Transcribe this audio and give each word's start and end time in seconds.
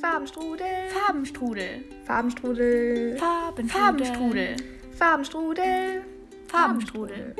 Farbenstrudel. 0.00 0.88
Farbenstrudel. 0.90 1.84
Farbenstrudel. 2.06 3.18
Farben 3.18 3.68
Farbenstrudel. 3.68 4.56
Farbenstrudel. 4.96 6.04
Farbenstrudel. 6.48 7.36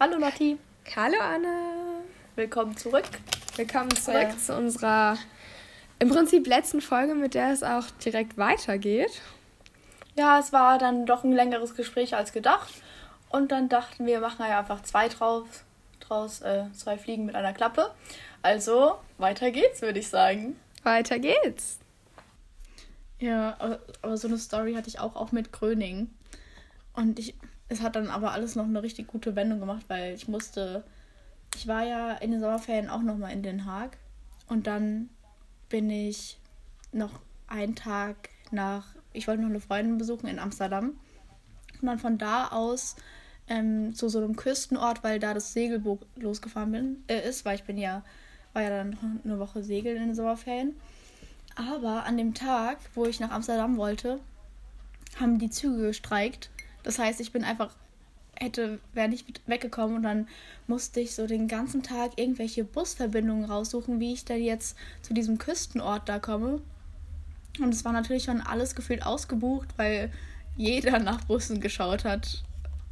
Hallo 0.00 0.18
Lotti. 0.18 0.58
Hallo 0.96 1.18
Anne. 1.20 2.02
Willkommen 2.34 2.76
zurück. 2.76 3.04
Willkommen 3.54 3.94
zurück 3.94 4.22
Ja. 4.30 4.36
zu 4.38 4.56
unserer 4.56 5.16
im 6.00 6.08
Prinzip 6.08 6.46
letzten 6.46 6.80
Folge, 6.80 7.14
mit 7.14 7.34
der 7.34 7.52
es 7.52 7.62
auch 7.62 7.84
direkt 8.04 8.36
weitergeht. 8.36 9.22
Ja, 10.16 10.38
es 10.40 10.52
war 10.52 10.78
dann 10.78 11.06
doch 11.06 11.22
ein 11.22 11.32
längeres 11.32 11.74
Gespräch 11.76 12.16
als 12.16 12.32
gedacht. 12.32 12.74
Und 13.28 13.52
dann 13.52 13.68
dachten 13.68 14.04
wir, 14.06 14.20
machen 14.20 14.44
ja 14.48 14.58
einfach 14.58 14.82
zwei 14.82 15.08
draus, 15.08 15.46
draus 16.08 16.40
äh, 16.42 16.64
zwei 16.72 16.98
Fliegen 16.98 17.26
mit 17.26 17.34
einer 17.34 17.52
Klappe. 17.52 17.90
Also, 18.42 18.98
weiter 19.18 19.50
geht's, 19.50 19.82
würde 19.82 19.98
ich 19.98 20.08
sagen. 20.08 20.56
Weiter 20.82 21.18
geht's. 21.18 21.78
Ja, 23.18 23.56
aber, 23.58 23.80
aber 24.02 24.16
so 24.16 24.28
eine 24.28 24.38
Story 24.38 24.74
hatte 24.74 24.88
ich 24.88 25.00
auch, 25.00 25.16
auch 25.16 25.32
mit 25.32 25.52
Gröning. 25.52 26.10
Und 26.92 27.18
ich, 27.18 27.34
es 27.68 27.80
hat 27.82 27.96
dann 27.96 28.08
aber 28.08 28.32
alles 28.32 28.54
noch 28.54 28.64
eine 28.64 28.82
richtig 28.82 29.06
gute 29.06 29.36
Wendung 29.36 29.60
gemacht, 29.60 29.84
weil 29.88 30.14
ich 30.14 30.28
musste, 30.28 30.84
ich 31.54 31.66
war 31.66 31.84
ja 31.84 32.12
in 32.12 32.30
den 32.30 32.40
Sommerferien 32.40 32.90
auch 32.90 33.02
nochmal 33.02 33.32
in 33.32 33.42
Den 33.42 33.64
Haag. 33.64 33.96
Und 34.48 34.66
dann 34.66 35.08
bin 35.68 35.90
ich 35.90 36.38
noch 36.92 37.20
einen 37.48 37.74
Tag 37.74 38.30
nach, 38.50 38.86
ich 39.12 39.26
wollte 39.26 39.42
noch 39.42 39.50
eine 39.50 39.60
Freundin 39.60 39.98
besuchen 39.98 40.28
in 40.28 40.38
Amsterdam. 40.38 40.98
Und 41.80 41.86
dann 41.86 41.98
von 41.98 42.18
da 42.18 42.48
aus 42.48 42.96
ähm, 43.48 43.94
zu 43.94 44.08
so 44.08 44.18
einem 44.18 44.36
Küstenort, 44.36 45.04
weil 45.04 45.18
da 45.18 45.34
das 45.34 45.52
Segelboot 45.52 46.00
losgefahren 46.16 46.72
bin, 46.72 47.04
äh, 47.08 47.28
ist, 47.28 47.44
weil 47.44 47.56
ich 47.56 47.64
bin 47.64 47.78
ja, 47.78 48.02
war 48.52 48.62
ja 48.62 48.70
dann 48.70 48.90
noch 48.90 48.98
eine 49.24 49.38
Woche 49.38 49.62
segeln 49.62 49.96
in 49.96 50.08
den 50.08 50.14
Sommerferien. 50.14 50.74
Aber 51.54 52.04
an 52.04 52.16
dem 52.16 52.34
Tag, 52.34 52.78
wo 52.94 53.06
ich 53.06 53.20
nach 53.20 53.30
Amsterdam 53.30 53.76
wollte, 53.76 54.20
haben 55.18 55.38
die 55.38 55.50
Züge 55.50 55.88
gestreikt. 55.88 56.50
Das 56.82 56.98
heißt, 56.98 57.20
ich 57.20 57.32
bin 57.32 57.44
einfach, 57.44 57.74
hätte, 58.34 58.78
wäre 58.92 59.08
nicht 59.08 59.26
weggekommen 59.46 59.96
und 59.96 60.02
dann 60.02 60.28
musste 60.66 61.00
ich 61.00 61.14
so 61.14 61.26
den 61.26 61.48
ganzen 61.48 61.82
Tag 61.82 62.12
irgendwelche 62.16 62.64
Busverbindungen 62.64 63.46
raussuchen, 63.46 64.00
wie 64.00 64.12
ich 64.12 64.24
da 64.24 64.34
jetzt 64.34 64.76
zu 65.02 65.14
diesem 65.14 65.38
Küstenort 65.38 66.08
da 66.08 66.18
komme. 66.18 66.60
Und 67.58 67.72
es 67.72 67.84
war 67.86 67.92
natürlich 67.92 68.24
schon 68.24 68.42
alles 68.42 68.74
gefühlt 68.74 69.04
ausgebucht, 69.04 69.68
weil 69.78 70.12
jeder 70.56 70.98
nach 70.98 71.24
Bussen 71.24 71.60
geschaut 71.60 72.04
hat. 72.04 72.42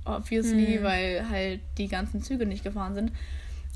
Obviously, 0.04 0.82
weil 0.82 1.28
halt 1.28 1.60
die 1.78 1.88
ganzen 1.88 2.22
Züge 2.22 2.46
nicht 2.46 2.64
gefahren 2.64 2.94
sind. 2.94 3.12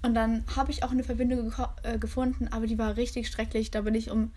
Und 0.02 0.14
dann 0.14 0.44
habe 0.54 0.70
ich 0.70 0.84
auch 0.84 0.92
eine 0.92 1.02
Verbindung 1.02 1.52
äh, 1.82 1.98
gefunden, 1.98 2.48
aber 2.48 2.66
die 2.66 2.78
war 2.78 2.96
richtig 2.96 3.28
schrecklich. 3.28 3.70
Da 3.70 3.80
bin 3.80 3.94
ich 3.94 4.10
um 4.10 4.30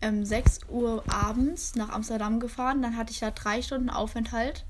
ähm, 0.00 0.24
6 0.24 0.60
Uhr 0.68 1.02
abends 1.08 1.74
nach 1.74 1.90
Amsterdam 1.90 2.40
gefahren. 2.40 2.80
Dann 2.80 2.96
hatte 2.96 3.12
ich 3.12 3.20
da 3.20 3.30
drei 3.30 3.60
Stunden 3.60 3.90
Aufenthalt. 3.90 4.64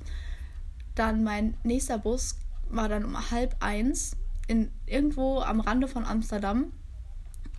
Dann 0.94 1.22
mein 1.24 1.54
nächster 1.62 1.98
Bus 1.98 2.38
war 2.68 2.88
dann 2.88 3.04
um 3.04 3.30
halb 3.30 3.56
eins 3.60 4.16
in, 4.48 4.70
irgendwo 4.86 5.40
am 5.40 5.60
Rande 5.60 5.88
von 5.88 6.04
Amsterdam. 6.04 6.72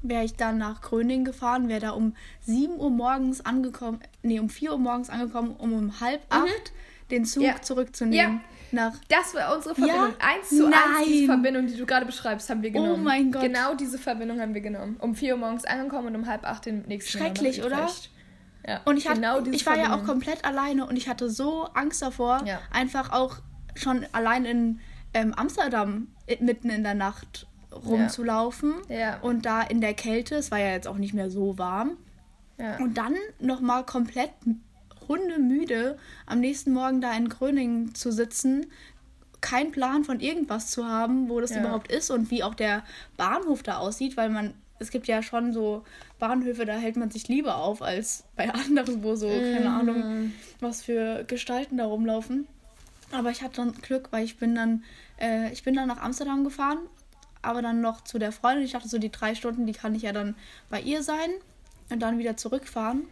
Wäre 0.02 0.26
ich 0.26 0.36
dann 0.36 0.58
nach 0.58 0.82
Gröning 0.82 1.24
gefahren, 1.24 1.70
wäre 1.70 1.80
da 1.80 1.90
um 1.92 2.16
7 2.42 2.76
Uhr 2.76 2.90
morgens 2.90 3.40
angekommen, 3.40 4.00
nee, 4.22 4.40
um 4.40 4.50
4 4.50 4.74
Uhr 4.74 4.78
morgens 4.78 5.10
angekommen, 5.10 5.56
um 5.58 5.72
um 5.72 6.00
halb 6.02 6.22
acht 6.30 6.74
den 7.12 7.26
Zug. 7.26 7.44
Ja. 7.44 7.62
zurückzunehmen. 7.62 8.42
Nach 8.72 8.94
Das 9.08 9.36
war 9.36 9.56
unsere 9.56 9.80
Ja? 9.80 9.86
Verbindung. 9.86 10.16
Eins 10.20 10.50
zu 10.50 10.66
eins 10.66 10.76
diese 11.06 11.18
Nein. 11.20 11.26
Verbindung, 11.28 11.68
die 11.68 11.78
du 11.78 11.86
gerade 11.86 12.06
beschreibst, 12.08 12.50
haben 12.50 12.64
wir 12.64 12.72
genommen. 12.72 12.94
Oh 12.94 12.98
mein 12.98 13.32
Gott. 13.32 13.44
Genau 13.44 13.76
diese 13.76 13.98
Verbindung 14.00 14.40
haben 14.42 14.54
wir 14.56 14.62
genommen. 14.62 14.96
Um 15.00 15.14
4 15.14 15.34
Uhr 15.36 15.40
morgens 15.40 15.66
angekommen 15.66 16.08
und 16.08 16.16
um 16.16 16.26
halb 16.28 16.44
acht 16.44 16.66
den 16.66 16.82
nächsten 16.88 17.18
Schrecklich, 17.20 17.64
oder? 17.64 17.88
Ja, 18.68 18.82
Und 18.86 18.98
ich, 18.98 19.08
hatte, 19.08 19.20
genau 19.20 19.42
diese 19.42 19.56
ich 19.58 19.66
war 19.66 19.78
ja 19.78 19.94
auch 19.96 20.04
komplett 20.06 20.44
alleine 20.46 20.88
und 20.88 20.96
ich 20.96 21.08
hatte 21.10 21.30
so 21.30 21.66
Angst 21.74 22.02
davor, 22.02 22.42
Ja. 22.46 22.60
einfach 22.72 23.12
auch 23.12 23.36
schon 23.76 24.06
allein 24.14 24.46
in 24.46 24.80
ähm, 25.14 25.34
Amsterdam 25.36 26.08
mitten 26.40 26.70
in 26.70 26.82
der 26.84 26.96
Nacht 26.96 27.46
rumzulaufen. 27.72 28.74
Ja. 28.90 29.20
Und 29.22 29.46
da 29.46 29.62
in 29.62 29.82
der 29.82 29.94
Kälte, 29.94 30.36
es 30.36 30.50
war 30.50 30.60
ja 30.60 30.70
jetzt 30.72 30.88
auch 30.88 30.98
nicht 30.98 31.14
mehr 31.14 31.30
so 31.30 31.58
warm. 31.58 31.98
Ja. 32.58 32.78
Und 32.78 32.98
dann 32.98 33.16
nochmal 33.40 33.86
komplett 33.86 34.32
hundemüde 35.08 35.98
am 36.26 36.40
nächsten 36.40 36.74
Morgen 36.74 37.02
da 37.02 37.14
in 37.16 37.30
Gröningen 37.30 37.94
zu 37.96 38.12
sitzen, 38.12 38.66
keinen 39.42 39.72
Plan 39.72 40.04
von 40.06 40.20
irgendwas 40.20 40.72
zu 40.72 40.86
haben, 40.88 41.30
wo 41.30 41.40
das 41.42 41.52
Ja. 41.52 41.60
überhaupt 41.60 41.92
ist 41.92 42.10
und 42.12 42.32
wie 42.32 42.44
auch 42.44 42.56
der 42.56 42.84
Bahnhof 43.18 43.62
da 43.64 43.78
aussieht, 43.78 44.16
weil 44.16 44.30
man, 44.30 44.54
es 44.80 44.90
gibt 44.90 45.08
ja 45.08 45.22
schon 45.22 45.52
so 45.54 45.84
Bahnhöfe, 46.20 46.66
da 46.66 46.74
hält 46.76 46.96
man 46.96 47.12
sich 47.12 47.28
lieber 47.28 47.58
auf 47.58 47.82
als 47.82 48.24
bei 48.36 48.50
anderen, 48.54 49.04
wo 49.04 49.16
so, 49.16 49.28
keine 49.28 49.70
Mhm. 49.70 49.76
Ahnung, 49.76 50.30
was 50.62 50.82
für 50.84 51.26
Gestalten 51.26 51.78
da 51.78 51.86
rumlaufen. 51.86 52.48
Aber 53.12 53.30
ich 53.32 53.44
hatte 53.44 53.58
dann 53.58 53.74
Glück, 53.74 54.08
weil 54.12 54.24
ich 54.24 54.38
bin 54.38 54.56
dann, 54.56 54.84
äh, 55.20 55.52
ich 55.52 55.64
bin 55.64 55.76
dann 55.76 55.88
nach 55.90 56.02
Amsterdam 56.02 56.44
gefahren, 56.44 56.80
aber 57.42 57.62
dann 57.62 57.82
noch 57.82 58.02
zu 58.02 58.18
der 58.20 58.32
Freundin. 58.32 58.64
Ich 58.66 58.72
dachte 58.72 58.88
so, 58.88 58.98
die 58.98 59.12
drei 59.12 59.36
Stunden, 59.36 59.68
die 59.68 59.74
kann 59.74 59.94
ich 59.94 60.04
ja 60.04 60.14
dann 60.14 60.36
bei 60.70 60.80
ihr 60.80 61.04
sein 61.04 61.30
und 61.92 62.00
dann 62.00 62.18
wieder 62.18 62.38
zurückfahren. 62.38 63.04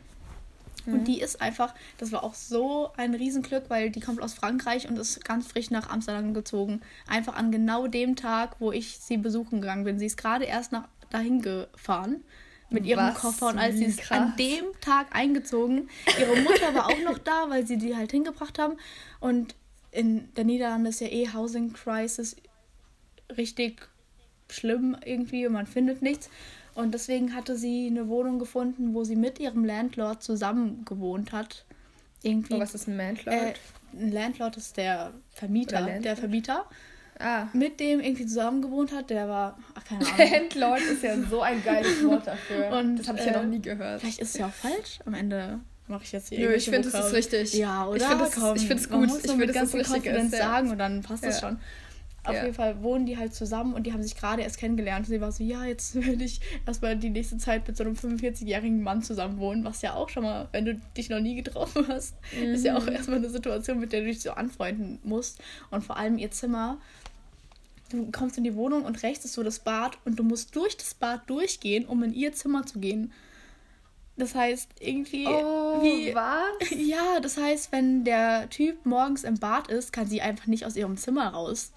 Und 0.87 1.07
die 1.07 1.21
ist 1.21 1.41
einfach, 1.41 1.75
das 1.99 2.11
war 2.11 2.23
auch 2.23 2.33
so 2.33 2.91
ein 2.97 3.13
Riesenglück, 3.13 3.65
weil 3.67 3.91
die 3.91 3.99
kommt 3.99 4.21
aus 4.21 4.33
Frankreich 4.33 4.89
und 4.89 4.97
ist 4.97 5.23
ganz 5.23 5.47
frisch 5.47 5.69
nach 5.69 5.89
Amsterdam 5.89 6.33
gezogen. 6.33 6.81
Einfach 7.07 7.35
an 7.35 7.51
genau 7.51 7.87
dem 7.87 8.15
Tag, 8.15 8.55
wo 8.59 8.71
ich 8.71 8.97
sie 8.97 9.17
besuchen 9.17 9.61
gegangen 9.61 9.83
bin. 9.83 9.99
Sie 9.99 10.07
ist 10.07 10.17
gerade 10.17 10.45
erst 10.45 10.71
nach 10.71 10.87
dahin 11.11 11.41
gefahren 11.41 12.23
mit 12.71 12.85
ihrem 12.85 13.07
Was? 13.07 13.19
Koffer 13.19 13.49
und 13.49 13.59
als 13.59 13.77
sie 13.77 13.85
ist 13.85 14.11
an 14.11 14.35
dem 14.37 14.63
Tag 14.79 15.07
eingezogen. 15.11 15.89
Ihre 16.19 16.35
Mutter 16.37 16.73
war 16.73 16.87
auch 16.87 17.03
noch 17.03 17.19
da, 17.19 17.49
weil 17.49 17.67
sie 17.67 17.77
die 17.77 17.95
halt 17.95 18.11
hingebracht 18.11 18.57
haben. 18.57 18.77
Und 19.19 19.55
in 19.91 20.33
der 20.35 20.45
Niederlande 20.45 20.89
ist 20.89 21.01
ja 21.01 21.07
eh 21.07 21.27
Housing 21.33 21.73
Crisis 21.73 22.37
richtig 23.37 23.87
schlimm 24.49 24.97
irgendwie 25.05 25.45
und 25.45 25.53
man 25.53 25.67
findet 25.67 26.01
nichts. 26.01 26.29
Und 26.73 26.93
deswegen 26.93 27.35
hatte 27.35 27.57
sie 27.57 27.87
eine 27.87 28.07
Wohnung 28.07 28.39
gefunden, 28.39 28.93
wo 28.93 29.03
sie 29.03 29.15
mit 29.15 29.39
ihrem 29.39 29.65
Landlord 29.65 30.23
zusammen 30.23 30.85
gewohnt 30.85 31.31
hat. 31.31 31.65
Irgendwie. 32.23 32.53
Oh, 32.53 32.59
was 32.59 32.73
ist 32.75 32.87
ein 32.87 32.97
Landlord? 32.97 33.35
Äh, 33.35 33.53
ein 33.93 34.11
Landlord 34.11 34.57
ist 34.57 34.77
der 34.77 35.11
Vermieter, 35.31 35.81
der 35.99 36.15
Vermieter, 36.15 36.65
ah. 37.19 37.47
mit 37.53 37.79
dem 37.79 37.99
irgendwie 37.99 38.25
zusammen 38.25 38.61
gewohnt 38.61 38.93
hat. 38.93 39.09
Der 39.09 39.27
war, 39.27 39.57
ach, 39.75 39.83
keine 39.83 40.05
Ahnung. 40.05 40.31
Landlord 40.31 40.81
ist 40.81 41.03
ja 41.03 41.17
so 41.29 41.41
ein 41.41 41.63
geiles 41.63 42.03
Wort 42.05 42.27
dafür. 42.27 42.69
Und, 42.77 42.97
das 42.97 43.07
habe 43.07 43.19
ich 43.19 43.25
äh, 43.25 43.31
ja 43.31 43.41
noch 43.41 43.49
nie 43.49 43.61
gehört. 43.61 44.01
Vielleicht 44.01 44.19
ist 44.19 44.29
es 44.29 44.37
ja 44.37 44.47
auch 44.47 44.53
falsch. 44.53 44.99
Am 45.05 45.13
Ende 45.13 45.59
mache 45.87 46.03
ich 46.03 46.11
jetzt 46.13 46.29
hier 46.29 46.47
Nö, 46.47 46.53
ich 46.53 46.69
finde, 46.69 46.87
es 46.87 46.93
ist 46.93 47.13
richtig. 47.13 47.53
Ja, 47.53 47.85
oder? 47.85 47.97
Ich 47.97 48.03
finde 48.03 48.23
es- 48.23 48.35
Komm, 48.35 48.55
ich 48.55 48.67
finde 48.67 48.83
es 48.83 48.89
man 48.89 48.99
gut. 49.01 49.09
Ich 49.17 49.31
finde, 49.31 49.45
es 49.45 49.71
viel 49.71 49.81
richtig 49.81 50.05
ist, 50.05 50.31
ja. 50.31 50.37
sagen 50.39 50.71
und 50.71 50.77
dann 50.77 51.01
passt 51.01 51.25
es 51.25 51.41
Ja. 51.41 51.49
schon. 51.49 51.59
Auf 52.23 52.35
Ja. 52.35 52.43
jeden 52.43 52.53
Fall 52.53 52.83
wohnen 52.83 53.07
die 53.07 53.17
halt 53.17 53.33
zusammen 53.33 53.73
und 53.73 53.87
die 53.87 53.93
haben 53.93 54.03
sich 54.03 54.15
gerade 54.15 54.43
erst 54.43 54.59
kennengelernt. 54.59 55.07
Und 55.07 55.13
sie 55.13 55.21
war 55.21 55.31
so, 55.31 55.43
ja, 55.43 55.65
jetzt 55.65 55.95
will 55.95 56.21
ich 56.21 56.39
erstmal 56.67 56.95
die 56.95 57.09
nächste 57.09 57.37
Zeit 57.37 57.67
mit 57.67 57.75
so 57.75 57.83
einem 57.83 57.95
45-jährigen 57.95 58.83
Mann 58.83 59.01
zusammen 59.01 59.39
wohnen, 59.39 59.63
was 59.65 59.81
ja 59.81 59.93
auch 59.95 60.09
schon 60.09 60.23
mal, 60.23 60.47
wenn 60.51 60.65
du 60.65 60.75
dich 60.95 61.09
noch 61.09 61.19
nie 61.19 61.35
getroffen 61.35 61.87
hast, 61.87 62.15
ist 62.53 62.63
ja 62.63 62.77
auch 62.77 62.85
Mhm. 62.85 62.91
erstmal 62.93 63.17
eine 63.17 63.29
Situation, 63.29 63.79
mit 63.79 63.91
der 63.91 64.01
du 64.01 64.07
dich 64.07 64.21
so 64.21 64.31
anfreunden 64.31 64.99
musst. 65.03 65.39
Und 65.71 65.83
vor 65.83 65.97
allem 65.97 66.17
ihr 66.19 66.29
Zimmer, 66.29 66.77
du 67.89 68.11
kommst 68.11 68.37
in 68.37 68.43
die 68.43 68.55
Wohnung 68.55 68.83
und 68.83 69.01
rechts 69.03 69.25
ist 69.25 69.33
so 69.33 69.41
das 69.43 69.59
Bad 69.59 69.97
und 70.05 70.17
du 70.19 70.23
musst 70.23 70.55
durch 70.55 70.77
das 70.77 70.93
Bad 70.93 71.27
durchgehen, 71.27 71.85
um 71.85 72.03
in 72.03 72.13
ihr 72.13 72.33
Zimmer 72.33 72.65
zu 72.67 72.79
gehen. 72.79 73.11
Das 74.17 74.35
heißt, 74.35 74.69
irgendwie. 74.79 75.25
Oh, 75.27 75.81
wie, 75.81 76.13
was? 76.13 76.69
ja, 76.77 77.19
das 77.19 77.37
heißt, 77.37 77.71
wenn 77.71 78.03
der 78.03 78.47
Typ 78.51 78.85
morgens 78.85 79.23
im 79.23 79.39
Bad 79.39 79.69
ist, 79.69 79.91
kann 79.91 80.05
sie 80.05 80.21
einfach 80.21 80.45
nicht 80.47 80.65
aus 80.65 80.75
ihrem 80.75 80.97
Zimmer 80.97 81.29
raus. 81.29 81.71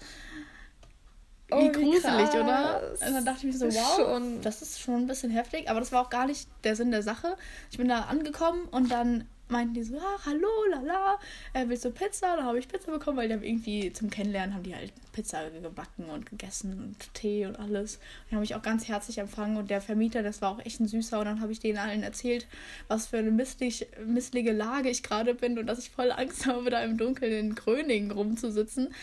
Wie 1.47 1.53
Oh, 1.53 1.61
wie 1.61 1.71
gruselig, 1.71 2.01
krass. 2.01 2.35
oder? 2.35 2.91
Und 3.07 3.13
dann 3.13 3.25
dachte 3.25 3.45
ich 3.47 3.53
mir 3.53 3.57
so, 3.59 3.67
wow, 3.67 3.95
Schon. 3.97 4.41
das 4.41 4.61
ist 4.63 4.79
schon 4.79 4.95
ein 5.03 5.07
bisschen 5.07 5.29
heftig, 5.29 5.69
aber 5.69 5.79
das 5.79 5.91
war 5.91 6.01
auch 6.01 6.09
gar 6.09 6.25
nicht 6.25 6.47
der 6.63 6.75
Sinn 6.75 6.91
der 6.91 7.03
Sache. 7.03 7.37
Ich 7.71 7.77
bin 7.77 7.87
da 7.87 8.01
angekommen 8.01 8.65
und 8.71 8.89
dann 8.91 9.25
meinten 9.47 9.75
die 9.75 9.83
so, 9.83 9.95
ah, 9.99 10.19
hallo, 10.25 10.47
lala, 10.71 11.19
äh, 11.53 11.65
willst 11.67 11.85
du 11.85 11.91
Pizza? 11.91 12.35
Dann 12.35 12.45
habe 12.45 12.57
ich 12.57 12.67
Pizza 12.67 12.91
bekommen, 12.91 13.17
weil 13.17 13.27
die 13.27 13.35
haben 13.35 13.43
irgendwie 13.43 13.93
zum 13.93 14.09
Kennenlernen 14.09 14.55
haben 14.55 14.63
die 14.63 14.73
halt 14.75 14.91
Pizza 15.13 15.47
gebacken 15.51 16.05
und 16.05 16.25
gegessen 16.27 16.73
und 16.79 17.13
Tee 17.13 17.45
und 17.45 17.55
alles. 17.59 17.99
Die 18.29 18.33
haben 18.35 18.41
mich 18.41 18.55
auch 18.55 18.63
ganz 18.63 18.87
herzlich 18.87 19.19
empfangen 19.19 19.57
und 19.57 19.69
der 19.69 19.81
Vermieter, 19.81 20.23
das 20.23 20.41
war 20.41 20.49
auch 20.49 20.65
echt 20.65 20.79
ein 20.79 20.87
süßer 20.87 21.19
und 21.19 21.25
dann 21.25 21.41
habe 21.41 21.51
ich 21.51 21.59
denen 21.59 21.77
allen 21.77 22.01
erzählt, 22.01 22.47
was 22.87 23.05
für 23.05 23.17
eine 23.19 23.29
misslich, 23.29 23.85
missliche 24.03 24.51
Lage 24.51 24.89
ich 24.89 25.03
gerade 25.03 25.35
bin 25.35 25.59
und 25.59 25.67
dass 25.67 25.77
ich 25.77 25.91
voll 25.91 26.11
Angst 26.11 26.45
habe, 26.47 26.71
da 26.71 26.81
im 26.81 26.97
Dunkeln 26.97 27.31
in 27.31 27.53
Gröningen 27.53 28.09
rumzusitzen. 28.09 28.95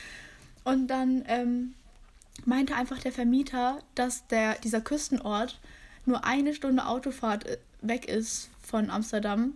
Und 0.65 0.89
dann 0.89 1.25
ähm, 1.29 1.75
meinte 2.45 2.75
einfach 2.75 2.99
der 2.99 3.13
Vermieter, 3.13 3.79
dass 3.95 4.27
der, 4.29 4.55
dieser 4.57 4.81
Küstenort 4.81 5.61
nur 6.05 6.25
eine 6.25 6.55
Stunde 6.55 6.87
Autofahrt 6.87 7.47
äh, 7.47 7.59
weg 7.81 8.09
ist 8.09 8.51
von 8.63 8.91
Amsterdam. 8.91 9.55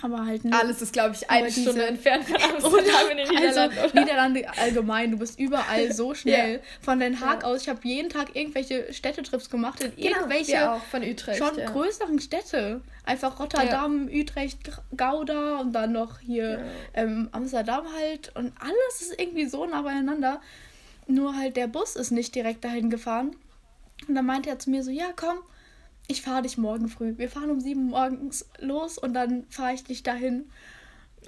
Aber 0.00 0.26
halt 0.26 0.44
nur. 0.44 0.56
Alles 0.56 0.80
ist, 0.80 0.92
glaube 0.92 1.16
ich, 1.16 1.28
eine 1.28 1.50
Stunde 1.50 1.84
entfernt 1.84 2.24
von 2.24 2.36
Amsterdam 2.42 3.10
in 3.10 3.16
den 3.16 3.28
Niederlanden. 3.28 3.78
Also, 3.78 3.98
Niederlande 3.98 4.48
allgemein, 4.56 5.10
du 5.10 5.18
bist 5.18 5.40
überall 5.40 5.92
so 5.92 6.14
schnell. 6.14 6.54
ja. 6.54 6.60
Von 6.80 7.00
Den 7.00 7.20
Haag 7.20 7.42
ja. 7.42 7.48
aus, 7.48 7.62
ich 7.62 7.68
habe 7.68 7.80
jeden 7.82 8.08
Tag 8.08 8.36
irgendwelche 8.36 8.92
Städtetrips 8.92 9.50
gemacht 9.50 9.80
in 9.80 9.96
genau, 9.96 10.18
irgendwelche 10.18 10.70
auch, 10.70 10.82
von 10.84 11.02
Utrecht, 11.02 11.38
schon 11.38 11.58
ja. 11.58 11.68
größeren 11.70 12.20
Städte. 12.20 12.80
Einfach 13.04 13.40
Rotterdam, 13.40 14.08
Utrecht, 14.12 14.58
Gouda 14.96 15.58
und 15.60 15.72
dann 15.72 15.92
noch 15.92 16.20
hier 16.20 16.64
ähm, 16.94 17.28
Amsterdam 17.32 17.84
halt. 17.96 18.30
Und 18.36 18.52
alles 18.60 19.00
ist 19.00 19.18
irgendwie 19.18 19.46
so 19.46 19.66
nah 19.66 19.82
beieinander. 19.82 20.40
Nur 21.08 21.34
halt 21.34 21.56
der 21.56 21.66
Bus 21.66 21.96
ist 21.96 22.10
nicht 22.10 22.34
direkt 22.34 22.64
dahin 22.64 22.90
gefahren. 22.90 23.34
Und 24.06 24.14
dann 24.14 24.26
meinte 24.26 24.50
er 24.50 24.58
zu 24.58 24.70
mir 24.70 24.84
so, 24.84 24.90
ja 24.90 25.06
komm, 25.16 25.38
ich 26.06 26.22
fahre 26.22 26.42
dich 26.42 26.56
morgen 26.58 26.88
früh. 26.88 27.14
Wir 27.16 27.28
fahren 27.28 27.50
um 27.50 27.60
sieben 27.60 27.88
morgens 27.88 28.48
los 28.60 28.98
und 28.98 29.14
dann 29.14 29.44
fahre 29.48 29.74
ich 29.74 29.84
dich 29.84 30.02
dahin. 30.02 30.50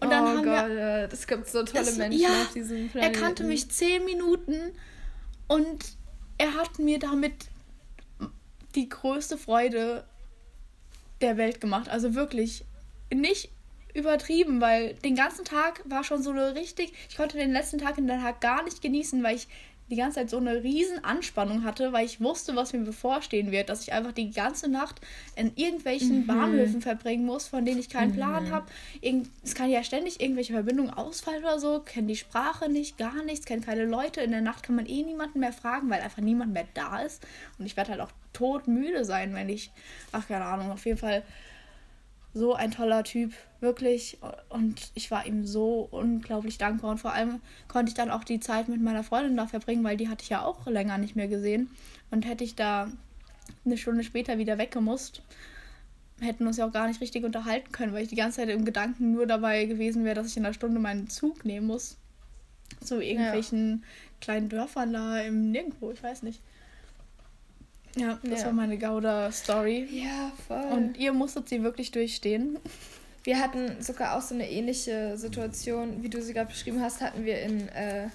Und 0.01 0.07
oh 0.07 0.11
dann 0.11 0.27
haben 0.27 0.45
Gott, 0.45 0.69
wir, 0.69 1.09
es 1.11 1.27
gibt 1.27 1.49
so 1.49 1.63
tolle 1.65 1.85
das, 1.85 1.97
Menschen 1.97 2.21
ja, 2.21 2.29
auf 2.29 2.53
diesem 2.53 2.89
Planeten. 2.89 3.15
Er 3.15 3.21
kannte 3.21 3.45
mich 3.45 3.71
zehn 3.71 4.05
Minuten 4.05 4.55
und 5.49 5.97
er 6.39 6.55
hat 6.55 6.79
mir 6.79 6.99
damit 6.99 7.49
die 8.75 8.89
größte 8.89 9.37
Freude 9.37 10.05
der 11.21 11.37
Welt 11.37 11.61
gemacht. 11.61 11.89
Also 11.89 12.15
wirklich 12.15 12.65
nicht 13.13 13.51
übertrieben, 13.95 14.61
weil 14.61 14.95
den 14.95 15.15
ganzen 15.15 15.45
Tag 15.45 15.83
war 15.85 16.05
schon 16.05 16.23
so 16.23 16.31
eine 16.31 16.55
richtig. 16.55 16.93
Ich 17.09 17.17
konnte 17.17 17.37
den 17.37 17.53
letzten 17.53 17.79
Tag 17.79 17.99
in 17.99 18.07
Den 18.07 18.23
Haag 18.23 18.41
gar 18.41 18.63
nicht 18.63 18.83
genießen, 18.83 19.23
weil 19.23 19.37
ich 19.37 19.49
die 19.91 19.97
ganze 19.97 20.21
Zeit 20.21 20.31
so 20.31 20.37
eine 20.37 20.63
riesen 20.63 21.05
Anspannung 21.05 21.65
hatte, 21.65 21.93
weil 21.93 22.07
ich 22.07 22.21
wusste, 22.21 22.55
was 22.55 22.73
mir 22.73 22.81
bevorstehen 22.81 23.51
wird, 23.51 23.69
dass 23.69 23.83
ich 23.83 23.93
einfach 23.93 24.13
die 24.13 24.31
ganze 24.31 24.71
Nacht 24.71 25.01
in 25.35 25.53
irgendwelchen 25.57 26.21
mhm. 26.21 26.27
Bahnhöfen 26.27 26.81
verbringen 26.81 27.27
muss, 27.27 27.49
von 27.49 27.65
denen 27.65 27.81
ich 27.81 27.89
keinen 27.89 28.13
mhm. 28.13 28.17
Plan 28.17 28.51
habe. 28.53 28.67
Es 29.43 29.55
kann 29.55 29.69
ja 29.69 29.83
ständig 29.83 30.21
irgendwelche 30.21 30.53
Verbindungen 30.53 30.93
ausfallen 30.93 31.43
oder 31.43 31.59
so, 31.59 31.81
kenne 31.81 32.07
die 32.07 32.17
Sprache 32.17 32.71
nicht, 32.71 32.99
gar 32.99 33.23
nichts, 33.25 33.47
kenne 33.47 33.63
keine 33.63 33.85
Leute. 33.85 34.21
In 34.21 34.31
der 34.31 34.43
Nacht 34.43 34.63
kann 34.63 34.77
man 34.77 34.87
eh 34.87 35.03
niemanden 35.03 35.41
mehr 35.41 35.53
fragen, 35.53 35.91
weil 35.91 36.01
einfach 36.01 36.23
niemand 36.23 36.53
mehr 36.53 36.69
da 36.75 37.03
ist. 37.03 37.27
Und 37.59 37.67
ich 37.67 37.77
werde 37.77 37.91
halt 37.91 38.01
auch 38.01 38.13
todmüde 38.33 39.05
sein, 39.05 39.35
wenn 39.35 39.49
ich, 39.49 39.73
ach 40.13 40.29
keine 40.29 40.45
Ahnung, 40.45 40.71
auf 40.71 40.87
jeden 40.87 40.99
Fall 40.99 41.25
so 42.33 42.55
ein 42.55 42.71
toller 42.71 43.05
Typ, 43.05 43.33
wirklich. 43.61 44.19
Und 44.49 44.93
ich 44.95 45.11
war 45.11 45.27
ihm 45.27 45.45
so 45.47 45.89
unglaublich 45.91 46.59
dankbar. 46.59 46.93
Und 46.93 46.99
vor 46.99 47.13
allem 47.13 47.41
konnte 47.69 47.91
ich 47.91 47.95
dann 47.95 48.11
auch 48.11 48.25
die 48.25 48.41
Zeit 48.41 48.69
mit 48.69 48.81
meiner 48.81 49.03
Freundin 49.03 49.37
da 49.37 49.47
verbringen, 49.47 49.85
weil 49.85 49.97
die 49.97 50.09
hatte 50.09 50.23
ich 50.23 50.31
ja 50.31 50.45
auch 50.45 50.67
länger 50.67 50.99
nicht 50.99 51.17
mehr 51.17 51.29
gesehen. 51.29 51.71
Und 52.11 52.27
hätte 52.27 52.45
ich 52.45 52.55
da 52.55 52.91
eine 53.65 53.77
Stunde 53.77 54.05
später 54.05 54.39
wieder 54.39 54.59
weggemusst, 54.59 55.23
hätten 56.21 56.47
uns 56.47 56.57
ja 56.57 56.67
auch 56.67 56.73
gar 56.73 56.87
nicht 56.87 57.01
richtig 57.01 57.25
unterhalten 57.25 57.73
können, 57.73 57.93
weil 57.93 58.03
ich 58.03 58.09
die 58.09 58.17
ganze 58.17 58.39
Zeit 58.39 58.49
im 58.51 58.65
Gedanken 58.65 59.13
nur 59.13 59.27
dabei 59.27 59.65
gewesen 59.65 60.05
wäre, 60.05 60.15
dass 60.15 60.29
ich 60.29 60.37
in 60.37 60.45
einer 60.45 60.55
Stunde 60.55 60.81
meinen 60.81 61.09
Zug 61.09 61.45
nehmen 61.45 61.67
muss. 61.67 61.97
Zu 62.81 63.01
irgendwelchen 63.01 63.83
ja. 63.83 63.87
kleinen 64.21 64.49
Dörfern 64.49 64.93
da 64.93 65.19
im 65.21 65.51
Nirgendwo, 65.51 65.91
ich 65.91 66.03
weiß 66.03 66.23
nicht. 66.23 66.41
Ja, 67.97 68.19
das 68.23 68.41
ja. 68.41 68.47
war 68.47 68.53
meine 68.53 68.79
Gouda-Story. 68.79 69.89
Ja, 69.91 70.33
voll. 70.47 70.65
Und 70.73 70.97
ihr 70.97 71.13
musstet 71.13 71.49
sie 71.49 71.63
wirklich 71.63 71.91
durchstehen. 71.91 72.59
Wir 73.25 73.39
hatten 73.39 73.83
sogar 73.83 74.17
auch 74.17 74.23
so 74.23 74.35
eine 74.35 74.49
ähnliche 74.49 75.17
Situation, 75.17 76.03
wie 76.03 76.09
du 76.09 76.23
sie 76.23 76.33
gerade 76.33 76.49
beschrieben 76.49 76.81
hast, 76.81 77.01
hatten 77.01 77.25
wir 77.25 77.41
in 77.43 77.69
äh, 77.69 78.09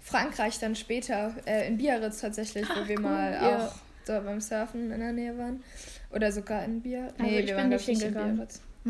Frankreich 0.00 0.58
dann 0.58 0.74
später, 0.74 1.34
äh, 1.46 1.68
in 1.68 1.76
Biarritz 1.76 2.20
tatsächlich, 2.20 2.66
Ach, 2.68 2.82
wo 2.82 2.88
wir 2.88 2.96
cool, 2.96 3.02
mal 3.02 3.32
ja. 3.32 3.66
auch 3.66 3.74
da 4.06 4.20
beim 4.20 4.40
Surfen 4.40 4.90
in 4.90 5.00
der 5.00 5.12
Nähe 5.12 5.36
waren. 5.38 5.62
Oder 6.10 6.32
sogar 6.32 6.64
in 6.64 6.80
Biarritz. 6.80 7.14
Nee, 7.18 7.24
also 7.26 7.38
ich 7.38 7.46
wir 7.46 7.56
waren 7.56 7.68
nicht 7.68 7.84
hingegangen. 7.84 8.48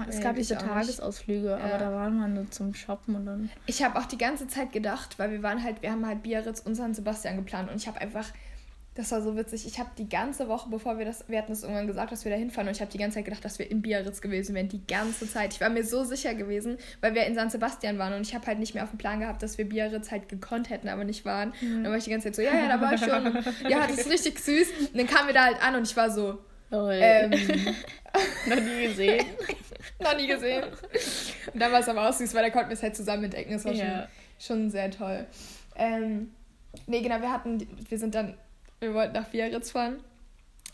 Es 0.08 0.19
nee, 0.19 0.23
gab 0.23 0.37
diese 0.37 0.56
Tagesausflüge, 0.56 1.49
ja. 1.49 1.56
aber 1.56 1.79
da 1.79 1.93
waren 1.93 2.19
wir 2.19 2.29
nur 2.29 2.50
zum 2.50 2.75
Shoppen 2.75 3.17
und 3.17 3.26
dann. 3.26 3.50
Ich 3.67 3.82
habe 3.82 3.99
auch 3.99 4.05
die 4.05 4.19
ganze 4.19 4.46
Zeit 4.46 4.73
gedacht, 4.73 5.19
weil 5.19 5.32
wir 5.32 5.43
waren 5.43 5.62
halt, 5.62 5.82
wir 5.82 5.91
haben 5.91 6.06
halt 6.06 6.23
Biarritz 6.23 6.61
und 6.61 6.76
San 6.76 6.94
Sebastian 6.94 7.37
geplant 7.37 7.70
und 7.70 7.76
ich 7.76 7.88
habe 7.88 8.00
einfach 8.00 8.31
das 8.99 9.12
war 9.12 9.23
so 9.23 9.37
witzig. 9.37 9.65
Ich 9.65 9.79
habe 9.79 9.91
die 9.97 10.09
ganze 10.09 10.49
Woche, 10.49 10.69
bevor 10.69 10.99
wir 10.99 11.05
das, 11.05 11.25
wir 11.29 11.39
hatten 11.39 11.53
es 11.53 11.62
irgendwann 11.62 11.87
gesagt, 11.87 12.11
dass 12.11 12.25
wir 12.25 12.33
da 12.33 12.37
hinfahren 12.37 12.67
und 12.67 12.75
ich 12.75 12.81
habe 12.81 12.91
die 12.91 12.99
ganze 12.99 13.15
Zeit 13.15 13.27
gedacht, 13.27 13.45
dass 13.45 13.61
wir 13.61 13.71
in 13.71 13.81
Biarritz 13.81 14.21
gewesen 14.21 14.56
wären. 14.56 14.69
Die 14.69 14.85
ganze 14.89 15.31
Zeit. 15.31 15.55
Ich 15.55 15.61
war 15.61 15.71
mir 15.71 15.85
so 15.85 16.03
sicher 16.03 16.35
gewesen, 16.35 16.79
weil 17.00 17.15
wir 17.15 17.25
in 17.25 17.37
San 17.37 17.49
Sebastian 17.49 17.97
waren 17.99 18.12
und 18.15 18.23
ich 18.23 18.35
habe 18.35 18.45
halt 18.49 18.59
nicht 18.59 18.75
mehr 18.75 18.83
auf 18.83 18.91
dem 18.91 18.99
Plan 18.99 19.21
gehabt, 19.21 19.41
dass 19.45 19.56
wir 19.56 19.69
Biarritz 19.69 20.11
halt 20.11 20.29
gekonnt 20.29 20.69
hätten, 20.69 20.89
aber 20.89 21.05
nicht 21.05 21.25
waren. 21.25 21.53
Mhm. 21.61 21.77
Und 21.77 21.85
dann 21.85 21.93
war 21.93 21.99
ich 21.99 22.05
die 22.05 22.11
ganze 22.11 22.27
Zeit 22.27 22.35
so, 22.35 22.43
ja, 22.43 22.53
ja, 22.53 22.67
da 22.67 22.81
war 22.81 22.93
ich 22.93 23.00
schon. 23.00 23.69
ja, 23.71 23.87
das 23.87 23.99
ist 23.99 24.11
richtig 24.11 24.41
süß. 24.41 24.69
Und 24.93 24.99
dann 24.99 25.06
kamen 25.06 25.29
wir 25.29 25.35
da 25.35 25.44
halt 25.44 25.62
an 25.62 25.77
und 25.77 25.87
ich 25.87 25.97
war 25.97 26.11
so, 26.11 26.39
ähm, 26.73 27.31
noch 28.49 28.56
nie 28.56 28.89
gesehen. 28.89 29.27
noch 30.01 30.17
nie 30.17 30.27
gesehen. 30.27 30.65
Und 31.55 31.62
dann 31.62 31.71
war 31.71 31.79
es 31.79 31.89
aber 31.89 32.09
auch 32.09 32.12
süß, 32.12 32.35
weil 32.35 32.43
da 32.43 32.51
konnten 32.51 32.71
wir 32.71 32.75
es 32.75 32.83
halt 32.83 32.97
zusammen 32.97 33.23
entdecken. 33.23 33.53
Das 33.53 33.65
war 33.65 33.73
ja. 33.75 34.09
schon, 34.41 34.62
schon 34.65 34.71
sehr 34.71 34.91
toll. 34.91 35.25
Ähm, 35.77 36.33
nee, 36.89 37.01
genau, 37.01 37.21
wir 37.21 37.33
hatten, 37.33 37.65
wir 37.89 37.97
sind 37.97 38.17
dann 38.17 38.35
wir 38.81 38.95
wollten 38.95 39.15
nach 39.15 39.29
Biarritz 39.29 39.71
fahren. 39.71 40.01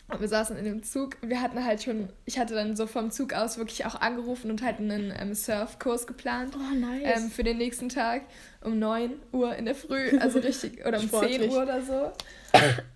Und 0.07 0.21
wir 0.21 0.27
saßen 0.27 0.55
in 0.55 0.65
dem 0.65 0.83
Zug. 0.83 1.17
Wir 1.21 1.41
hatten 1.41 1.65
halt 1.65 1.81
schon, 1.81 2.09
ich 2.25 2.37
hatte 2.37 2.53
dann 2.53 2.75
so 2.75 2.85
vom 2.85 3.09
Zug 3.09 3.33
aus 3.33 3.57
wirklich 3.57 3.85
auch 3.85 3.95
angerufen 3.95 4.51
und 4.51 4.61
halt 4.61 4.77
einen 4.77 5.11
ähm, 5.17 5.33
Surfkurs 5.33 6.05
geplant. 6.05 6.55
Oh, 6.55 6.75
nice. 6.75 7.23
Ähm, 7.23 7.31
für 7.31 7.43
den 7.43 7.57
nächsten 7.57 7.89
Tag 7.89 8.21
um 8.61 8.77
9 8.77 9.13
Uhr 9.31 9.55
in 9.55 9.65
der 9.65 9.73
Früh, 9.73 10.15
also 10.19 10.39
richtig, 10.39 10.81
oder 10.85 10.99
um 10.99 11.07
Sportlich. 11.07 11.39
10 11.39 11.49
Uhr 11.49 11.63
oder 11.63 11.81
so. 11.81 12.11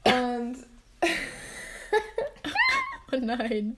Und. 0.06 0.58
oh 3.12 3.18
nein. 3.20 3.78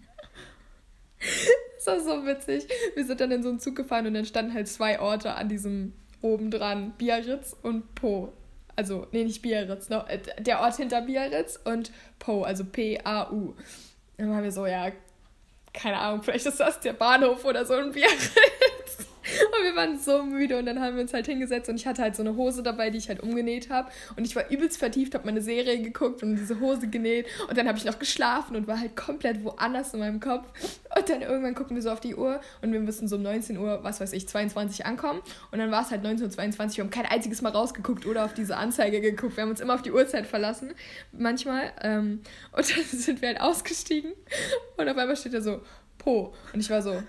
Das 1.77 1.87
war 1.87 1.99
so 2.01 2.25
witzig. 2.25 2.67
Wir 2.95 3.05
sind 3.05 3.21
dann 3.21 3.31
in 3.31 3.43
so 3.43 3.49
einen 3.49 3.59
Zug 3.59 3.77
gefahren 3.77 4.07
und 4.07 4.13
dann 4.13 4.25
standen 4.25 4.53
halt 4.53 4.67
zwei 4.67 4.99
Orte 4.99 5.35
an 5.35 5.47
diesem 5.47 5.93
oben 6.21 6.51
dran: 6.51 6.95
Biarritz 6.97 7.55
und 7.61 7.95
Po 7.95 8.33
also, 8.75 9.07
nee, 9.11 9.23
nicht 9.23 9.41
Biarritz, 9.41 9.89
no, 9.89 10.03
äh, 10.07 10.19
der 10.39 10.61
Ort 10.61 10.77
hinter 10.77 11.01
Biarritz 11.01 11.59
und 11.63 11.91
Po, 12.19 12.43
also 12.43 12.63
P-A-U. 12.65 13.55
Dann 14.17 14.31
waren 14.31 14.43
wir 14.43 14.51
so, 14.51 14.65
ja, 14.65 14.91
keine 15.73 15.97
Ahnung, 15.97 16.23
vielleicht 16.23 16.45
ist 16.45 16.59
das 16.59 16.79
der 16.79 16.93
Bahnhof 16.93 17.45
oder 17.45 17.65
so 17.65 17.75
in 17.75 17.91
Biarritz. 17.91 18.31
Und 19.41 19.63
wir 19.63 19.75
waren 19.75 19.97
so 19.97 20.23
müde 20.23 20.57
und 20.57 20.65
dann 20.65 20.79
haben 20.79 20.95
wir 20.95 21.01
uns 21.01 21.13
halt 21.13 21.25
hingesetzt 21.25 21.69
und 21.69 21.75
ich 21.75 21.87
hatte 21.87 22.01
halt 22.01 22.15
so 22.15 22.23
eine 22.23 22.35
Hose 22.35 22.63
dabei, 22.63 22.89
die 22.89 22.97
ich 22.97 23.09
halt 23.09 23.21
umgenäht 23.21 23.69
habe. 23.69 23.89
Und 24.15 24.25
ich 24.25 24.35
war 24.35 24.49
übelst 24.49 24.77
vertieft, 24.77 25.13
habe 25.13 25.25
meine 25.25 25.41
Serie 25.41 25.81
geguckt 25.81 26.23
und 26.23 26.35
diese 26.35 26.59
Hose 26.59 26.87
genäht. 26.87 27.27
Und 27.47 27.57
dann 27.57 27.67
habe 27.67 27.77
ich 27.77 27.85
noch 27.85 27.99
geschlafen 27.99 28.55
und 28.55 28.67
war 28.67 28.79
halt 28.79 28.95
komplett 28.95 29.43
woanders 29.43 29.93
in 29.93 29.99
meinem 29.99 30.19
Kopf. 30.19 30.47
Und 30.95 31.09
dann 31.09 31.21
irgendwann 31.21 31.55
gucken 31.55 31.75
wir 31.75 31.81
so 31.81 31.91
auf 31.91 31.99
die 31.99 32.15
Uhr 32.15 32.41
und 32.61 32.73
wir 32.73 32.79
müssen 32.79 33.07
so 33.07 33.15
um 33.15 33.21
19 33.21 33.57
Uhr, 33.57 33.83
was 33.83 34.01
weiß 34.01 34.13
ich, 34.13 34.27
22 34.27 34.85
ankommen. 34.85 35.21
Und 35.51 35.59
dann 35.59 35.71
war 35.71 35.83
es 35.83 35.91
halt 35.91 36.05
19.22 36.05 36.31
Uhr. 36.31 36.77
Wir 36.77 36.83
haben 36.83 36.89
kein 36.89 37.05
einziges 37.05 37.41
Mal 37.41 37.49
rausgeguckt 37.49 38.05
oder 38.05 38.25
auf 38.25 38.33
diese 38.33 38.57
Anzeige 38.57 39.01
geguckt. 39.01 39.37
Wir 39.37 39.43
haben 39.43 39.49
uns 39.49 39.61
immer 39.61 39.75
auf 39.75 39.81
die 39.81 39.91
Uhrzeit 39.91 40.27
verlassen, 40.27 40.73
manchmal. 41.11 41.71
Ähm, 41.81 42.21
und 42.51 42.69
dann 42.69 42.83
sind 42.91 43.21
wir 43.21 43.29
halt 43.29 43.41
ausgestiegen 43.41 44.13
und 44.77 44.89
auf 44.89 44.97
einmal 44.97 45.15
steht 45.15 45.33
da 45.33 45.41
so, 45.41 45.61
Po. 45.97 46.33
Und 46.51 46.59
ich 46.59 46.69
war 46.69 46.81
so, 46.81 47.03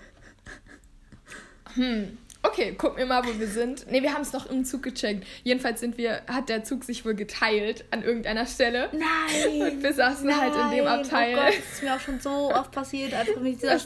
hm, 1.75 2.17
okay, 2.43 2.75
guck 2.77 2.95
mir 2.97 3.05
mal, 3.05 3.25
wo 3.25 3.39
wir 3.39 3.47
sind. 3.47 3.89
Ne, 3.89 4.01
wir 4.01 4.13
haben 4.13 4.21
es 4.21 4.33
noch 4.33 4.45
im 4.49 4.65
Zug 4.65 4.83
gecheckt. 4.83 5.25
Jedenfalls 5.43 5.79
sind 5.79 5.97
wir, 5.97 6.21
hat 6.27 6.49
der 6.49 6.63
Zug 6.63 6.83
sich 6.83 7.05
wohl 7.05 7.15
geteilt 7.15 7.85
an 7.91 8.03
irgendeiner 8.03 8.45
Stelle. 8.45 8.89
Nein! 8.91 9.73
Und 9.73 9.83
wir 9.83 9.93
saßen 9.93 10.27
nein, 10.27 10.39
halt 10.39 10.53
in 10.55 10.77
dem 10.77 10.87
Abteil. 10.87 11.33
Oh 11.33 11.41
Gott, 11.41 11.53
das 11.57 11.73
ist 11.73 11.83
mir 11.83 11.95
auch 11.95 11.99
schon 11.99 12.19
so 12.19 12.53
oft 12.53 12.71
passiert, 12.71 13.13
einfach 13.13 13.39
mit 13.39 13.61
dieser, 13.61 13.79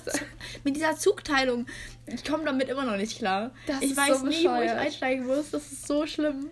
mit 0.64 0.76
dieser 0.76 0.96
Zugteilung. 0.98 1.66
Ich 2.08 2.26
komme 2.26 2.46
damit 2.46 2.70
immer 2.70 2.86
noch 2.86 2.98
nicht 2.98 3.18
klar. 3.18 3.52
Das 3.66 3.82
ich 3.82 3.96
weiß 3.96 4.20
so 4.20 4.26
nie, 4.26 4.46
wo 4.46 4.62
ich 4.62 4.72
einsteigen 4.72 5.28
muss. 5.28 5.52
Das 5.52 5.72
ist 5.72 5.88
so 5.88 6.06
schlimm. 6.06 6.50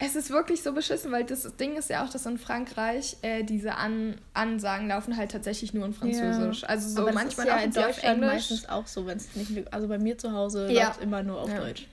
Es 0.00 0.14
ist 0.14 0.30
wirklich 0.30 0.62
so 0.62 0.72
beschissen, 0.72 1.10
weil 1.10 1.24
das 1.24 1.56
Ding 1.56 1.76
ist 1.76 1.90
ja 1.90 2.04
auch, 2.04 2.08
dass 2.08 2.24
in 2.24 2.38
Frankreich 2.38 3.16
äh, 3.22 3.42
diese 3.42 3.74
An 3.74 4.20
Ansagen 4.32 4.88
laufen 4.88 5.16
halt 5.16 5.32
tatsächlich 5.32 5.74
nur 5.74 5.86
in 5.86 5.92
Französisch. 5.92 6.62
Ja. 6.62 6.68
Also 6.68 6.88
so 6.88 7.02
Aber 7.02 7.12
manchmal 7.12 7.46
ist 7.46 7.52
ja 7.52 7.58
auch 7.58 7.64
in 7.64 7.72
Deutschland 7.72 8.20
meistens 8.20 8.68
auch 8.68 8.86
so, 8.86 9.06
wenn 9.06 9.16
es 9.16 9.34
nicht. 9.34 9.72
Also 9.72 9.88
bei 9.88 9.98
mir 9.98 10.16
zu 10.16 10.32
Hause 10.32 10.70
ja. 10.70 10.86
läuft 10.86 11.02
immer 11.02 11.22
nur 11.22 11.40
auf 11.40 11.50
ja. 11.50 11.58
Deutsch. 11.58 11.88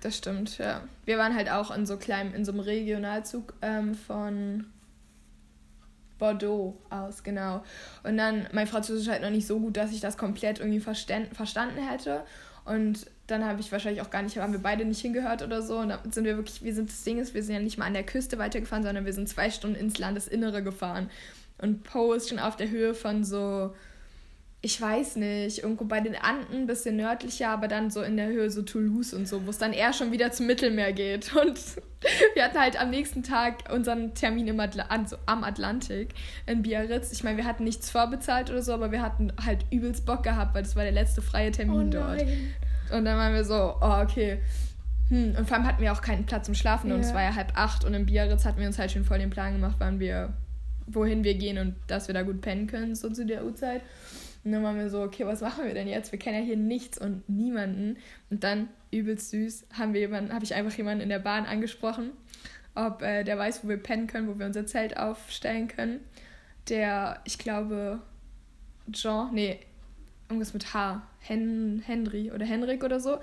Das 0.00 0.16
stimmt, 0.16 0.58
ja. 0.58 0.82
Wir 1.04 1.18
waren 1.18 1.34
halt 1.34 1.50
auch 1.50 1.74
in 1.74 1.84
so 1.84 1.96
kleinem, 1.96 2.32
in 2.32 2.44
so 2.44 2.52
einem 2.52 2.60
Regionalzug 2.60 3.54
ähm, 3.62 3.94
von 3.94 4.66
Bordeaux 6.18 6.76
aus, 6.90 7.24
genau. 7.24 7.64
Und 8.04 8.16
dann, 8.16 8.46
mein 8.52 8.66
Französisch 8.66 9.08
halt 9.08 9.22
noch 9.22 9.30
nicht 9.30 9.46
so 9.46 9.58
gut, 9.58 9.76
dass 9.76 9.92
ich 9.92 10.00
das 10.00 10.16
komplett 10.16 10.60
irgendwie 10.60 10.80
verstanden 10.80 11.80
hätte. 11.88 12.22
Und 12.64 13.06
dann 13.28 13.44
habe 13.44 13.60
ich 13.60 13.70
wahrscheinlich 13.70 14.02
auch 14.02 14.10
gar 14.10 14.22
nicht, 14.22 14.36
haben 14.38 14.52
wir 14.52 14.62
beide 14.62 14.84
nicht 14.84 15.00
hingehört 15.00 15.42
oder 15.42 15.62
so. 15.62 15.78
Und 15.78 15.90
dann 15.90 16.12
sind 16.12 16.24
wir 16.24 16.36
wirklich, 16.36 16.62
wir 16.64 16.74
sind 16.74 16.88
das 16.88 17.04
Ding 17.04 17.18
ist, 17.18 17.34
wir 17.34 17.42
sind 17.42 17.54
ja 17.54 17.60
nicht 17.60 17.78
mal 17.78 17.84
an 17.84 17.94
der 17.94 18.04
Küste 18.04 18.38
weitergefahren, 18.38 18.82
sondern 18.82 19.04
wir 19.04 19.12
sind 19.12 19.28
zwei 19.28 19.50
Stunden 19.50 19.76
ins 19.76 19.98
Landesinnere 19.98 20.62
gefahren. 20.62 21.10
Und 21.58 21.84
Po 21.84 22.14
ist 22.14 22.30
schon 22.30 22.38
auf 22.38 22.56
der 22.56 22.70
Höhe 22.70 22.94
von 22.94 23.24
so, 23.24 23.74
ich 24.60 24.80
weiß 24.80 25.16
nicht, 25.16 25.62
irgendwo 25.62 25.84
bei 25.84 26.00
den 26.00 26.16
Anden, 26.16 26.62
ein 26.62 26.66
bisschen 26.66 26.96
nördlicher, 26.96 27.50
aber 27.50 27.68
dann 27.68 27.90
so 27.90 28.02
in 28.02 28.16
der 28.16 28.26
Höhe 28.28 28.50
so 28.50 28.62
Toulouse 28.62 29.14
und 29.14 29.28
so, 29.28 29.44
wo 29.46 29.50
es 29.50 29.58
dann 29.58 29.72
eher 29.72 29.92
schon 29.92 30.10
wieder 30.10 30.32
zum 30.32 30.46
Mittelmeer 30.46 30.92
geht. 30.92 31.32
Und 31.40 31.60
wir 32.34 32.44
hatten 32.44 32.58
halt 32.58 32.80
am 32.80 32.90
nächsten 32.90 33.22
Tag 33.22 33.72
unseren 33.72 34.14
Termin 34.14 34.48
im 34.48 34.58
Atl 34.58 34.80
also 34.88 35.16
am 35.26 35.44
Atlantik 35.44 36.14
in 36.46 36.62
Biarritz. 36.62 37.12
Ich 37.12 37.22
meine, 37.22 37.36
wir 37.36 37.44
hatten 37.44 37.62
nichts 37.62 37.90
vorbezahlt 37.90 38.50
oder 38.50 38.62
so, 38.62 38.72
aber 38.72 38.90
wir 38.90 39.02
hatten 39.02 39.32
halt 39.44 39.64
übelst 39.70 40.06
Bock 40.06 40.24
gehabt, 40.24 40.54
weil 40.54 40.64
das 40.64 40.74
war 40.74 40.82
der 40.82 40.92
letzte 40.92 41.22
freie 41.22 41.52
Termin 41.52 41.88
oh 41.88 41.90
dort. 41.90 42.24
Und 42.90 43.04
dann 43.04 43.16
waren 43.16 43.34
wir 43.34 43.44
so, 43.44 43.74
oh, 43.80 44.02
okay. 44.02 44.40
Hm. 45.08 45.34
Und 45.36 45.48
vor 45.48 45.56
allem 45.56 45.66
hatten 45.66 45.82
wir 45.82 45.92
auch 45.92 46.02
keinen 46.02 46.26
Platz 46.26 46.46
zum 46.46 46.54
Schlafen 46.54 46.92
und 46.92 47.00
es 47.00 47.14
war 47.14 47.22
ja 47.22 47.34
halb 47.34 47.52
acht 47.56 47.84
und 47.84 47.94
im 47.94 48.04
Biarritz 48.04 48.44
hatten 48.44 48.60
wir 48.60 48.66
uns 48.66 48.78
halt 48.78 48.92
schon 48.92 49.04
voll 49.04 49.18
den 49.18 49.30
Plan 49.30 49.54
gemacht, 49.54 49.76
wann 49.78 50.00
wir, 50.00 50.34
wohin 50.86 51.24
wir 51.24 51.34
gehen 51.34 51.56
und 51.56 51.76
dass 51.86 52.08
wir 52.08 52.14
da 52.14 52.22
gut 52.22 52.42
pennen 52.42 52.66
können, 52.66 52.94
so 52.94 53.08
zu 53.08 53.24
der 53.24 53.44
Uhrzeit. 53.44 53.82
Und 54.44 54.52
dann 54.52 54.62
waren 54.62 54.76
wir 54.76 54.90
so, 54.90 55.02
okay, 55.02 55.26
was 55.26 55.40
machen 55.40 55.64
wir 55.64 55.74
denn 55.74 55.88
jetzt? 55.88 56.12
Wir 56.12 56.18
kennen 56.18 56.38
ja 56.40 56.44
hier 56.44 56.56
nichts 56.56 56.98
und 56.98 57.28
niemanden. 57.28 57.96
Und 58.30 58.44
dann, 58.44 58.68
übelst 58.90 59.30
süß, 59.30 59.66
haben 59.78 59.94
wir 59.94 60.00
jemanden, 60.00 60.32
habe 60.32 60.44
ich 60.44 60.54
einfach 60.54 60.76
jemanden 60.76 61.02
in 61.02 61.08
der 61.08 61.18
Bahn 61.18 61.44
angesprochen, 61.44 62.10
ob 62.74 63.02
äh, 63.02 63.24
der 63.24 63.36
weiß, 63.36 63.64
wo 63.64 63.68
wir 63.68 63.76
pennen 63.76 64.06
können, 64.06 64.28
wo 64.28 64.38
wir 64.38 64.46
unser 64.46 64.66
Zelt 64.66 64.96
aufstellen 64.96 65.68
können. 65.68 66.00
Der, 66.68 67.20
ich 67.24 67.38
glaube, 67.38 68.00
Jean, 68.92 69.34
nee, 69.34 69.58
irgendwas 70.28 70.54
mit 70.54 70.72
H, 70.74 71.02
Hen, 71.28 71.82
Henry 71.84 72.30
oder 72.32 72.46
Henrik 72.46 72.84
oder 72.84 73.00
so. 73.00 73.18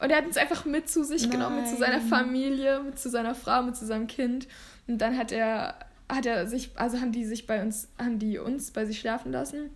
Und 0.00 0.10
er 0.10 0.18
hat 0.18 0.26
uns 0.26 0.36
einfach 0.36 0.64
mit 0.64 0.88
zu 0.88 1.04
sich 1.04 1.22
Nein. 1.22 1.30
genommen, 1.32 1.56
mit 1.60 1.68
zu 1.68 1.76
seiner 1.76 2.00
Familie, 2.00 2.82
mit 2.82 2.98
zu 2.98 3.08
seiner 3.08 3.34
Frau, 3.34 3.62
mit 3.62 3.76
zu 3.76 3.86
seinem 3.86 4.06
Kind. 4.06 4.48
Und 4.88 4.98
dann 4.98 5.16
hat 5.16 5.30
er, 5.32 5.76
hat 6.08 6.26
er 6.26 6.46
sich, 6.46 6.70
also 6.74 7.00
haben 7.00 7.12
die 7.12 7.24
sich 7.24 7.46
bei 7.46 7.62
uns, 7.62 7.88
haben 7.98 8.18
die 8.18 8.38
uns 8.38 8.70
bei 8.70 8.84
sich 8.84 8.98
schlafen 8.98 9.32
lassen. 9.32 9.70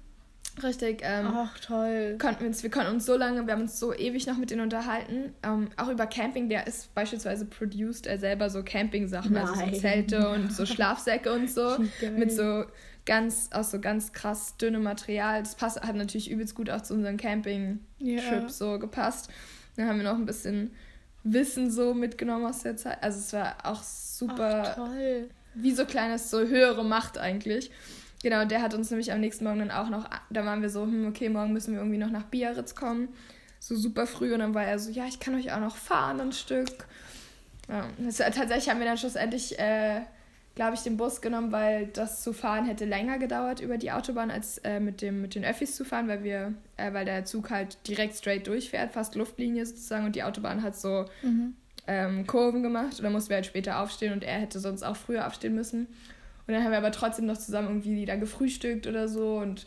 Richtig. 0.62 1.02
Ähm, 1.02 1.26
Ach, 1.28 1.58
toll. 1.60 2.16
Konnten 2.18 2.40
wir, 2.40 2.48
uns, 2.48 2.62
wir 2.62 2.70
konnten 2.70 2.92
uns 2.92 3.04
so 3.04 3.16
lange, 3.16 3.46
wir 3.46 3.52
haben 3.52 3.62
uns 3.62 3.78
so 3.78 3.94
ewig 3.94 4.26
noch 4.26 4.38
mit 4.38 4.50
denen 4.50 4.62
unterhalten. 4.62 5.34
Ähm, 5.42 5.68
auch 5.76 5.88
über 5.88 6.06
Camping, 6.06 6.48
der 6.48 6.66
ist 6.66 6.94
beispielsweise 6.94 7.44
produced 7.44 8.06
er 8.06 8.18
selber 8.18 8.48
so 8.48 8.62
Camping-Sachen, 8.62 9.36
also 9.36 9.54
so 9.54 9.70
Zelte 9.78 10.30
und 10.30 10.52
so 10.52 10.64
Schlafsäcke 10.64 11.32
und 11.32 11.50
so. 11.50 11.76
mit 12.16 12.32
so 12.32 12.64
ganz, 13.06 13.48
aus 13.52 13.70
so 13.70 13.80
ganz 13.80 14.12
krass 14.12 14.56
dünnem 14.58 14.82
Material. 14.82 15.42
Das 15.42 15.54
passt, 15.54 15.80
hat 15.80 15.96
natürlich 15.96 16.30
übelst 16.30 16.54
gut 16.54 16.68
auch 16.68 16.82
zu 16.82 16.94
unserem 16.94 17.16
Camping-Trip 17.16 18.08
yeah. 18.18 18.48
so 18.48 18.78
gepasst. 18.78 19.30
Dann 19.76 19.88
haben 19.88 19.98
wir 19.98 20.04
noch 20.04 20.18
ein 20.18 20.26
bisschen 20.26 20.72
Wissen 21.22 21.70
so 21.70 21.94
mitgenommen 21.94 22.44
aus 22.44 22.62
der 22.62 22.76
Zeit. 22.76 23.02
Also 23.02 23.18
es 23.18 23.32
war 23.32 23.56
auch 23.64 23.82
super. 23.82 24.64
Ach, 24.66 24.74
toll. 24.74 25.28
Wie 25.54 25.72
so 25.72 25.86
kleines, 25.86 26.30
so 26.30 26.40
höhere 26.40 26.84
Macht 26.84 27.16
eigentlich. 27.16 27.70
Genau, 28.22 28.44
der 28.44 28.62
hat 28.62 28.74
uns 28.74 28.90
nämlich 28.90 29.12
am 29.12 29.20
nächsten 29.20 29.44
Morgen 29.44 29.60
dann 29.60 29.70
auch 29.70 29.88
noch, 29.88 30.08
da 30.30 30.44
waren 30.44 30.62
wir 30.62 30.70
so, 30.70 30.82
hm, 30.82 31.06
okay, 31.08 31.28
morgen 31.28 31.52
müssen 31.52 31.72
wir 31.72 31.80
irgendwie 31.80 31.98
noch 31.98 32.10
nach 32.10 32.24
Biarritz 32.24 32.74
kommen. 32.74 33.08
So 33.60 33.74
super 33.74 34.06
früh. 34.06 34.32
Und 34.32 34.40
dann 34.40 34.54
war 34.54 34.64
er 34.64 34.78
so, 34.78 34.90
ja, 34.90 35.06
ich 35.06 35.20
kann 35.20 35.34
euch 35.34 35.52
auch 35.52 35.60
noch 35.60 35.76
fahren 35.76 36.20
ein 36.20 36.32
Stück. 36.32 36.86
Ja, 37.68 37.86
das, 37.98 38.16
tatsächlich 38.16 38.68
haben 38.68 38.78
wir 38.78 38.86
dann 38.86 38.98
schlussendlich, 38.98 39.58
äh, 39.58 40.02
glaube 40.56 40.74
ich, 40.74 40.80
den 40.80 40.96
Bus 40.96 41.20
genommen, 41.20 41.52
weil 41.52 41.86
das 41.88 42.22
zu 42.22 42.32
fahren 42.32 42.64
hätte 42.64 42.86
länger 42.86 43.18
gedauert 43.18 43.60
über 43.60 43.76
die 43.76 43.92
Autobahn, 43.92 44.30
als 44.30 44.58
äh, 44.58 44.80
mit, 44.80 45.02
dem, 45.02 45.20
mit 45.20 45.34
den 45.34 45.44
Öffis 45.44 45.76
zu 45.76 45.84
fahren, 45.84 46.08
weil 46.08 46.24
wir, 46.24 46.54
äh, 46.78 46.92
weil 46.94 47.04
der 47.04 47.26
Zug 47.26 47.50
halt 47.50 47.76
direkt 47.86 48.16
straight 48.16 48.46
durchfährt, 48.46 48.92
fast 48.92 49.14
Luftlinie 49.14 49.66
sozusagen, 49.66 50.06
und 50.06 50.16
die 50.16 50.22
Autobahn 50.22 50.62
hat 50.62 50.74
so 50.74 51.04
mhm. 51.22 51.54
ähm, 51.86 52.26
Kurven 52.26 52.62
gemacht. 52.62 52.96
Und 52.96 53.04
dann 53.04 53.12
mussten 53.12 53.28
wir 53.28 53.36
halt 53.36 53.46
später 53.46 53.80
aufstehen 53.80 54.14
und 54.14 54.24
er 54.24 54.40
hätte 54.40 54.58
sonst 54.58 54.82
auch 54.82 54.96
früher 54.96 55.26
aufstehen 55.26 55.54
müssen. 55.54 55.88
Und 56.46 56.54
dann 56.54 56.64
haben 56.64 56.70
wir 56.70 56.78
aber 56.78 56.92
trotzdem 56.92 57.26
noch 57.26 57.36
zusammen 57.36 57.68
irgendwie 57.68 58.06
da 58.06 58.16
gefrühstückt 58.16 58.86
oder 58.86 59.08
so. 59.08 59.36
Und 59.36 59.66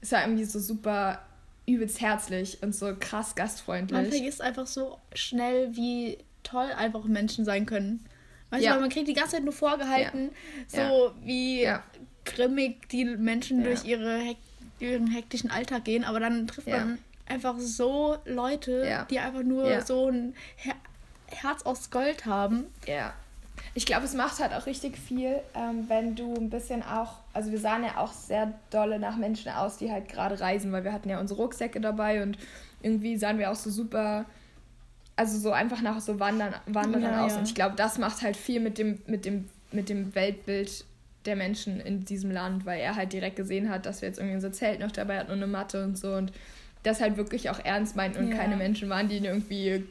es 0.00 0.10
war 0.10 0.22
irgendwie 0.22 0.44
so 0.44 0.58
super 0.58 1.22
übelst 1.64 2.00
herzlich 2.00 2.60
und 2.62 2.74
so 2.74 2.92
krass 2.98 3.36
gastfreundlich. 3.36 4.02
Man 4.02 4.10
vergisst 4.10 4.40
einfach 4.40 4.66
so 4.66 4.98
schnell, 5.14 5.76
wie 5.76 6.18
toll 6.42 6.72
einfach 6.76 7.04
Menschen 7.04 7.44
sein 7.44 7.66
können. 7.66 8.04
Weißt 8.50 8.64
ja. 8.64 8.78
man 8.78 8.88
kriegt 8.88 9.08
die 9.08 9.14
ganze 9.14 9.32
Zeit 9.32 9.44
nur 9.44 9.52
vorgehalten, 9.52 10.30
ja. 10.72 10.88
so 10.88 11.12
wie 11.22 11.68
grimmig 12.24 12.88
die 12.88 13.04
Menschen 13.04 13.62
durch 13.62 13.84
ihre 13.84 14.18
Hek 14.18 14.36
ihren 14.80 15.08
hektischen 15.08 15.50
Alltag 15.50 15.84
gehen, 15.84 16.04
aber 16.04 16.20
dann 16.20 16.46
trifft 16.46 16.68
man 16.68 16.98
einfach 17.26 17.56
so 17.58 18.16
Leute, 18.24 19.06
die 19.10 19.18
einfach 19.18 19.42
nur 19.42 19.80
so 19.82 20.08
ein 20.08 20.34
Her 20.56 20.74
Herz 21.30 21.62
aus 21.62 21.90
Gold 21.90 22.24
haben. 22.24 22.66
Ja. 22.86 23.12
Ich 23.74 23.84
glaube, 23.84 24.04
es 24.04 24.14
macht 24.14 24.38
halt 24.38 24.54
auch 24.54 24.66
richtig 24.66 24.96
viel, 24.96 25.40
ähm, 25.54 25.84
wenn 25.88 26.14
du 26.14 26.34
ein 26.34 26.48
bisschen 26.48 26.82
auch, 26.82 27.16
also 27.34 27.52
wir 27.52 27.58
sahen 27.58 27.84
ja 27.84 27.98
auch 27.98 28.12
sehr 28.12 28.54
dolle 28.70 28.98
nach 28.98 29.16
Menschen 29.16 29.52
aus, 29.52 29.76
die 29.76 29.90
halt 29.90 30.08
gerade 30.08 30.40
reisen, 30.40 30.72
weil 30.72 30.84
wir 30.84 30.92
hatten 30.92 31.08
ja 31.10 31.20
unsere 31.20 31.42
Rucksäcke 31.42 31.80
dabei 31.80 32.22
und 32.22 32.38
irgendwie 32.82 33.16
sahen 33.18 33.38
wir 33.38 33.50
auch 33.50 33.56
so 33.56 33.70
super, 33.70 34.24
also 35.18 35.38
so 35.38 35.50
einfach 35.50 35.82
nach 35.82 36.00
so 36.00 36.20
Wandern, 36.20 36.54
Wanderern 36.66 37.02
ja, 37.02 37.24
aus. 37.24 37.32
Ja. 37.32 37.38
Und 37.38 37.48
ich 37.48 37.54
glaube, 37.54 37.74
das 37.76 37.98
macht 37.98 38.22
halt 38.22 38.36
viel 38.36 38.60
mit 38.60 38.78
dem, 38.78 39.00
mit 39.06 39.24
dem, 39.24 39.48
mit 39.72 39.88
dem 39.88 40.14
Weltbild 40.14 40.84
der 41.26 41.34
Menschen 41.34 41.80
in 41.80 42.04
diesem 42.04 42.30
Land, 42.30 42.64
weil 42.64 42.80
er 42.80 42.94
halt 42.94 43.12
direkt 43.12 43.36
gesehen 43.36 43.68
hat, 43.68 43.84
dass 43.84 44.00
wir 44.00 44.08
jetzt 44.08 44.18
irgendwie 44.18 44.36
unser 44.36 44.52
Zelt 44.52 44.78
noch 44.78 44.92
dabei 44.92 45.18
hatten 45.18 45.32
und 45.32 45.38
eine 45.38 45.48
Matte 45.48 45.82
und 45.82 45.98
so 45.98 46.14
und 46.14 46.32
das 46.84 47.00
halt 47.00 47.16
wirklich 47.16 47.50
auch 47.50 47.58
ernst 47.58 47.96
meinten 47.96 48.18
und 48.18 48.30
ja. 48.30 48.36
keine 48.36 48.56
Menschen 48.56 48.88
waren, 48.88 49.08
die 49.08 49.18
irgendwie, 49.18 49.84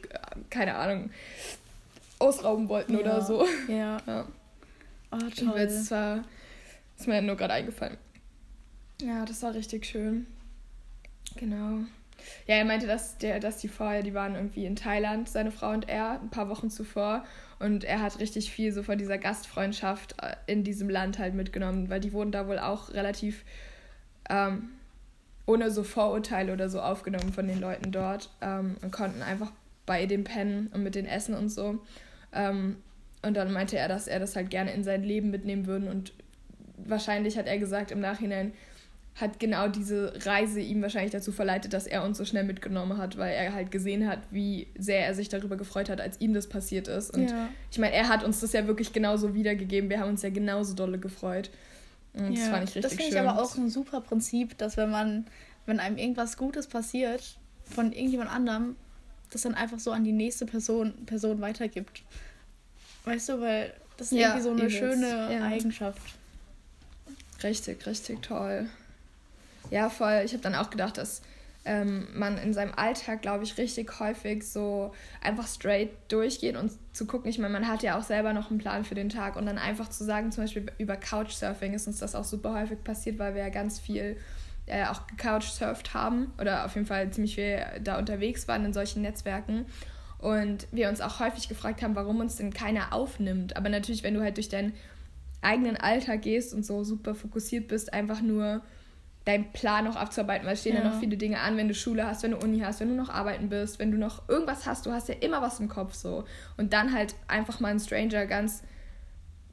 keine 0.50 0.76
Ahnung, 0.76 1.10
ausrauben 2.20 2.70
wollten 2.70 2.94
ja. 2.94 3.00
oder 3.00 3.22
so. 3.22 3.46
Ja. 3.68 3.98
ja. 4.08 4.26
Oh, 5.12 5.18
toll. 5.36 5.54
Das 5.56 5.92
war, 5.92 6.24
ist 6.98 7.08
mir 7.08 7.22
nur 7.22 7.36
gerade 7.36 7.54
eingefallen. 7.54 7.98
Ja, 9.02 9.26
das 9.26 9.44
war 9.44 9.54
richtig 9.54 9.86
schön. 9.86 10.26
Genau. 11.36 11.82
Ja, 12.46 12.56
er 12.56 12.66
meinte, 12.66 12.88
dass, 12.88 13.18
der, 13.18 13.40
dass 13.40 13.58
die 13.58 13.68
vorher, 13.68 14.04
die 14.04 14.14
waren 14.14 14.36
irgendwie 14.36 14.66
in 14.66 14.76
Thailand, 14.76 15.30
seine 15.30 15.52
Frau 15.52 15.72
und 15.72 15.90
er, 15.90 16.20
ein 16.22 16.30
paar 16.30 16.50
Wochen 16.50 16.70
zuvor. 16.70 17.26
Und 17.60 17.84
er 17.84 18.02
hat 18.02 18.20
richtig 18.20 18.52
viel 18.52 18.72
so 18.72 18.84
von 18.84 18.98
dieser 18.98 19.18
Gastfreundschaft 19.18 20.16
äh, 20.22 20.36
in 20.46 20.64
diesem 20.64 20.90
Land 20.90 21.20
halt 21.20 21.34
mitgenommen, 21.34 21.90
weil 21.90 22.00
die 22.00 22.14
wurden 22.14 22.32
da 22.32 22.48
wohl 22.48 22.60
auch 22.60 22.94
relativ 22.94 23.44
ähm, 24.30 24.70
ohne 25.46 25.72
so 25.72 25.84
Vorurteile 25.84 26.54
oder 26.54 26.70
so 26.70 26.82
aufgenommen 26.82 27.32
von 27.34 27.48
den 27.48 27.60
Leuten 27.60 27.92
dort 27.92 28.30
ähm, 28.42 28.76
und 28.82 28.92
konnten 28.92 29.22
einfach 29.22 29.52
bei 29.86 30.06
dem 30.06 30.24
pennen 30.24 30.70
und 30.74 30.84
mit 30.84 30.96
den 30.96 31.06
Essen 31.06 31.34
und 31.34 31.50
so. 31.50 31.80
Ähm, 32.34 32.78
und 33.24 33.36
dann 33.36 33.52
meinte 33.52 33.78
er, 33.78 33.88
dass 33.88 34.08
er 34.08 34.20
das 34.20 34.36
halt 34.36 34.50
gerne 34.50 34.74
in 34.74 34.84
sein 34.84 35.04
Leben 35.04 35.32
mitnehmen 35.32 35.66
würde. 35.66 35.90
Und 35.90 36.14
wahrscheinlich 36.78 37.38
hat 37.38 37.48
er 37.48 37.58
gesagt, 37.58 37.92
im 37.92 38.00
Nachhinein 38.00 38.54
hat 39.20 39.40
genau 39.40 39.68
diese 39.68 40.14
Reise 40.26 40.62
ihm 40.62 40.82
wahrscheinlich 40.84 41.12
dazu 41.12 41.32
verleitet, 41.32 41.74
dass 41.74 41.88
er 41.88 42.04
uns 42.04 42.20
so 42.20 42.26
schnell 42.26 42.44
mitgenommen 42.44 43.00
hat, 43.00 43.18
weil 43.18 43.34
er 43.34 43.52
halt 43.52 43.72
gesehen 43.72 44.08
hat, 44.08 44.20
wie 44.30 44.68
sehr 44.78 45.06
er 45.08 45.16
sich 45.16 45.28
darüber 45.28 45.58
gefreut 45.58 45.90
hat, 45.90 46.00
als 46.00 46.22
ihm 46.22 46.34
das 46.36 46.48
passiert 46.48 46.88
ist. 46.88 47.12
Und 47.16 47.32
ja. 47.32 47.50
ich 47.72 47.80
meine, 47.80 47.96
er 47.96 48.10
hat 48.10 48.24
uns 48.24 48.42
das 48.42 48.54
ja 48.54 48.68
wirklich 48.68 48.94
genauso 48.94 49.34
wiedergegeben. 49.34 49.90
Wir 49.90 50.00
haben 50.00 50.10
uns 50.10 50.22
ja 50.22 50.30
genauso 50.30 50.76
dolle 50.76 51.00
gefreut. 51.00 51.50
Und 52.14 52.34
ja, 52.34 52.42
das 52.42 52.50
fand 52.50 52.70
ich 52.70 52.76
richtig 52.76 52.82
das 52.84 52.92
schön. 52.92 52.98
Das 52.98 53.06
finde 53.08 53.24
ich 53.24 53.30
aber 53.30 53.42
auch 53.42 53.58
ein 53.58 53.70
super 53.72 54.02
Prinzip, 54.02 54.56
dass 54.60 54.78
wenn 54.78 54.92
man, 54.92 55.26
wenn 55.66 55.80
einem 55.80 55.98
irgendwas 55.98 56.38
Gutes 56.38 56.68
passiert 56.68 57.38
von 57.66 57.92
irgendjemand 57.92 58.32
anderem, 58.32 58.76
das 59.32 59.42
dann 59.42 59.56
einfach 59.56 59.80
so 59.80 59.92
an 59.92 60.04
die 60.04 60.12
nächste 60.12 60.46
Person, 60.46 60.94
Person 61.08 61.42
weitergibt. 61.42 62.04
Weißt 63.06 63.30
du, 63.30 63.42
weil 63.42 63.74
das 63.98 64.12
ist 64.12 64.20
ja, 64.20 64.38
irgendwie 64.38 64.44
so 64.44 64.52
eine 64.52 64.70
schöne 64.70 65.34
ja. 65.34 65.44
Eigenschaft. 65.44 66.02
Richtig, 67.44 67.86
richtig 67.88 68.22
toll. 68.22 68.68
Ja, 69.70 69.90
voll. 69.90 70.22
Ich 70.26 70.34
habe 70.34 70.44
dann 70.44 70.56
auch 70.56 70.70
gedacht, 70.70 70.98
dass 70.98 71.22
ähm, 71.68 72.08
man 72.14 72.38
in 72.38 72.54
seinem 72.54 72.74
Alltag, 72.74 73.22
glaube 73.22 73.44
ich, 73.44 73.58
richtig 73.58 74.00
häufig 74.00 74.48
so 74.48 74.94
einfach 75.22 75.48
straight 75.48 75.90
durchgeht 76.08 76.56
und 76.56 76.72
zu 76.94 77.06
gucken. 77.06 77.30
Ich 77.30 77.40
meine, 77.40 77.54
man 77.54 77.68
hat 77.68 77.84
ja 77.84 77.98
auch 77.98 78.04
selber 78.04 78.34
noch 78.34 78.50
einen 78.50 78.60
Plan 78.60 78.86
für 78.86 78.96
den 78.96 79.10
Tag 79.10 79.36
und 79.36 79.46
dann 79.46 79.58
einfach 79.58 79.90
zu 79.90 80.06
sagen, 80.06 80.32
zum 80.32 80.46
Beispiel 80.46 80.66
über 80.78 80.96
Couchsurfing 80.96 81.74
ist 81.74 81.88
uns 81.88 82.00
das 82.00 82.16
auch 82.16 82.24
super 82.24 82.54
häufig 82.54 82.84
passiert, 82.84 83.20
weil 83.20 83.36
wir 83.36 83.44
ja 83.44 83.50
ganz 83.50 83.80
viel 83.80 84.18
äh, 84.66 84.86
auch 84.86 85.08
gecouchsurft 85.08 85.94
haben 85.94 86.32
oder 86.40 86.66
auf 86.66 86.76
jeden 86.76 86.88
Fall 86.88 87.10
ziemlich 87.12 87.36
viel 87.36 87.62
da 87.84 88.00
unterwegs 88.00 88.48
waren 88.48 88.64
in 88.64 88.74
solchen 88.74 89.02
Netzwerken. 89.02 89.66
Und 90.20 90.68
wir 90.72 90.90
uns 90.90 91.02
auch 91.02 91.20
häufig 91.20 91.48
gefragt 91.48 91.84
haben, 91.84 91.96
warum 91.96 92.22
uns 92.22 92.38
denn 92.38 92.54
keiner 92.54 92.94
aufnimmt. 92.94 93.56
Aber 93.56 93.70
natürlich, 93.70 94.04
wenn 94.04 94.14
du 94.14 94.22
halt 94.22 94.38
durch 94.38 94.50
deinen 94.50 94.74
eigenen 95.42 95.78
Alltag 95.78 96.24
gehst 96.24 96.54
und 96.54 96.66
so 96.66 96.84
super 96.84 97.14
fokussiert 97.14 97.68
bist, 97.68 97.94
einfach 97.94 98.22
nur 98.22 98.62
deinen 99.28 99.52
Plan 99.52 99.84
noch 99.84 99.98
abzuarbeiten, 99.98 100.46
weil 100.46 100.54
es 100.54 100.62
stehen 100.62 100.76
ja. 100.76 100.84
ja 100.84 100.90
noch 100.90 101.00
viele 101.00 101.18
Dinge 101.18 101.40
an, 101.40 101.58
wenn 101.58 101.68
du 101.68 101.74
Schule 101.74 102.08
hast, 102.08 102.24
wenn 102.24 102.32
du 102.32 102.38
Uni 102.38 102.60
hast, 102.60 102.80
wenn 102.80 102.88
du 102.88 102.96
noch 102.96 103.10
arbeiten 103.10 103.50
bist, 103.50 103.78
wenn 103.78 103.92
du 103.92 103.98
noch 103.98 104.30
irgendwas 104.30 104.66
hast, 104.66 104.86
du 104.86 104.92
hast 104.92 105.10
ja 105.10 105.16
immer 105.16 105.42
was 105.42 105.60
im 105.60 105.68
Kopf 105.68 105.94
so. 105.94 106.24
Und 106.56 106.72
dann 106.72 106.94
halt 106.94 107.16
einfach 107.28 107.60
mal 107.60 107.70
einen 107.70 107.80
Stranger 107.80 108.26
ganz 108.26 108.64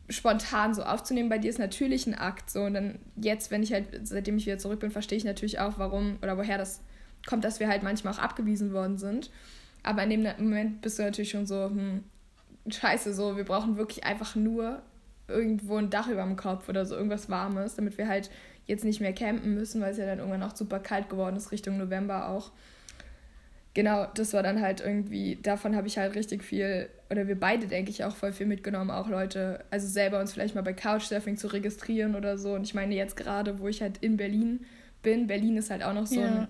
spontan 0.09 0.75
so 0.75 0.83
aufzunehmen 0.83 1.29
bei 1.29 1.39
dir 1.39 1.51
ist 1.51 1.59
natürlich 1.59 2.07
ein 2.07 2.15
Akt. 2.15 2.51
So. 2.51 2.63
Und 2.63 2.75
dann 2.75 2.99
jetzt, 3.17 3.51
wenn 3.51 3.63
ich 3.63 3.73
halt, 3.73 4.07
seitdem 4.07 4.37
ich 4.37 4.47
wieder 4.47 4.59
zurück 4.59 4.79
bin, 4.79 4.93
verstehe 4.93 5.19
ich 5.19 5.25
natürlich 5.25 5.59
auch, 5.59 5.79
warum 5.79 6.19
oder 6.23 6.37
woher 6.37 6.59
das 6.59 6.81
kommt, 7.27 7.43
dass 7.43 7.59
wir 7.59 7.69
halt 7.69 7.83
manchmal 7.83 8.13
auch 8.13 8.19
abgewiesen 8.19 8.73
worden 8.73 8.97
sind. 8.97 9.31
Aber 9.83 10.05
in 10.05 10.11
dem 10.11 10.23
Moment 10.39 10.83
bist 10.83 10.99
du 10.99 11.03
natürlich 11.03 11.31
schon 11.31 11.47
so, 11.47 11.65
hm, 11.65 12.05
scheiße, 12.69 13.13
so, 13.13 13.37
wir 13.37 13.45
brauchen 13.45 13.77
wirklich 13.77 14.05
einfach 14.05 14.37
nur 14.37 14.83
irgendwo 15.27 15.77
ein 15.77 15.91
Dach 15.91 16.09
über 16.09 16.23
dem 16.23 16.37
Kopf 16.37 16.69
oder 16.69 16.87
so, 16.87 16.95
irgendwas 16.95 17.29
Warmes, 17.29 17.75
damit 17.75 17.99
wir 17.99 18.07
halt 18.09 18.31
jetzt 18.67 18.85
nicht 18.85 19.01
mehr 19.01 19.13
campen 19.13 19.55
müssen, 19.55 19.81
weil 19.81 19.93
es 19.93 19.99
ja 19.99 20.07
dann 20.07 20.19
irgendwann 20.19 20.43
auch 20.43 20.57
super 20.57 20.79
kalt 20.79 21.09
geworden 21.09 21.37
ist, 21.37 21.53
Richtung 21.53 21.77
November 21.77 22.29
auch 22.29 22.53
genau, 23.75 24.07
das 24.15 24.33
war 24.33 24.43
dann 24.43 24.63
halt 24.63 24.81
irgendwie, 24.81 25.37
davon 25.37 25.77
habe 25.77 25.89
ich 25.89 25.99
halt 25.99 26.15
richtig 26.15 26.43
viel, 26.43 26.89
oder 27.11 27.27
wir 27.27 27.39
beide, 27.39 27.67
denke 27.67 27.91
ich, 27.91 28.05
auch 28.05 28.17
voll 28.17 28.33
viel 28.33 28.47
mitgenommen, 28.47 28.91
auch 28.91 29.09
Leute, 29.09 29.65
also 29.71 29.87
selber 29.87 30.21
uns 30.21 30.33
vielleicht 30.33 30.55
mal 30.55 30.63
bei 30.63 30.73
Couchsurfing 30.73 31.37
zu 31.37 31.49
registrieren 31.49 32.15
oder 32.15 32.39
so. 32.39 32.55
Und 32.55 32.63
ich 32.63 32.75
meine, 32.75 32.95
jetzt 32.95 33.17
gerade, 33.17 33.59
wo 33.59 33.69
ich 33.69 33.83
halt 33.83 33.99
in 33.99 34.17
Berlin 34.17 34.65
bin, 35.03 35.27
Berlin 35.27 35.57
ist 35.57 35.71
halt 35.71 35.83
auch 35.83 35.93
noch 35.93 36.07
so 36.07 36.21
ja. 36.21 36.27
ein 36.27 36.49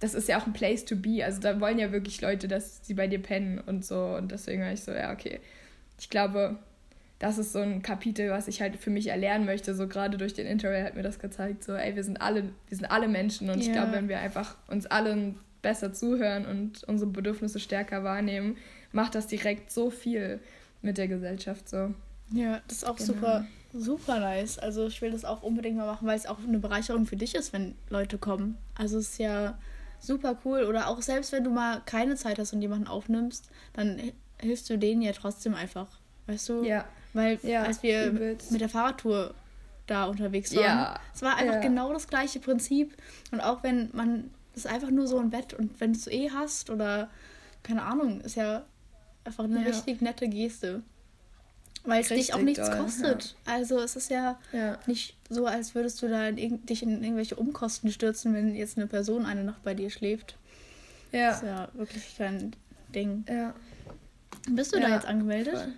das 0.00 0.14
ist 0.14 0.28
ja 0.28 0.36
auch 0.36 0.46
ein 0.48 0.52
Place 0.52 0.84
to 0.84 0.96
be. 0.96 1.24
Also 1.24 1.40
da 1.40 1.60
wollen 1.60 1.78
ja 1.78 1.92
wirklich 1.92 2.20
Leute, 2.20 2.48
dass 2.48 2.84
sie 2.84 2.94
bei 2.94 3.06
dir 3.06 3.22
pennen 3.22 3.60
und 3.60 3.84
so. 3.84 4.16
Und 4.16 4.32
deswegen 4.32 4.60
war 4.60 4.72
ich 4.72 4.82
so, 4.82 4.90
ja, 4.90 5.12
okay. 5.12 5.38
Ich 5.96 6.10
glaube, 6.10 6.58
das 7.22 7.38
ist 7.38 7.52
so 7.52 7.60
ein 7.60 7.82
Kapitel, 7.82 8.30
was 8.30 8.48
ich 8.48 8.60
halt 8.60 8.74
für 8.74 8.90
mich 8.90 9.06
erlernen 9.06 9.46
möchte. 9.46 9.76
So 9.76 9.86
gerade 9.86 10.18
durch 10.18 10.34
den 10.34 10.44
Interrail 10.44 10.82
hat 10.82 10.96
mir 10.96 11.04
das 11.04 11.20
gezeigt, 11.20 11.62
so, 11.62 11.72
ey, 11.72 11.94
wir 11.94 12.02
sind 12.02 12.20
alle, 12.20 12.50
wir 12.66 12.76
sind 12.76 12.86
alle 12.86 13.06
Menschen. 13.06 13.48
Und 13.48 13.58
yeah. 13.58 13.66
ich 13.66 13.72
glaube, 13.72 13.92
wenn 13.92 14.08
wir 14.08 14.18
einfach 14.18 14.56
uns 14.66 14.86
allen 14.86 15.38
besser 15.62 15.92
zuhören 15.92 16.46
und 16.46 16.82
unsere 16.82 17.08
Bedürfnisse 17.08 17.60
stärker 17.60 18.02
wahrnehmen, 18.02 18.56
macht 18.90 19.14
das 19.14 19.28
direkt 19.28 19.70
so 19.70 19.88
viel 19.88 20.40
mit 20.82 20.98
der 20.98 21.06
Gesellschaft 21.06 21.68
so. 21.68 21.94
Ja, 22.32 22.60
das 22.66 22.78
ist 22.78 22.84
auch 22.84 22.96
genau. 22.96 23.12
super, 23.12 23.46
super 23.72 24.18
nice. 24.18 24.58
Also 24.58 24.88
ich 24.88 25.00
will 25.00 25.12
das 25.12 25.24
auch 25.24 25.44
unbedingt 25.44 25.76
mal 25.76 25.86
machen, 25.86 26.08
weil 26.08 26.18
es 26.18 26.26
auch 26.26 26.40
eine 26.40 26.58
Bereicherung 26.58 27.06
für 27.06 27.16
dich 27.16 27.36
ist, 27.36 27.52
wenn 27.52 27.76
Leute 27.88 28.18
kommen. 28.18 28.58
Also 28.74 28.98
es 28.98 29.10
ist 29.10 29.18
ja 29.18 29.56
super 30.00 30.36
cool. 30.44 30.64
Oder 30.64 30.88
auch 30.88 31.00
selbst 31.00 31.30
wenn 31.30 31.44
du 31.44 31.50
mal 31.50 31.82
keine 31.86 32.16
Zeit 32.16 32.40
hast 32.40 32.52
und 32.52 32.62
jemanden 32.62 32.88
aufnimmst, 32.88 33.48
dann 33.74 34.10
hilfst 34.40 34.68
du 34.68 34.76
denen 34.76 35.02
ja 35.02 35.12
trotzdem 35.12 35.54
einfach. 35.54 35.86
Weißt 36.26 36.48
du? 36.48 36.64
Ja. 36.64 36.84
Weil 37.12 37.38
ja, 37.42 37.62
als 37.62 37.82
wir 37.82 38.06
übelst. 38.06 38.52
mit 38.52 38.60
der 38.60 38.68
Fahrradtour 38.68 39.34
da 39.86 40.06
unterwegs 40.06 40.54
waren, 40.54 40.64
ja. 40.64 41.00
es 41.14 41.22
war 41.22 41.36
einfach 41.36 41.56
ja. 41.56 41.60
genau 41.60 41.92
das 41.92 42.08
gleiche 42.08 42.40
Prinzip. 42.40 42.96
Und 43.30 43.40
auch 43.40 43.62
wenn 43.62 43.90
man 43.92 44.30
es 44.54 44.66
einfach 44.66 44.90
nur 44.90 45.06
so 45.06 45.18
ein 45.18 45.30
Bett 45.30 45.54
und 45.54 45.80
wenn 45.80 45.92
du 45.92 45.98
es 45.98 46.06
eh 46.06 46.30
hast 46.30 46.70
oder 46.70 47.10
keine 47.62 47.82
Ahnung, 47.82 48.20
ist 48.20 48.36
ja 48.36 48.64
einfach 49.24 49.44
eine 49.44 49.64
richtig 49.66 50.00
nette 50.00 50.28
Geste. 50.28 50.82
Weil 51.84 52.02
es 52.02 52.08
dich 52.08 52.32
auch 52.32 52.40
nichts 52.40 52.68
doll, 52.68 52.78
kostet. 52.78 53.34
Ja. 53.46 53.54
Also 53.54 53.80
es 53.80 53.96
ist 53.96 54.08
ja, 54.08 54.38
ja, 54.52 54.78
nicht 54.86 55.16
so, 55.28 55.46
als 55.46 55.74
würdest 55.74 56.00
du 56.00 56.08
da 56.08 56.28
in 56.28 56.64
dich 56.64 56.82
in 56.82 57.02
irgendwelche 57.02 57.34
Umkosten 57.34 57.90
stürzen, 57.90 58.34
wenn 58.34 58.54
jetzt 58.54 58.78
eine 58.78 58.86
Person 58.86 59.26
eine 59.26 59.42
Nacht 59.42 59.64
bei 59.64 59.74
dir 59.74 59.90
schläft. 59.90 60.36
Ja. 61.10 61.30
Das 61.30 61.42
ist 61.42 61.48
ja 61.48 61.68
wirklich 61.74 62.16
kein 62.16 62.54
Ding. 62.94 63.24
Ja. 63.28 63.54
Bist 64.48 64.74
du 64.74 64.78
ja, 64.78 64.88
da 64.88 64.94
jetzt 64.94 65.06
angemeldet? 65.06 65.68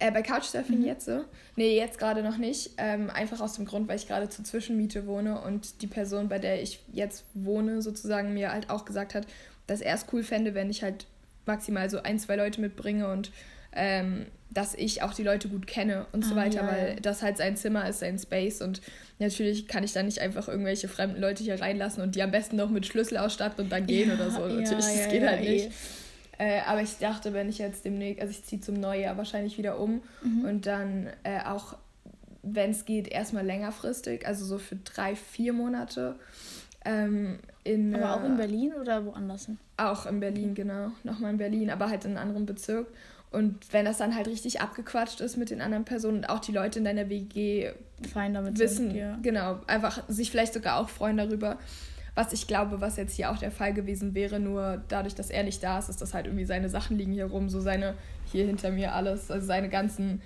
Äh, 0.00 0.10
bei 0.10 0.22
Couchsurfing 0.22 0.80
mhm. 0.80 0.86
jetzt 0.86 1.04
so? 1.04 1.24
Nee, 1.56 1.76
jetzt 1.76 1.98
gerade 1.98 2.22
noch 2.22 2.38
nicht. 2.38 2.70
Ähm, 2.78 3.10
einfach 3.10 3.40
aus 3.40 3.54
dem 3.54 3.66
Grund, 3.66 3.86
weil 3.86 3.96
ich 3.96 4.08
gerade 4.08 4.28
zur 4.30 4.44
Zwischenmiete 4.44 5.06
wohne 5.06 5.40
und 5.42 5.82
die 5.82 5.86
Person, 5.86 6.28
bei 6.28 6.38
der 6.38 6.62
ich 6.62 6.80
jetzt 6.92 7.24
wohne, 7.34 7.82
sozusagen 7.82 8.32
mir 8.32 8.50
halt 8.50 8.70
auch 8.70 8.86
gesagt 8.86 9.14
hat, 9.14 9.26
dass 9.66 9.82
er 9.82 9.94
es 9.94 10.06
cool 10.12 10.22
fände, 10.22 10.54
wenn 10.54 10.70
ich 10.70 10.82
halt 10.82 11.06
maximal 11.44 11.90
so 11.90 12.02
ein, 12.02 12.18
zwei 12.18 12.36
Leute 12.36 12.62
mitbringe 12.62 13.08
und 13.08 13.30
ähm, 13.72 14.26
dass 14.50 14.74
ich 14.74 15.02
auch 15.02 15.14
die 15.14 15.22
Leute 15.22 15.48
gut 15.48 15.66
kenne 15.66 16.06
und 16.12 16.24
ah, 16.24 16.28
so 16.28 16.34
weiter, 16.34 16.62
ja, 16.62 16.66
weil 16.66 16.88
ja. 16.94 17.00
das 17.00 17.22
halt 17.22 17.36
sein 17.36 17.56
Zimmer 17.56 17.88
ist, 17.88 18.00
sein 18.00 18.18
Space 18.18 18.62
und 18.62 18.80
natürlich 19.18 19.68
kann 19.68 19.84
ich 19.84 19.92
da 19.92 20.02
nicht 20.02 20.20
einfach 20.20 20.48
irgendwelche 20.48 20.88
fremden 20.88 21.20
Leute 21.20 21.44
hier 21.44 21.60
reinlassen 21.60 22.02
und 22.02 22.16
die 22.16 22.22
am 22.22 22.30
besten 22.30 22.56
noch 22.56 22.70
mit 22.70 22.86
Schlüssel 22.86 23.18
ausstatten 23.18 23.64
und 23.64 23.70
dann 23.70 23.86
gehen 23.86 24.08
ja, 24.08 24.14
oder 24.14 24.30
so. 24.30 24.40
Natürlich, 24.40 24.86
das 24.86 25.08
geht 25.08 25.22
halt 25.22 25.42
nicht. 25.42 25.70
Äh, 26.40 26.62
aber 26.66 26.80
ich 26.80 26.96
dachte, 26.96 27.34
wenn 27.34 27.50
ich 27.50 27.58
jetzt 27.58 27.84
demnächst, 27.84 28.22
also 28.22 28.30
ich 28.30 28.42
ziehe 28.44 28.62
zum 28.62 28.80
Neujahr 28.80 29.18
wahrscheinlich 29.18 29.58
wieder 29.58 29.78
um 29.78 30.00
mhm. 30.22 30.46
und 30.46 30.64
dann 30.64 31.08
äh, 31.22 31.40
auch, 31.44 31.76
wenn 32.42 32.70
es 32.70 32.86
geht, 32.86 33.08
erstmal 33.08 33.44
längerfristig, 33.44 34.26
also 34.26 34.46
so 34.46 34.56
für 34.56 34.76
drei, 34.76 35.16
vier 35.16 35.52
Monate. 35.52 36.16
Ähm, 36.86 37.40
in, 37.62 37.94
aber 37.94 38.16
auch 38.16 38.24
in 38.24 38.38
Berlin 38.38 38.72
oder 38.72 39.04
woanders 39.04 39.44
hin? 39.44 39.58
Auch 39.76 40.06
in 40.06 40.20
Berlin, 40.20 40.54
genau. 40.54 40.92
Nochmal 41.04 41.32
in 41.32 41.36
Berlin, 41.36 41.68
aber 41.68 41.90
halt 41.90 42.06
in 42.06 42.12
einem 42.12 42.28
anderen 42.28 42.46
Bezirk. 42.46 42.86
Und 43.30 43.70
wenn 43.74 43.84
das 43.84 43.98
dann 43.98 44.16
halt 44.16 44.26
richtig 44.26 44.62
abgequatscht 44.62 45.20
ist 45.20 45.36
mit 45.36 45.50
den 45.50 45.60
anderen 45.60 45.84
Personen 45.84 46.18
und 46.18 46.30
auch 46.30 46.38
die 46.38 46.52
Leute 46.52 46.78
in 46.78 46.86
deiner 46.86 47.10
WG 47.10 47.70
Fein 48.14 48.32
damit 48.32 48.58
wissen, 48.58 48.92
sind, 48.92 48.96
ja. 48.96 49.18
genau, 49.20 49.58
einfach 49.66 50.02
sich 50.08 50.30
vielleicht 50.30 50.54
sogar 50.54 50.80
auch 50.80 50.88
freuen 50.88 51.18
darüber. 51.18 51.58
Was 52.14 52.32
ich 52.32 52.46
glaube, 52.46 52.80
was 52.80 52.96
jetzt 52.96 53.14
hier 53.14 53.30
auch 53.30 53.38
der 53.38 53.50
Fall 53.50 53.72
gewesen 53.72 54.14
wäre, 54.14 54.40
nur 54.40 54.82
dadurch, 54.88 55.14
dass 55.14 55.30
er 55.30 55.44
nicht 55.44 55.62
da 55.62 55.78
ist, 55.78 55.88
ist 55.88 56.00
das 56.00 56.14
halt 56.14 56.26
irgendwie 56.26 56.44
seine 56.44 56.68
Sachen 56.68 56.98
liegen 56.98 57.12
hier 57.12 57.26
rum, 57.26 57.48
so 57.48 57.60
seine, 57.60 57.94
hier 58.30 58.46
hinter 58.46 58.70
mir 58.70 58.94
alles, 58.94 59.30
also 59.30 59.46
seine 59.46 59.68
ganzen 59.68 60.20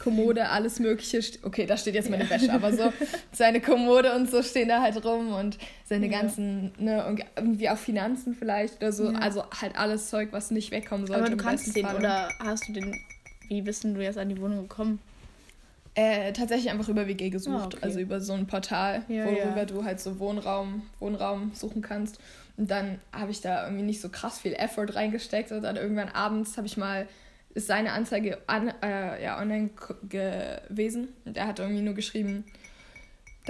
Kommode, 0.00 0.48
alles 0.48 0.80
Mögliche. 0.80 1.20
Okay, 1.42 1.66
da 1.66 1.76
steht 1.76 1.94
jetzt 1.94 2.10
meine 2.10 2.24
ja. 2.24 2.30
Wäsche, 2.30 2.52
aber 2.52 2.72
so 2.72 2.92
seine 3.32 3.60
Kommode 3.60 4.14
und 4.14 4.30
so 4.30 4.42
stehen 4.42 4.68
da 4.68 4.80
halt 4.80 5.04
rum 5.04 5.32
und 5.32 5.58
seine 5.84 6.06
ja. 6.06 6.20
ganzen, 6.20 6.72
ne, 6.78 7.06
und 7.06 7.22
irgendwie 7.36 7.68
auch 7.68 7.78
Finanzen 7.78 8.34
vielleicht 8.34 8.78
oder 8.78 8.92
so. 8.92 9.12
Ja. 9.12 9.18
Also 9.18 9.44
halt 9.60 9.76
alles 9.76 10.08
Zeug, 10.08 10.30
was 10.32 10.50
nicht 10.50 10.72
wegkommen 10.72 11.06
sollte. 11.06 11.22
Aber 11.22 11.30
du 11.30 11.36
kannst 11.36 11.76
den, 11.76 11.86
oder 11.86 12.30
hast 12.40 12.66
du 12.68 12.72
den, 12.72 12.98
wie 13.48 13.62
bist 13.62 13.84
du 13.84 13.88
jetzt 14.00 14.18
an 14.18 14.28
die 14.28 14.40
Wohnung 14.40 14.62
gekommen? 14.62 14.98
Äh, 16.00 16.32
tatsächlich 16.32 16.70
einfach 16.70 16.88
über 16.88 17.06
WG 17.06 17.28
gesucht, 17.28 17.54
ah, 17.54 17.66
okay. 17.66 17.78
also 17.82 18.00
über 18.00 18.22
so 18.22 18.32
ein 18.32 18.46
Portal, 18.46 19.02
worüber 19.06 19.66
du 19.66 19.84
halt 19.84 20.00
so 20.00 20.18
Wohnraum, 20.18 20.80
Wohnraum 20.98 21.52
suchen 21.52 21.82
kannst. 21.82 22.18
Und 22.56 22.70
dann 22.70 22.98
habe 23.12 23.32
ich 23.32 23.42
da 23.42 23.64
irgendwie 23.64 23.84
nicht 23.84 24.00
so 24.00 24.08
krass 24.08 24.38
viel 24.38 24.54
Effort 24.54 24.94
reingesteckt 24.94 25.52
und 25.52 25.60
dann 25.60 25.76
irgendwann 25.76 26.08
abends 26.08 26.56
habe 26.56 26.66
ich 26.66 26.78
mal 26.78 27.06
ist 27.52 27.66
seine 27.66 27.92
Anzeige 27.92 28.38
an, 28.46 28.72
äh, 28.82 29.22
ja, 29.22 29.38
online 29.38 29.70
gewesen. 30.08 31.08
Und 31.26 31.36
er 31.36 31.46
hat 31.46 31.58
irgendwie 31.58 31.82
nur 31.82 31.94
geschrieben, 31.94 32.44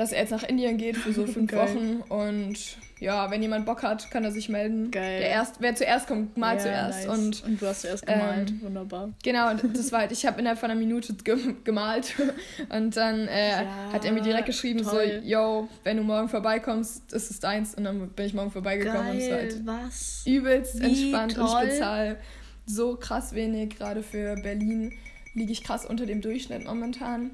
dass 0.01 0.13
er 0.13 0.23
jetzt 0.23 0.31
nach 0.31 0.45
Indien 0.45 0.79
geht 0.79 0.97
für 0.97 1.13
so 1.13 1.27
fünf 1.27 1.53
Wochen. 1.53 2.03
Und 2.09 2.57
ja, 3.01 3.31
wenn 3.31 3.43
jemand 3.43 3.67
Bock 3.67 3.83
hat, 3.83 4.11
kann 4.11 4.25
er 4.25 4.33
sich 4.33 4.49
melden. 4.49 4.91
Geil. 4.91 5.21
Der 5.21 5.29
erst, 5.29 5.57
wer 5.61 5.75
zuerst 5.75 6.07
kommt, 6.07 6.39
mal 6.39 6.55
ja, 6.55 6.63
zuerst. 6.63 7.07
Nice. 7.07 7.19
Und, 7.19 7.45
und 7.45 7.61
du 7.61 7.67
hast 7.67 7.83
zuerst 7.83 8.07
gemalt. 8.07 8.51
Ähm, 8.51 8.63
Wunderbar. 8.63 9.13
Genau, 9.23 9.51
und 9.51 9.77
das 9.77 9.93
war 9.93 10.01
halt, 10.01 10.13
ich 10.13 10.25
habe 10.25 10.41
innerhalb 10.41 10.59
von 10.59 10.71
einer 10.71 10.81
Minute 10.81 11.15
gemalt. 11.65 12.15
Und 12.71 12.97
dann 12.97 13.29
äh, 13.29 13.63
ja, 13.63 13.93
hat 13.93 14.05
er 14.05 14.13
mir 14.13 14.23
direkt 14.23 14.47
geschrieben, 14.47 14.83
toll. 14.83 15.21
so, 15.23 15.29
yo, 15.29 15.69
wenn 15.85 15.99
du 15.99 16.03
morgen 16.03 16.29
vorbeikommst, 16.29 17.13
ist 17.13 17.31
es 17.31 17.41
deins. 17.41 17.75
Und 17.75 17.85
dann 17.85 18.09
bin 18.09 18.27
ich 18.27 18.33
morgen 18.33 18.51
vorbeigekommen. 18.51 19.03
Geil, 19.03 19.13
und 19.13 19.19
es 19.19 19.31
war 19.31 19.39
halt 19.39 19.87
was? 19.87 20.23
übelst 20.25 20.81
Wie 20.81 20.85
entspannt 20.85 21.35
toll. 21.35 21.45
und 21.45 21.63
ich 21.65 21.73
bezahle 21.75 22.17
so 22.65 22.97
krass 22.97 23.35
wenig. 23.35 23.77
Gerade 23.77 24.03
für 24.03 24.37
Berlin 24.37 24.95
liege 25.35 25.53
ich 25.53 25.63
krass 25.63 25.85
unter 25.85 26.07
dem 26.07 26.23
Durchschnitt 26.23 26.65
momentan. 26.65 27.33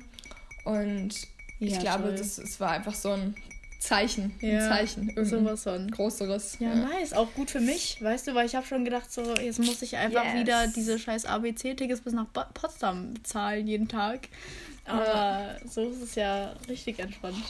Und 0.65 1.29
ja, 1.59 1.67
ich 1.69 1.79
glaube, 1.79 2.13
das, 2.13 2.39
es 2.39 2.61
war 2.61 2.71
einfach 2.71 2.95
so 2.95 3.11
ein 3.11 3.35
Zeichen. 3.79 4.35
Ja, 4.41 4.59
ein 4.59 4.69
Zeichen. 4.69 5.25
Sowas 5.25 5.63
von. 5.63 5.91
Größeres. 5.91 6.59
Ja, 6.61 6.69
ja, 6.69 6.75
nice. 6.75 7.13
Auch 7.13 7.33
gut 7.35 7.51
für 7.51 7.61
mich, 7.61 8.03
weißt 8.03 8.29
du, 8.29 8.35
weil 8.35 8.47
ich 8.47 8.55
habe 8.55 8.67
schon 8.67 8.85
gedacht, 8.85 9.13
so, 9.13 9.35
jetzt 9.35 9.59
muss 9.59 9.83
ich 9.83 9.97
einfach 9.97 10.25
yes. 10.25 10.35
wieder 10.35 10.67
diese 10.69 10.99
scheiß 10.99 11.25
ABC-Tickets 11.27 12.01
bis 12.01 12.13
nach 12.13 12.27
Potsdam 12.33 13.15
bezahlen 13.15 13.67
jeden 13.67 13.89
Tag. 13.89 14.29
Aber 14.85 15.05
ja. 15.05 15.57
so 15.69 15.89
ist 15.89 16.03
es 16.03 16.15
ja 16.15 16.55
richtig 16.69 16.99
entspannt. 16.99 17.43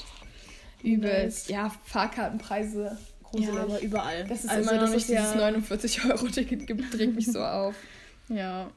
Übelst. 0.83 1.49
Nice. 1.49 1.49
Ja, 1.49 1.73
Fahrkartenpreise 1.85 2.99
gruselig. 3.23 3.55
Ja, 3.55 3.63
aber 3.63 3.81
überall. 3.81 4.25
Das 4.25 4.45
ist 4.45 4.51
also, 4.51 4.71
immer 4.71 4.89
nicht 4.89 5.09
dieses 5.09 5.35
ja 5.35 5.49
49-Euro-Ticket 5.49 6.67
gibt, 6.67 6.99
regt 6.99 7.15
mich 7.15 7.27
so 7.27 7.41
auf. 7.43 7.75
Ja. 8.29 8.73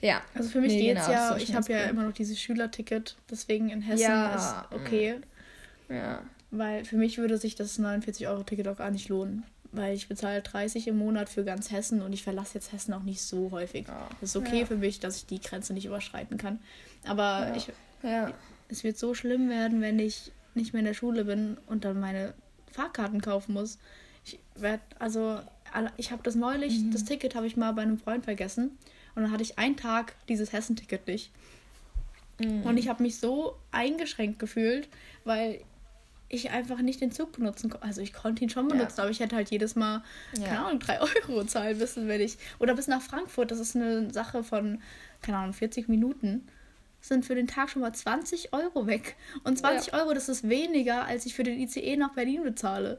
Ja. 0.00 0.22
Also 0.34 0.48
für 0.48 0.60
mich 0.60 0.72
nee, 0.72 0.80
geht's 0.80 1.06
genau, 1.06 1.18
ja, 1.18 1.36
ich 1.36 1.54
habe 1.54 1.72
ja 1.72 1.84
immer 1.84 2.04
noch 2.04 2.12
dieses 2.12 2.40
Schülerticket, 2.40 3.16
deswegen 3.30 3.70
in 3.70 3.82
Hessen 3.82 4.02
ja. 4.02 4.34
ist 4.34 4.74
okay. 4.74 5.20
Ja. 5.88 6.22
Weil 6.50 6.84
für 6.84 6.96
mich 6.96 7.18
würde 7.18 7.38
sich 7.38 7.54
das 7.54 7.78
49-Euro-Ticket 7.78 8.68
auch 8.68 8.76
gar 8.76 8.90
nicht 8.90 9.08
lohnen. 9.08 9.44
Weil 9.74 9.94
ich 9.94 10.06
bezahle 10.06 10.42
30 10.42 10.86
im 10.88 10.98
Monat 10.98 11.30
für 11.30 11.44
ganz 11.44 11.70
Hessen 11.70 12.02
und 12.02 12.12
ich 12.12 12.22
verlasse 12.22 12.54
jetzt 12.54 12.72
Hessen 12.72 12.92
auch 12.92 13.04
nicht 13.04 13.22
so 13.22 13.50
häufig. 13.52 13.88
Ja. 13.88 14.06
Das 14.20 14.30
ist 14.30 14.36
okay 14.36 14.60
ja. 14.60 14.66
für 14.66 14.76
mich, 14.76 15.00
dass 15.00 15.16
ich 15.16 15.26
die 15.26 15.40
Grenze 15.40 15.72
nicht 15.72 15.86
überschreiten 15.86 16.36
kann. 16.36 16.58
Aber 17.06 17.48
ja. 17.48 17.56
ich, 17.56 17.68
es 18.68 18.84
wird 18.84 18.98
so 18.98 19.14
schlimm 19.14 19.48
werden, 19.48 19.80
wenn 19.80 19.98
ich 19.98 20.30
nicht 20.54 20.74
mehr 20.74 20.80
in 20.80 20.86
der 20.86 20.94
Schule 20.94 21.24
bin 21.24 21.56
und 21.66 21.86
dann 21.86 21.98
meine 21.98 22.34
Fahrkarten 22.70 23.22
kaufen 23.22 23.54
muss. 23.54 23.78
Ich 24.24 24.38
werde, 24.54 24.82
also, 24.98 25.40
ich 25.96 26.12
habe 26.12 26.22
das 26.22 26.34
neulich, 26.34 26.78
mhm. 26.78 26.90
das 26.90 27.04
Ticket 27.04 27.34
habe 27.34 27.46
ich 27.46 27.56
mal 27.56 27.72
bei 27.72 27.82
einem 27.82 27.98
Freund 27.98 28.24
vergessen. 28.24 28.76
Und 29.14 29.22
dann 29.22 29.30
hatte 29.30 29.42
ich 29.42 29.58
einen 29.58 29.76
Tag 29.76 30.14
dieses 30.28 30.52
Hessen-Ticket 30.52 31.06
nicht. 31.06 31.30
Mhm. 32.38 32.62
Und 32.62 32.76
ich 32.76 32.88
habe 32.88 33.02
mich 33.02 33.18
so 33.18 33.56
eingeschränkt 33.70 34.38
gefühlt, 34.38 34.88
weil 35.24 35.60
ich 36.28 36.50
einfach 36.50 36.80
nicht 36.80 37.00
den 37.00 37.12
Zug 37.12 37.32
benutzen 37.32 37.68
konnte. 37.68 37.86
Also 37.86 38.00
ich 38.00 38.14
konnte 38.14 38.42
ihn 38.42 38.48
schon 38.48 38.66
benutzen, 38.66 38.94
ja. 38.96 39.02
aber 39.02 39.10
ich 39.10 39.20
hätte 39.20 39.36
halt 39.36 39.50
jedes 39.50 39.76
Mal, 39.76 40.02
ja. 40.38 40.46
keine 40.46 40.64
Ahnung, 40.64 40.80
drei 40.80 40.98
Euro 41.28 41.44
zahlen 41.44 41.76
müssen, 41.76 42.08
wenn 42.08 42.20
ich. 42.20 42.38
Oder 42.58 42.74
bis 42.74 42.88
nach 42.88 43.02
Frankfurt, 43.02 43.50
das 43.50 43.58
ist 43.58 43.76
eine 43.76 44.12
Sache 44.12 44.42
von, 44.42 44.80
keine 45.20 45.38
Ahnung, 45.38 45.52
40 45.52 45.88
Minuten 45.88 46.48
sind 47.02 47.26
für 47.26 47.34
den 47.34 47.48
Tag 47.48 47.68
schon 47.68 47.82
mal 47.82 47.92
20 47.92 48.52
Euro 48.52 48.86
weg. 48.86 49.16
Und 49.44 49.58
20 49.58 49.92
ja. 49.92 49.98
Euro, 49.98 50.14
das 50.14 50.28
ist 50.28 50.48
weniger, 50.48 51.04
als 51.04 51.26
ich 51.26 51.34
für 51.34 51.42
den 51.42 51.58
ICE 51.58 51.96
nach 51.96 52.14
Berlin 52.14 52.44
bezahle. 52.44 52.98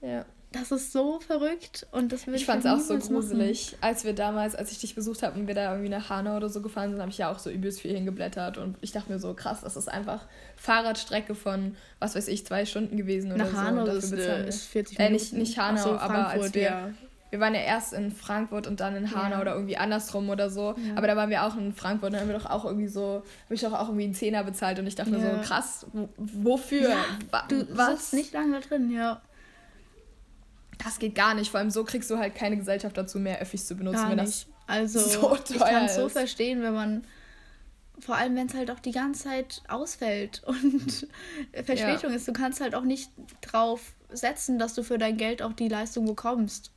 Ja. 0.00 0.24
Das 0.52 0.70
ist 0.70 0.92
so 0.92 1.18
verrückt 1.20 1.86
und 1.92 2.12
das 2.12 2.26
will 2.26 2.34
ich 2.34 2.44
fand 2.44 2.64
es 2.64 2.70
auch 2.70 2.78
so 2.78 2.98
gruselig, 2.98 3.72
machen. 3.72 3.82
als 3.82 4.04
wir 4.04 4.14
damals, 4.14 4.54
als 4.54 4.70
ich 4.70 4.78
dich 4.80 4.94
besucht 4.94 5.22
habe 5.22 5.38
und 5.38 5.46
wir 5.46 5.54
da 5.54 5.70
irgendwie 5.70 5.88
nach 5.88 6.10
Hanau 6.10 6.36
oder 6.36 6.48
so 6.48 6.60
gefahren 6.60 6.90
sind, 6.90 7.00
habe 7.00 7.10
ich 7.10 7.18
ja 7.18 7.32
auch 7.32 7.38
so 7.38 7.50
übelst 7.50 7.80
viel 7.80 7.94
hingeblättert 7.94 8.58
und 8.58 8.76
ich 8.80 8.92
dachte 8.92 9.10
mir 9.10 9.18
so 9.18 9.34
krass, 9.34 9.62
das 9.62 9.76
ist 9.76 9.88
einfach 9.88 10.26
Fahrradstrecke 10.56 11.34
von 11.34 11.76
was 11.98 12.14
weiß 12.14 12.28
ich 12.28 12.46
zwei 12.46 12.66
Stunden 12.66 12.96
gewesen 12.96 13.32
oder 13.32 13.44
nach 13.44 13.50
so. 13.50 13.56
Hanau 13.56 13.84
ist, 13.86 14.12
äh, 14.12 14.48
ist 14.48 14.66
40 14.66 14.98
Minuten. 14.98 15.14
Äh, 15.14 15.18
nicht, 15.18 15.32
nicht 15.32 15.58
Hanau, 15.58 15.82
so, 15.82 15.90
aber 15.98 16.28
als 16.28 16.54
wir 16.54 16.62
ja. 16.62 16.90
wir 17.30 17.40
waren 17.40 17.54
ja 17.54 17.62
erst 17.62 17.94
in 17.94 18.10
Frankfurt 18.10 18.66
und 18.66 18.80
dann 18.80 18.94
in 18.94 19.14
Hanau 19.14 19.36
Ja. 19.36 19.40
oder 19.40 19.54
irgendwie 19.54 19.78
andersrum 19.78 20.28
oder 20.28 20.50
so. 20.50 20.74
Ja. 20.76 20.96
Aber 20.96 21.06
da 21.06 21.16
waren 21.16 21.30
wir 21.30 21.44
auch 21.44 21.56
in 21.56 21.72
Frankfurt 21.72 22.08
und 22.08 22.12
dann 22.12 22.22
haben 22.22 22.28
wir 22.28 22.38
doch 22.38 22.50
auch 22.50 22.66
irgendwie 22.66 22.88
so, 22.88 23.22
habe 23.46 23.54
ich 23.54 23.62
doch 23.62 23.72
auch 23.72 23.88
irgendwie 23.88 24.04
einen 24.04 24.14
Zehner 24.14 24.44
bezahlt 24.44 24.78
und 24.78 24.86
ich 24.86 24.96
dachte 24.96 25.10
mir 25.10 25.20
so, 25.20 25.40
krass, 25.42 25.86
wo, 25.92 26.08
wofür? 26.16 26.94
Du 27.48 27.66
was? 27.70 28.10
sitzt 28.10 28.14
nicht 28.14 28.34
lange 28.34 28.60
da 28.60 28.66
drin, 28.66 28.90
ja. 28.90 29.22
Das 30.84 30.98
geht 30.98 31.14
gar 31.14 31.34
nicht. 31.34 31.50
Vor 31.50 31.60
allem 31.60 31.70
so 31.70 31.84
kriegst 31.84 32.10
du 32.10 32.18
halt 32.18 32.34
keine 32.34 32.56
Gesellschaft 32.56 32.96
dazu, 32.96 33.18
mehr 33.18 33.40
Öffis 33.40 33.66
zu 33.66 33.74
benutzen, 33.76 34.02
Gar 34.02 34.16
wenn 34.16 34.24
nicht. 34.24 34.46
Also 34.66 35.00
so 35.06 35.36
ich 35.36 35.58
kann 35.58 35.84
es 35.84 35.96
so 35.96 36.08
verstehen, 36.08 36.62
wenn 36.62 36.74
man 36.74 37.04
vor 37.98 38.16
allem 38.16 38.34
wenn 38.36 38.46
es 38.46 38.54
halt 38.54 38.70
auch 38.70 38.80
die 38.80 38.92
ganze 38.92 39.24
Zeit 39.24 39.62
ausfällt 39.68 40.42
und 40.46 41.06
Verspätung 41.52 42.12
ist, 42.12 42.26
du 42.26 42.32
kannst 42.32 42.60
halt 42.60 42.74
auch 42.74 42.84
nicht 42.84 43.10
drauf 43.42 43.94
setzen, 44.10 44.58
dass 44.58 44.74
du 44.74 44.82
für 44.82 44.98
dein 44.98 45.16
Geld 45.16 45.42
auch 45.42 45.52
die 45.52 45.68
Leistung 45.68 46.06
bekommst. 46.06 46.72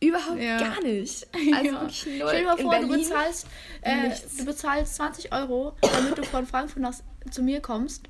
Überhaupt 0.00 0.40
Ja. 0.40 0.58
gar 0.58 0.82
nicht. 0.82 1.26
Also 1.54 1.70
Ja. 1.70 1.80
wirklich 1.80 2.06
null. 2.06 2.28
Stell 2.28 2.40
dir 2.40 2.46
mal 2.46 2.58
vor, 2.58 2.78
du 2.80 2.88
bezahlst, 2.88 3.46
äh, 3.82 4.10
du 4.38 4.44
bezahlst 4.44 4.94
20 4.96 5.32
Euro, 5.32 5.74
damit 5.80 6.18
du 6.18 6.24
von 6.24 6.46
Frankfurt 6.46 6.82
nach, 6.82 6.94
zu 7.30 7.42
mir 7.42 7.60
kommst. 7.60 8.08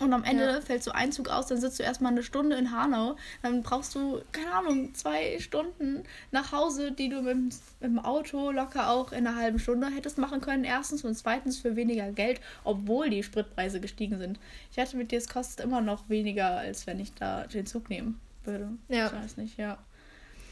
Und 0.00 0.12
am 0.12 0.22
Ende 0.22 0.44
Ja. 0.44 0.60
fällt 0.60 0.84
so 0.84 0.92
ein 0.92 1.10
Zug 1.10 1.28
aus, 1.28 1.46
dann 1.48 1.60
sitzt 1.60 1.78
du 1.80 1.82
erstmal 1.82 2.12
eine 2.12 2.22
Stunde 2.22 2.56
in 2.56 2.70
Hanau. 2.70 3.16
Dann 3.42 3.62
brauchst 3.64 3.94
du, 3.96 4.20
keine 4.32 4.52
Ahnung, 4.52 4.94
zwei 4.94 5.38
Stunden 5.40 6.04
nach 6.30 6.52
Hause, 6.52 6.92
die 6.92 7.08
du 7.08 7.16
mit, 7.22 7.34
dem- 7.34 7.44
mit 7.80 7.90
dem 7.90 7.98
Auto 7.98 8.50
locker 8.52 8.90
auch 8.90 9.10
in 9.10 9.26
einer 9.26 9.36
halben 9.36 9.58
Stunde 9.58 9.88
hättest 9.88 10.16
machen 10.18 10.40
können. 10.40 10.62
Erstens 10.64 11.04
und 11.04 11.14
zweitens 11.16 11.58
für 11.58 11.74
weniger 11.74 12.12
Geld, 12.12 12.40
obwohl 12.62 13.10
die 13.10 13.22
Spritpreise 13.24 13.80
gestiegen 13.80 14.18
sind. 14.18 14.38
Ich 14.70 14.76
wette 14.76 14.96
mit 14.96 15.10
dir, 15.10 15.18
es 15.18 15.28
kostet 15.28 15.64
immer 15.64 15.80
noch 15.80 16.08
weniger, 16.08 16.58
als 16.58 16.86
wenn 16.86 17.00
ich 17.00 17.12
da 17.14 17.46
den 17.48 17.66
Zug 17.66 17.90
nehmen 17.90 18.20
würde. 18.44 18.68
Ja. 18.88 19.06
Ich 19.06 19.12
weiß 19.12 19.36
nicht, 19.38 19.58
ja. 19.58 19.78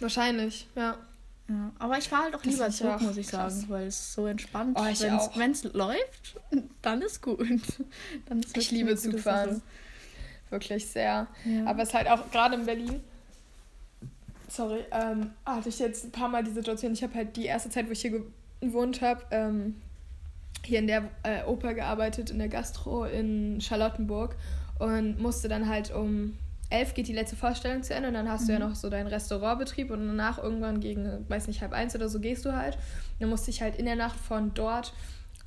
Wahrscheinlich, 0.01 0.67
ja. 0.75 0.97
Ja, 1.49 1.71
aber 1.79 1.97
ich 1.99 2.09
fahre 2.09 2.25
halt 2.25 2.35
auch 2.35 2.43
Das 2.43 2.53
lieber 2.53 2.71
Zug, 2.71 3.01
muss 3.03 3.17
ich 3.17 3.29
krass. 3.29 3.61
sagen, 3.61 3.71
weil 3.71 3.87
es 3.87 4.15
so 4.15 4.27
entspannt 4.27 4.77
Oh, 4.81 4.85
wenn's, 4.85 5.03
auch. 5.05 5.37
Wenn 5.39 5.53
es 5.53 5.63
läuft, 5.65 6.41
dann 6.83 7.03
ist 7.03 7.23
gut. 7.23 7.47
Dann 8.27 8.41
ist 8.41 8.57
Ich 8.57 8.71
liebe 8.73 8.97
Zugfahren. 8.97 9.51
Sache. 9.57 9.63
Wirklich 10.51 10.87
sehr. 10.87 11.27
Ja. 11.45 11.67
Aber 11.67 11.83
es 11.83 11.91
ist 11.91 11.95
halt 11.95 12.09
auch 12.09 12.31
gerade 12.31 12.57
in 12.57 12.67
Berlin. 12.67 13.01
Sorry, 14.49 14.85
ähm, 14.93 15.31
hatte 15.45 15.69
ich 15.69 15.79
jetzt 15.79 16.05
ein 16.05 16.13
paar 16.13 16.29
Mal 16.29 16.43
die 16.45 16.53
Situation. 16.53 16.93
Ich 16.93 17.03
habe 17.03 17.15
halt 17.15 17.37
die 17.37 17.47
erste 17.47 17.69
Zeit, 17.71 17.87
wo 17.89 17.93
ich 17.93 18.01
hier 18.01 18.23
gewohnt 18.61 19.03
habe, 19.03 19.23
ähm, 19.31 19.81
hier 20.65 20.79
in 20.79 20.87
der 20.87 21.11
äh, 21.25 21.45
Oper 21.45 21.75
gearbeitet, 21.75 22.31
in 22.31 22.39
der 22.39 22.49
Gastro 22.49 23.05
in 23.05 23.61
Charlottenburg 23.61 24.35
und 24.79 25.21
musste 25.21 25.49
dann 25.49 25.69
halt 25.69 25.93
um 25.93 26.37
elf 26.71 26.95
geht 26.95 27.09
die 27.09 27.13
letzte 27.13 27.37
Vorstellung 27.37 27.83
zu 27.83 27.95
Ende 27.95 28.09
und 28.09 28.15
dann 28.15 28.29
hast 28.29 28.49
du 28.49 28.53
ja 28.53 28.59
noch 28.59 28.75
so 28.75 28.91
deinen 28.91 29.07
Restaurantbetrieb 29.07 29.91
und 29.91 30.07
danach 30.07 30.43
irgendwann 30.43 30.81
gegen, 30.81 31.25
weiß 31.29 31.47
nicht, 31.47 31.61
halb 31.61 31.73
eins 31.73 31.95
oder 31.95 32.09
so 32.09 32.19
gehst 32.21 32.45
du 32.45 32.55
halt. 32.55 32.77
Dann 33.21 33.29
musste 33.29 33.51
ich 33.51 33.63
halt 33.63 33.77
in 33.77 33.87
der 33.87 33.97
Nacht 33.97 34.19
von 34.19 34.53
dort 34.55 34.93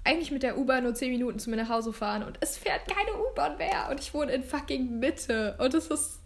eigentlich 0.03 0.32
mit 0.32 0.43
der 0.43 0.58
U-Bahn 0.58 0.84
nur 0.84 0.95
10 0.95 1.12
Minuten 1.12 1.39
zu 1.39 1.49
mir 1.49 1.58
nach 1.58 1.69
Hause 1.69 1.91
fahren 1.91 2.23
und 2.23 2.38
es 2.39 2.58
fährt 2.58 2.82
keine 2.88 3.17
U-Bahn 3.17 3.58
mehr 3.58 3.89
und 3.91 3.99
ich 3.99 4.13
wohne 4.13 4.32
in 4.32 4.43
fucking 4.43 4.99
Mitte 4.99 5.55
und 5.60 5.73
es 5.73 5.88
ist 5.88 6.19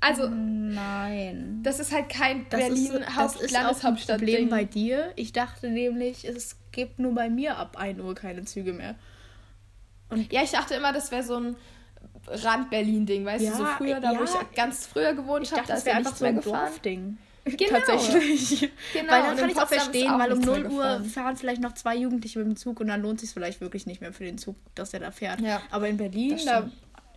also 0.00 0.28
Nein. 0.28 1.60
das 1.64 1.80
ist 1.80 1.92
halt 1.92 2.08
kein 2.08 2.46
Das 2.50 2.60
Berlin 2.60 2.84
ist, 2.84 2.92
das 2.92 3.00
ist 3.00 3.06
auch 3.06 3.08
ein 3.08 3.16
Hauptlandeshauptstadt 3.16 4.18
Problem 4.18 4.48
bei 4.48 4.64
dir. 4.64 5.12
Ich 5.16 5.32
dachte 5.32 5.70
nämlich, 5.70 6.26
es 6.26 6.56
gibt 6.70 7.00
nur 7.00 7.14
bei 7.14 7.28
mir 7.28 7.56
ab 7.56 7.76
1 7.76 8.00
Uhr 8.00 8.14
keine 8.14 8.44
Züge 8.44 8.72
mehr. 8.72 8.94
Ja, 10.30 10.42
ich 10.42 10.52
dachte 10.52 10.74
immer, 10.74 10.92
das 10.92 11.10
wäre 11.10 11.22
so 11.22 11.36
ein 11.36 11.56
Rand-Berlin-Ding, 12.30 13.24
weißt 13.24 13.44
Ja, 13.44 13.50
du, 13.52 13.56
so 13.58 13.64
früher, 13.64 14.00
da 14.00 14.10
wo 14.10 14.14
ja. 14.14 14.24
ich 14.24 14.56
ganz 14.56 14.86
früher 14.86 15.14
gewohnt 15.14 15.44
Ich 15.44 15.52
habe, 15.52 15.62
dachte, 15.66 15.68
da 15.68 15.74
das 15.74 15.80
ist 15.82 15.86
ja 15.86 15.94
einfach 15.94 16.16
so 16.16 16.24
ein 16.24 16.36
gefahren. 16.36 16.66
Dorfding. 16.66 17.18
Genau. 17.44 17.70
Tatsächlich. 17.78 18.70
Genau, 18.92 19.12
Weil 19.12 19.22
dann 19.22 19.36
kann 19.36 19.48
ich 19.50 19.56
es 19.56 19.62
auch 19.62 19.68
verstehen, 19.68 20.10
auch 20.10 20.18
weil 20.18 20.32
um 20.32 20.38
nichts 20.38 20.52
mehr 20.54 20.68
0 20.68 20.72
Uhr 20.72 21.04
fahren 21.04 21.36
vielleicht 21.36 21.62
noch 21.62 21.72
zwei 21.74 21.96
Jugendliche 21.96 22.38
mit 22.40 22.48
dem 22.48 22.56
Zug 22.56 22.80
und 22.80 22.88
dann 22.88 23.00
lohnt 23.02 23.20
sich 23.20 23.30
vielleicht 23.30 23.60
wirklich 23.62 23.86
nicht 23.86 24.00
mehr 24.02 24.12
für 24.12 24.24
den 24.24 24.36
Zug, 24.38 24.56
dass 24.74 24.90
der 24.90 25.00
da 25.00 25.10
fährt. 25.10 25.40
Ja, 25.40 25.62
Aber 25.70 25.88
in 25.88 25.96
Berlin, 25.96 26.38
da, 26.44 26.68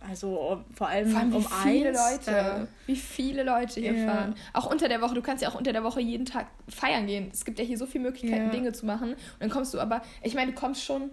also 0.08 0.62
vor 0.74 0.88
allem, 0.88 1.10
Vor 1.10 1.20
allem 1.20 1.32
wie 1.32 1.36
um 1.36 1.46
viele 1.62 1.88
eins, 1.90 1.98
Leute, 2.26 2.30
da- 2.30 2.66
wie 2.86 2.96
viele 2.96 3.42
Leute 3.42 3.80
hier 3.80 3.92
Ja. 3.92 4.06
fahren. 4.10 4.34
Auch 4.54 4.70
unter 4.70 4.88
der 4.88 5.02
Woche, 5.02 5.14
du 5.14 5.20
kannst 5.22 5.42
ja 5.42 5.50
auch 5.50 5.54
unter 5.54 5.72
der 5.74 5.84
Woche 5.84 6.00
jeden 6.00 6.24
Tag 6.24 6.46
feiern 6.68 7.06
gehen. 7.06 7.28
Es 7.32 7.44
gibt 7.44 7.58
ja 7.58 7.64
hier 7.64 7.76
so 7.76 7.84
viele 7.86 8.04
Möglichkeiten, 8.04 8.46
Ja. 8.46 8.50
Dinge 8.50 8.72
zu 8.72 8.86
machen. 8.86 9.10
Und 9.12 9.18
dann 9.40 9.50
kommst 9.50 9.74
du 9.74 9.80
aber, 9.80 10.00
ich 10.22 10.34
meine, 10.34 10.52
du 10.52 10.58
kommst 10.58 10.82
schon, 10.82 11.10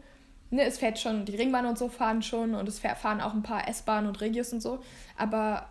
ne, 0.51 0.63
es 0.63 0.77
fährt 0.77 0.99
schon, 0.99 1.25
die 1.25 1.35
Ringbahn 1.35 1.65
und 1.65 1.77
so 1.77 1.89
fahren 1.89 2.21
schon 2.21 2.55
und 2.55 2.67
es 2.67 2.79
fahren 2.79 3.21
auch 3.21 3.33
ein 3.33 3.43
paar 3.43 3.67
S-Bahnen 3.67 4.07
und 4.07 4.21
Regios 4.21 4.53
und 4.53 4.61
so. 4.61 4.79
Aber 5.17 5.67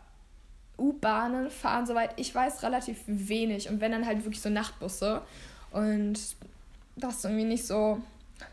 U-Bahnen 0.79 1.51
fahren, 1.51 1.87
soweit 1.87 2.11
ich 2.17 2.35
weiß, 2.35 2.63
relativ 2.63 2.99
wenig. 3.07 3.69
Und 3.69 3.81
wenn 3.81 3.93
dann 3.93 4.07
halt 4.07 4.25
wirklich 4.25 4.41
so 4.41 4.49
Nachtbusse. 4.49 5.23
Und 5.73 6.19
das 6.97 7.17
ist 7.17 7.25
irgendwie 7.25 7.45
nicht 7.45 7.67
so, 7.67 8.01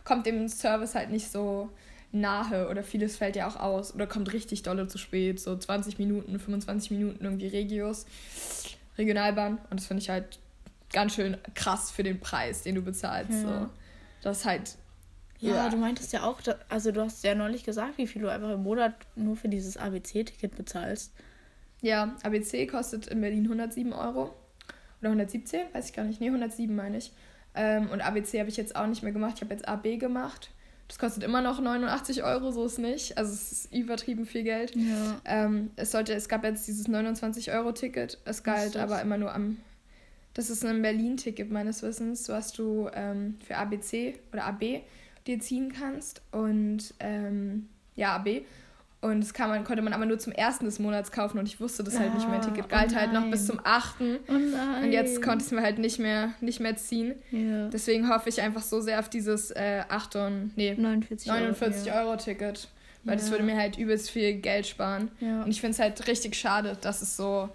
kommt 0.03 0.25
dem 0.25 0.47
Service 0.47 0.95
halt 0.95 1.11
nicht 1.11 1.31
so 1.31 1.69
nahe 2.11 2.69
oder 2.69 2.81
vieles 2.81 3.17
fällt 3.17 3.35
ja 3.35 3.47
auch 3.47 3.57
aus 3.57 3.93
oder 3.93 4.07
kommt 4.07 4.31
richtig 4.31 4.63
dolle 4.63 4.87
zu 4.87 4.97
spät, 4.97 5.39
so 5.39 5.55
20 5.57 5.99
Minuten, 5.99 6.39
25 6.39 6.91
Minuten 6.91 7.25
irgendwie 7.25 7.47
Regios, 7.47 8.05
Regionalbahn 8.97 9.57
und 9.69 9.79
das 9.79 9.87
finde 9.87 10.01
ich 10.01 10.09
halt 10.09 10.39
ganz 10.93 11.13
schön 11.13 11.37
krass 11.55 11.91
für 11.91 12.03
den 12.03 12.21
Preis, 12.21 12.63
den 12.63 12.75
du 12.75 12.81
bezahlst. 12.81 13.31
Ja. 13.31 13.41
So. 13.41 13.69
Das 14.21 14.39
ist 14.39 14.45
halt 14.45 14.75
Ja, 15.45 15.55
Ja. 15.55 15.69
du 15.69 15.77
meintest 15.77 16.13
ja 16.13 16.23
auch, 16.23 16.39
also 16.69 16.91
du 16.91 17.01
hast 17.01 17.23
ja 17.23 17.35
neulich 17.35 17.63
gesagt, 17.63 17.97
wie 17.97 18.07
viel 18.07 18.21
du 18.21 18.29
einfach 18.31 18.51
im 18.51 18.63
Monat 18.63 18.93
nur 19.15 19.35
für 19.35 19.49
dieses 19.49 19.77
ABC-Ticket 19.77 20.55
bezahlst. 20.55 21.11
Ja, 21.81 22.15
ABC 22.23 22.65
kostet 22.67 23.07
in 23.07 23.21
Berlin 23.21 23.43
107 23.43 23.93
Euro. 23.93 24.33
Oder 25.01 25.09
117, 25.11 25.61
weiß 25.73 25.89
ich 25.89 25.93
gar 25.93 26.03
nicht. 26.05 26.19
Nee, 26.21 26.27
107 26.27 26.75
meine 26.75 26.97
ich. 26.97 27.11
Ähm, 27.53 27.89
und 27.91 28.01
ABC 28.01 28.39
habe 28.39 28.49
ich 28.49 28.57
jetzt 28.57 28.75
auch 28.75 28.87
nicht 28.87 29.03
mehr 29.03 29.11
gemacht. 29.11 29.33
Ich 29.35 29.41
habe 29.41 29.53
jetzt 29.53 29.67
AB 29.67 29.97
gemacht. 29.99 30.49
Das 30.87 30.99
kostet 30.99 31.23
immer 31.23 31.41
noch 31.41 31.59
89 31.59 32.23
Euro, 32.23 32.51
so 32.51 32.65
ist 32.65 32.77
nicht. 32.79 33.17
Also 33.17 33.33
es 33.33 33.51
ist 33.51 33.73
übertrieben 33.73 34.25
viel 34.25 34.43
Geld. 34.43 34.75
Ja. 34.75 35.19
Ähm, 35.25 35.71
es, 35.75 35.91
sollte, 35.91 36.13
es 36.13 36.27
gab 36.29 36.43
jetzt 36.43 36.67
dieses 36.67 36.87
29-Euro-Ticket. 36.87 38.19
Es 38.25 38.43
galt 38.43 38.77
aber 38.77 39.01
immer 39.01 39.17
nur 39.17 39.33
am. 39.33 39.57
Das 40.33 40.49
ist 40.49 40.65
ein 40.65 40.81
Berlin-Ticket 40.81 41.49
meines 41.49 41.81
Wissens, 41.81 42.27
was 42.29 42.51
du 42.51 42.89
ähm, 42.93 43.37
für 43.45 43.55
ABC 43.57 44.15
oder 44.33 44.45
AB 44.45 44.81
dir 45.27 45.39
ziehen 45.39 45.71
kannst. 45.73 46.21
Und 46.31 46.93
ähm, 46.99 47.67
ja, 47.95 48.15
AB. 48.15 48.41
Und 49.01 49.21
das 49.21 49.33
kann 49.35 49.49
man, 49.49 49.63
konnte 49.63 49.83
man 49.83 49.93
aber 49.93 50.05
nur 50.07 50.17
zum 50.17 50.33
ersten 50.33 50.65
des 50.65 50.79
Monats 50.79 51.11
kaufen 51.11 51.37
und 51.37 51.45
ich 51.47 51.59
wusste 51.59 51.83
das 51.83 51.99
halt 51.99 52.15
nicht. 52.15 52.27
Mein 52.27 52.39
Ah, 52.39 52.45
Ticket 52.45 52.65
oh 52.65 52.67
galt 52.69 52.95
halt 52.95 53.13
noch 53.13 53.29
bis 53.29 53.45
zum 53.45 53.59
8. 53.63 53.95
Oh. 54.01 54.33
Und 54.33 54.91
jetzt 54.91 55.21
konnte 55.21 55.39
ich 55.39 55.45
es 55.45 55.51
mir 55.51 55.61
halt 55.61 55.77
nicht 55.77 55.99
mehr, 55.99 56.33
nicht 56.41 56.59
mehr 56.59 56.75
ziehen. 56.75 57.13
Ja. 57.29 57.67
Deswegen 57.67 58.09
hoffe 58.09 58.29
ich 58.29 58.41
einfach 58.41 58.63
so 58.63 58.81
sehr 58.81 58.97
auf 58.99 59.07
dieses 59.07 59.51
äh, 59.51 59.83
8 59.89 60.15
und, 60.15 60.51
nee, 60.55 60.73
49 60.73 61.29
Euro. 61.29 61.39
49 61.39 61.85
ja. 61.85 62.01
Euro 62.01 62.17
Ticket. 62.17 62.67
Weil 63.03 63.17
das 63.17 63.25
Ja. 63.27 63.31
würde 63.33 63.43
mir 63.43 63.57
halt 63.57 63.77
übelst 63.77 64.09
viel 64.09 64.33
Geld 64.39 64.65
sparen. 64.65 65.11
Ja. 65.19 65.43
Und 65.43 65.51
ich 65.51 65.61
finde 65.61 65.73
es 65.75 65.79
halt 65.79 66.07
richtig 66.07 66.33
schade, 66.35 66.75
dass 66.81 67.03
es 67.03 67.15
so, 67.15 67.49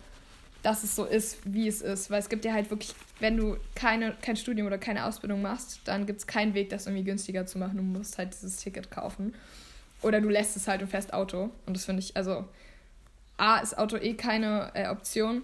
dass 0.63 0.85
es 0.85 0.95
so 0.95 1.05
ist, 1.05 1.39
wie 1.45 1.67
es 1.67 1.81
ist. 1.83 2.13
Weil 2.13 2.21
es 2.21 2.29
gibt 2.29 2.45
ja 2.45 2.53
halt 2.53 2.71
wirklich, 2.71 2.95
wenn 3.21 3.37
du 3.37 3.57
keine, 3.75 4.15
kein 4.23 4.37
Studium 4.37 4.67
oder 4.67 4.79
keine 4.79 5.05
Ausbildung 5.05 5.43
machst, 5.43 5.81
dann 5.85 6.07
gibt 6.07 6.21
es 6.21 6.27
keinen 6.27 6.55
Weg, 6.55 6.71
das 6.71 6.87
irgendwie 6.87 7.05
günstiger 7.05 7.47
zu 7.47 7.59
machen. 7.59 7.77
Du 7.77 7.83
musst 7.83 8.19
halt 8.19 8.33
dieses 8.33 8.57
Ticket 8.57 8.91
kaufen. 8.91 9.35
Oder 10.03 10.21
du 10.21 10.29
lässt 10.29 10.57
es 10.57 10.67
halt 10.67 10.83
und 10.83 10.89
fährst 10.89 11.13
Auto. 11.13 11.51
Und 11.67 11.77
das 11.77 11.85
finde 11.85 12.01
ich, 12.01 12.17
also 12.17 12.47
A 13.37 13.59
ist 13.59 13.77
Auto 13.79 13.97
eh 13.97 14.15
keine 14.15 14.71
äh, 14.75 14.89
Option. 14.89 15.43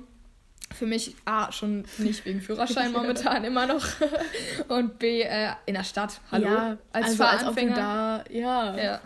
Für 0.74 0.86
mich 0.86 1.14
A 1.24 1.52
schon 1.52 1.84
nicht 1.98 2.24
wegen 2.24 2.40
Führerschein 2.40 2.92
momentan 2.92 3.44
immer 3.44 3.66
noch. 3.66 3.86
Und 4.68 4.98
B 4.98 5.22
äh, 5.22 5.52
in 5.66 5.74
der 5.74 5.84
Stadt. 5.84 6.20
Hallo? 6.32 6.48
Ja, 6.48 6.78
als 6.92 7.06
also 7.06 7.24
als 7.24 7.42
Fahranfänger. 7.42 7.76
da, 7.76 8.24
ja. 8.30 8.76
ja. 8.76 9.00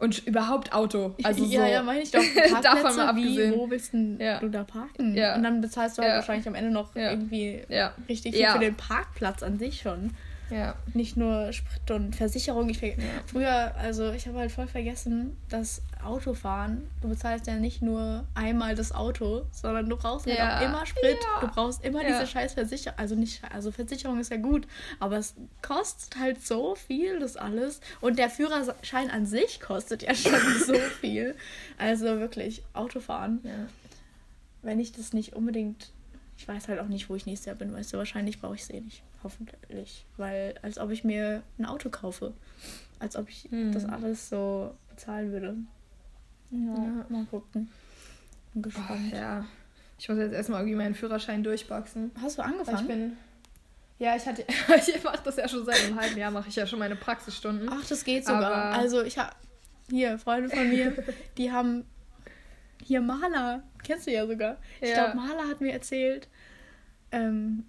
Und 0.00 0.26
überhaupt 0.26 0.72
Auto. 0.72 1.14
Also 1.22 1.44
so, 1.44 1.52
ja, 1.52 1.66
ja, 1.68 1.82
meine 1.82 2.00
ich 2.00 2.10
doch. 2.10 2.22
Davon 2.62 2.96
mal 2.96 3.14
wie, 3.16 3.20
abgesehen. 3.28 3.54
wo 3.54 3.70
willst 3.70 3.92
Ja. 4.18 4.40
du 4.40 4.48
da 4.48 4.64
parken? 4.64 5.14
Ja. 5.14 5.36
Und 5.36 5.42
dann 5.42 5.60
bezahlst 5.60 5.98
du 5.98 6.02
halt 6.02 6.10
Ja. 6.12 6.16
wahrscheinlich 6.16 6.48
am 6.48 6.54
Ende 6.54 6.70
noch 6.70 6.94
Ja. 6.96 7.10
irgendwie 7.10 7.62
Ja, 7.68 7.92
richtig 8.08 8.32
viel 8.34 8.42
Ja. 8.42 8.52
für 8.54 8.58
den 8.60 8.74
Parkplatz 8.76 9.42
an 9.42 9.58
sich 9.58 9.80
schon. 9.82 10.14
ja. 10.50 10.74
Nicht 10.94 11.16
nur 11.16 11.52
Sprit 11.52 11.90
und 11.92 12.16
Versicherung. 12.16 12.68
Ich 12.70 12.78
Früher, 13.26 13.72
also 13.76 14.10
ich 14.12 14.26
habe 14.26 14.38
halt 14.38 14.50
voll 14.50 14.66
vergessen, 14.66 15.36
dass 15.48 15.82
Autofahren, 16.02 16.88
du 17.02 17.08
bezahlst 17.08 17.46
ja 17.46 17.54
nicht 17.56 17.82
nur 17.82 18.24
einmal 18.34 18.74
das 18.74 18.92
Auto, 18.92 19.42
sondern 19.52 19.88
du 19.88 19.96
brauchst 19.96 20.26
halt 20.26 20.36
Ja. 20.38 20.58
auch 20.58 20.62
immer 20.62 20.86
Sprit. 20.86 21.16
Ja. 21.20 21.40
Du 21.40 21.48
brauchst 21.48 21.84
immer 21.84 22.02
Ja. 22.02 22.08
diese 22.08 22.26
scheiß 22.26 22.54
Versicherung. 22.54 22.98
Also 22.98 23.14
nicht, 23.14 23.42
also 23.52 23.70
Versicherung 23.70 24.18
ist 24.20 24.30
ja 24.30 24.36
gut, 24.38 24.66
aber 24.98 25.18
es 25.18 25.34
kostet 25.62 26.18
halt 26.18 26.44
so 26.46 26.74
viel, 26.74 27.18
das 27.20 27.36
alles. 27.36 27.80
Und 28.00 28.18
der 28.18 28.30
Führerschein 28.30 29.10
an 29.10 29.26
sich 29.26 29.60
kostet 29.60 30.02
ja 30.02 30.14
schon 30.14 30.32
so 30.66 30.74
viel. 30.74 31.34
Also 31.78 32.06
wirklich, 32.18 32.62
Autofahren. 32.72 33.40
Wenn 34.62 34.80
ich 34.80 34.92
das 34.92 35.12
nicht 35.12 35.34
unbedingt. 35.34 35.90
Ich 36.36 36.48
weiß 36.48 36.68
halt 36.68 36.80
auch 36.80 36.88
nicht, 36.88 37.10
wo 37.10 37.14
ich 37.16 37.26
nächstes 37.26 37.46
Jahr 37.46 37.56
bin, 37.56 37.72
weißt 37.72 37.92
du, 37.92 37.98
wahrscheinlich 37.98 38.40
brauche 38.40 38.54
ich 38.54 38.62
es 38.62 38.70
eh 38.70 38.80
nicht. 38.80 39.02
Hoffentlich. 39.22 40.06
Weil, 40.16 40.54
als 40.62 40.78
ob 40.78 40.90
ich 40.90 41.04
mir 41.04 41.42
ein 41.58 41.66
Auto 41.66 41.90
kaufe. 41.90 42.32
Als 42.98 43.16
ob 43.16 43.28
ich 43.28 43.46
Hm. 43.50 43.72
das 43.72 43.84
alles 43.84 44.28
so 44.30 44.74
bezahlen 44.88 45.32
würde. 45.32 45.56
Ja, 46.50 47.06
mal 47.08 47.24
gucken. 47.30 47.70
Bin 48.52 48.62
gespannt. 48.62 49.12
ja. 49.12 49.44
Ich 49.98 50.08
muss 50.08 50.18
jetzt 50.18 50.32
erstmal 50.32 50.60
irgendwie 50.60 50.76
meinen 50.76 50.94
Führerschein 50.94 51.42
durchboxen. 51.44 52.10
Hast 52.20 52.38
du 52.38 52.42
angefangen? 52.42 52.80
Ich 52.80 52.86
bin, 52.86 53.16
ja, 53.98 54.16
ich 54.16 54.26
hatte, 54.26 54.44
ich 54.76 55.04
mache 55.04 55.20
das 55.22 55.36
ja 55.36 55.46
schon 55.46 55.64
seit 55.64 55.84
einem 55.84 56.00
halben 56.00 56.16
Jahr, 56.16 56.30
mache 56.30 56.48
ich 56.48 56.56
ja 56.56 56.66
schon 56.66 56.78
meine 56.78 56.96
Praxisstunden. 56.96 57.68
Ach, 57.70 57.84
das 57.86 58.02
geht 58.04 58.24
sogar. 58.24 58.44
Aber 58.44 58.78
also 58.78 59.02
ich 59.02 59.18
habe 59.18 59.30
hier 59.90 60.18
Freunde 60.18 60.48
von 60.48 60.68
mir, 60.68 61.04
die 61.36 61.52
haben 61.52 61.84
hier 62.82 63.02
Maler, 63.02 63.62
kennst 63.84 64.06
du 64.06 64.12
ja 64.12 64.26
sogar. 64.26 64.56
Ja. 64.80 64.88
Ich 64.88 64.94
glaube, 64.94 65.16
Maler 65.16 65.48
hat 65.48 65.60
mir 65.60 65.72
erzählt, 65.72 66.28
ähm, 67.12 67.66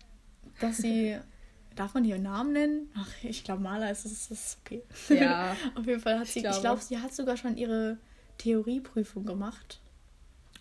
dass 0.60 0.78
sie 0.78 1.18
Darf 1.76 1.94
man 1.94 2.04
ihren 2.04 2.24
Namen 2.24 2.52
nennen? 2.52 2.90
Ach, 2.98 3.10
ich 3.24 3.44
glaube, 3.44 3.62
Maler 3.62 3.92
ist 3.92 4.06
es 4.06 4.30
ist 4.30 4.58
okay. 4.64 4.84
Ja. 5.10 5.56
Auf 5.76 5.86
jeden 5.86 6.02
Fall 6.02 6.20
hat 6.20 6.28
sie, 6.28 6.40
ich 6.40 6.44
glaube, 6.44 6.60
glaub, 6.60 6.82
sie 6.82 7.00
hat 7.00 7.14
sogar 7.14 7.38
schon 7.38 7.56
ihre 7.56 7.98
Theorieprüfung 8.42 9.26
gemacht. 9.26 9.80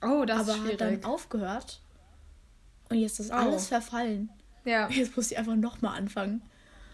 Oh, 0.02 0.24
das 0.24 0.40
aber 0.40 0.52
ist 0.52 0.58
schwierig. 0.58 0.72
hat 0.72 0.80
dann 0.80 1.04
aufgehört. 1.04 1.80
Und 2.88 2.98
jetzt 2.98 3.20
ist 3.20 3.30
oh. 3.30 3.34
alles 3.34 3.68
verfallen. 3.68 4.30
Ja. 4.64 4.88
Jetzt 4.90 5.16
muss 5.16 5.28
sie 5.28 5.36
einfach 5.36 5.56
nochmal 5.56 5.96
anfangen. 5.96 6.42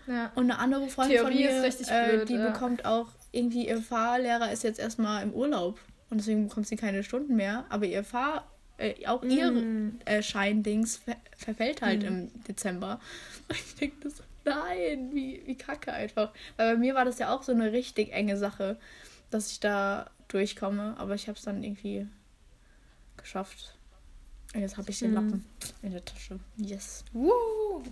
Ja. 0.06 0.30
Und 0.36 0.44
eine 0.44 0.58
andere 0.60 0.88
Freundin 0.88 1.16
Theorie 1.16 1.48
von 1.48 1.60
mir, 1.60 1.66
ist 1.66 1.90
äh, 1.90 2.08
blöd, 2.08 2.28
die 2.28 2.34
ja. 2.34 2.50
bekommt 2.50 2.84
auch 2.84 3.08
irgendwie, 3.32 3.66
ihr 3.66 3.82
Fahrlehrer 3.82 4.52
ist 4.52 4.62
jetzt 4.62 4.78
erstmal 4.78 5.24
im 5.24 5.32
Urlaub. 5.32 5.80
Und 6.10 6.18
deswegen 6.18 6.46
bekommt 6.46 6.68
sie 6.68 6.76
keine 6.76 7.02
Stunden 7.02 7.34
mehr. 7.34 7.64
Aber 7.70 7.86
ihr 7.86 8.04
Fahr, 8.04 8.46
äh, 8.78 9.04
auch 9.06 9.22
mm. 9.22 9.30
ihr 9.30 9.92
äh, 10.04 10.22
Scheindings 10.22 10.98
ver 10.98 11.16
verfällt 11.36 11.82
halt 11.82 12.02
mm. 12.02 12.06
im 12.06 12.44
Dezember. 12.44 13.00
Und 13.48 13.56
ich 13.66 13.74
denke 13.74 14.10
so, 14.10 14.22
nein, 14.44 15.10
wie, 15.12 15.42
wie 15.44 15.56
kacke 15.56 15.92
einfach. 15.92 16.32
Weil 16.56 16.74
bei 16.74 16.78
mir 16.78 16.94
war 16.94 17.04
das 17.04 17.18
ja 17.18 17.34
auch 17.34 17.42
so 17.42 17.50
eine 17.50 17.72
richtig 17.72 18.12
enge 18.12 18.36
Sache, 18.36 18.78
dass 19.30 19.50
ich 19.50 19.58
da 19.58 20.08
durchkomme. 20.28 20.94
Aber 20.98 21.14
ich 21.14 21.28
habe 21.28 21.38
es 21.38 21.44
dann 21.44 21.62
irgendwie 21.62 22.06
geschafft. 23.16 23.76
Und 24.54 24.60
jetzt 24.60 24.76
habe 24.76 24.90
ich 24.90 24.98
den 24.98 25.08
hm. 25.08 25.14
Lappen 25.14 25.44
in 25.82 25.92
der 25.92 26.04
Tasche. 26.04 26.38
Yes. 26.56 27.04
Woo. 27.12 27.82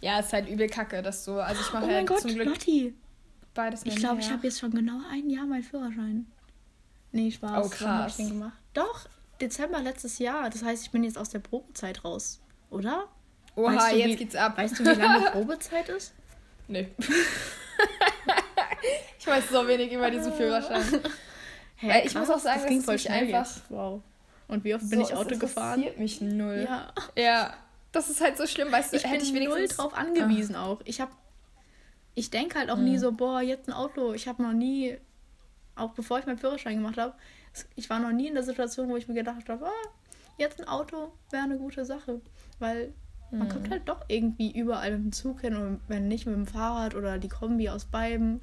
Ja, 0.00 0.20
ist 0.20 0.32
halt 0.32 0.48
übel 0.48 0.68
kacke, 0.68 1.02
dass 1.02 1.24
du. 1.24 1.38
Also 1.38 1.60
ich 1.60 1.72
mache 1.72 1.86
oh 1.86 2.04
Gott, 2.04 2.20
zum 2.20 2.34
Glück 2.34 2.48
Lotti. 2.48 2.94
beides 3.54 3.82
Ich 3.84 3.96
glaube, 3.96 4.20
ich 4.20 4.30
habe 4.30 4.46
jetzt 4.46 4.60
schon 4.60 4.70
genau 4.70 5.00
ein 5.10 5.28
Jahr 5.28 5.46
meinen 5.46 5.62
Führerschein. 5.62 6.26
Nee, 7.12 7.30
Spaß. 7.30 7.66
Oh, 7.66 7.68
krass. 7.68 8.18
Ich 8.18 8.26
den 8.26 8.38
gemacht? 8.38 8.58
Doch, 8.74 9.06
Dezember 9.40 9.80
letztes 9.80 10.18
Jahr. 10.18 10.50
Das 10.50 10.62
heißt, 10.62 10.84
ich 10.84 10.90
bin 10.90 11.04
jetzt 11.04 11.18
aus 11.18 11.30
der 11.30 11.40
Probezeit 11.40 12.04
raus, 12.04 12.40
oder? 12.70 13.08
Oha, 13.56 13.74
weißt 13.74 13.92
du, 13.92 13.96
jetzt 13.96 14.08
wie, 14.08 14.16
geht's 14.16 14.36
ab. 14.36 14.56
Weißt 14.56 14.78
du, 14.78 14.84
wie 14.84 15.00
lange 15.00 15.30
Probezeit 15.32 15.88
ist? 15.88 16.14
Nee. 16.68 16.88
ich 19.18 19.26
weiß 19.26 19.48
so 19.48 19.66
wenig 19.66 19.92
über 19.92 20.10
diesen 20.10 20.32
Führerschein. 20.32 20.82
Hä, 21.78 22.02
ich 22.04 22.14
muss 22.14 22.28
auch 22.30 22.38
sagen, 22.38 22.60
das 22.60 22.68
ging 22.68 22.82
voll 22.82 22.98
schnell 22.98 23.24
einfach. 23.24 23.46
Jetzt. 23.46 23.70
Wow. 23.70 24.02
Und 24.48 24.64
wie 24.64 24.74
oft 24.74 24.84
so, 24.84 24.90
bin 24.90 25.00
ich 25.00 25.14
Auto 25.14 25.38
gefahren? 25.38 25.84
Das 25.84 25.96
mich 25.96 26.20
null. 26.20 26.66
Ja. 26.68 26.92
Ja. 27.16 27.54
Das 27.92 28.10
ist 28.10 28.20
halt 28.20 28.36
so 28.36 28.46
schlimm, 28.46 28.70
weißt 28.70 28.92
du, 28.92 28.96
ich 28.96 29.04
hätte 29.04 29.24
ich 29.24 29.32
wenigstens... 29.32 29.58
null 29.58 29.68
drauf 29.68 29.94
angewiesen 29.94 30.56
ah. 30.56 30.66
auch. 30.66 30.80
Ich 30.84 31.00
habe 31.00 31.12
ich 32.18 32.30
denke 32.30 32.58
halt 32.58 32.68
auch 32.70 32.76
mhm. 32.76 32.84
nie 32.84 32.98
so, 32.98 33.12
boah, 33.12 33.40
jetzt 33.40 33.68
ein 33.68 33.72
Auto. 33.72 34.12
Ich 34.12 34.26
habe 34.26 34.42
noch 34.42 34.52
nie, 34.52 34.98
auch 35.76 35.92
bevor 35.92 36.18
ich 36.18 36.26
meinen 36.26 36.38
Führerschein 36.38 36.76
gemacht 36.76 36.98
habe, 36.98 37.14
ich 37.76 37.88
war 37.88 38.00
noch 38.00 38.10
nie 38.10 38.26
in 38.26 38.34
der 38.34 38.42
Situation, 38.42 38.88
wo 38.88 38.96
ich 38.96 39.06
mir 39.06 39.14
gedacht 39.14 39.48
habe, 39.48 39.66
ah, 39.66 39.88
jetzt 40.36 40.60
ein 40.60 40.66
Auto 40.66 41.12
wäre 41.30 41.44
eine 41.44 41.58
gute 41.58 41.84
Sache. 41.84 42.20
Weil 42.58 42.92
man 43.30 43.48
kommt 43.48 43.70
halt 43.70 43.88
doch 43.88 44.04
irgendwie 44.08 44.50
überall 44.58 44.90
mit 44.92 45.04
dem 45.04 45.12
Zug 45.12 45.42
hin 45.42 45.54
und 45.54 45.80
wenn 45.86 46.08
nicht 46.08 46.26
mit 46.26 46.34
dem 46.34 46.46
Fahrrad 46.46 46.94
oder 46.94 47.18
die 47.18 47.28
Kombi 47.28 47.68
aus 47.68 47.84
beiden 47.84 48.40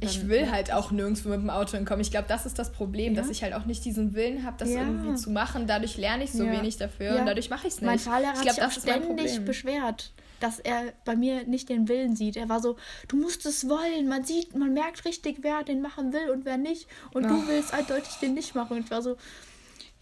ich 0.00 0.28
will 0.28 0.50
halt 0.50 0.72
auch 0.72 0.92
nirgendwo 0.92 1.30
mit 1.30 1.40
dem 1.40 1.50
Auto 1.50 1.76
hinkommen. 1.76 2.00
Ich 2.00 2.12
glaube, 2.12 2.28
das 2.28 2.46
ist 2.46 2.58
das 2.58 2.70
Problem, 2.70 3.14
ja? 3.14 3.20
dass 3.20 3.30
ich 3.30 3.42
halt 3.42 3.54
auch 3.54 3.64
nicht 3.64 3.84
diesen 3.84 4.14
Willen 4.14 4.44
habe, 4.44 4.56
das 4.58 4.70
ja. 4.70 4.82
irgendwie 4.82 5.16
zu 5.16 5.30
machen. 5.30 5.66
Dadurch 5.66 5.96
lerne 5.96 6.24
ich 6.24 6.32
so 6.32 6.44
ja. 6.44 6.52
wenig 6.52 6.76
dafür 6.76 7.18
und 7.18 7.26
dadurch 7.26 7.50
mache 7.50 7.66
ich 7.66 7.74
es 7.74 7.80
nicht. 7.80 7.86
Mein 7.86 7.98
Fahrlehrer 7.98 8.34
ich 8.34 8.42
glaub, 8.42 8.60
hat 8.60 8.72
sich 8.72 8.82
ständig 8.82 9.44
beschwert, 9.44 10.12
dass 10.38 10.60
er 10.60 10.92
bei 11.04 11.16
mir 11.16 11.44
nicht 11.44 11.68
den 11.68 11.88
Willen 11.88 12.14
sieht. 12.14 12.36
Er 12.36 12.48
war 12.48 12.60
so, 12.60 12.76
du 13.08 13.16
musst 13.16 13.46
es 13.46 13.68
wollen. 13.68 14.08
Man 14.08 14.22
sieht, 14.22 14.54
man 14.54 14.72
merkt 14.72 15.04
richtig, 15.04 15.38
wer 15.42 15.64
den 15.64 15.82
machen 15.82 16.12
will 16.12 16.30
und 16.30 16.44
wer 16.44 16.56
nicht. 16.56 16.86
Und 17.12 17.24
oh. 17.24 17.28
du 17.28 17.48
willst 17.48 17.74
eindeutig 17.74 18.14
den 18.22 18.34
nicht 18.34 18.54
machen. 18.54 18.76
Und 18.76 18.84
ich 18.84 18.90
war 18.92 19.02
so, 19.02 19.16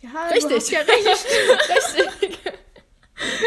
ja, 0.01 0.11
richtig. 0.33 0.71
ja 0.71 0.81
recht. 0.81 1.27
richtig. 1.97 2.39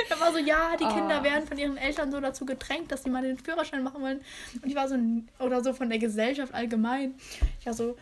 Er 0.10 0.20
war 0.20 0.32
so, 0.32 0.38
ja, 0.38 0.76
die 0.76 0.86
Kinder 0.86 1.20
oh. 1.22 1.24
werden 1.24 1.48
von 1.48 1.58
ihren 1.58 1.78
Eltern 1.78 2.12
so 2.12 2.20
dazu 2.20 2.46
gedrängt, 2.46 2.92
dass 2.92 3.04
sie 3.04 3.10
mal 3.10 3.22
den 3.22 3.38
Führerschein 3.38 3.84
machen 3.84 4.02
wollen. 4.02 4.22
Und 4.62 4.68
ich 4.68 4.76
war 4.76 4.88
so, 4.88 4.98
oder 5.40 5.64
so 5.64 5.74
von 5.74 5.90
der 5.90 6.00
Gesellschaft 6.00 6.54
allgemein. 6.54 7.16
Ich 7.60 7.66
war 7.66 7.74
so, 7.74 7.98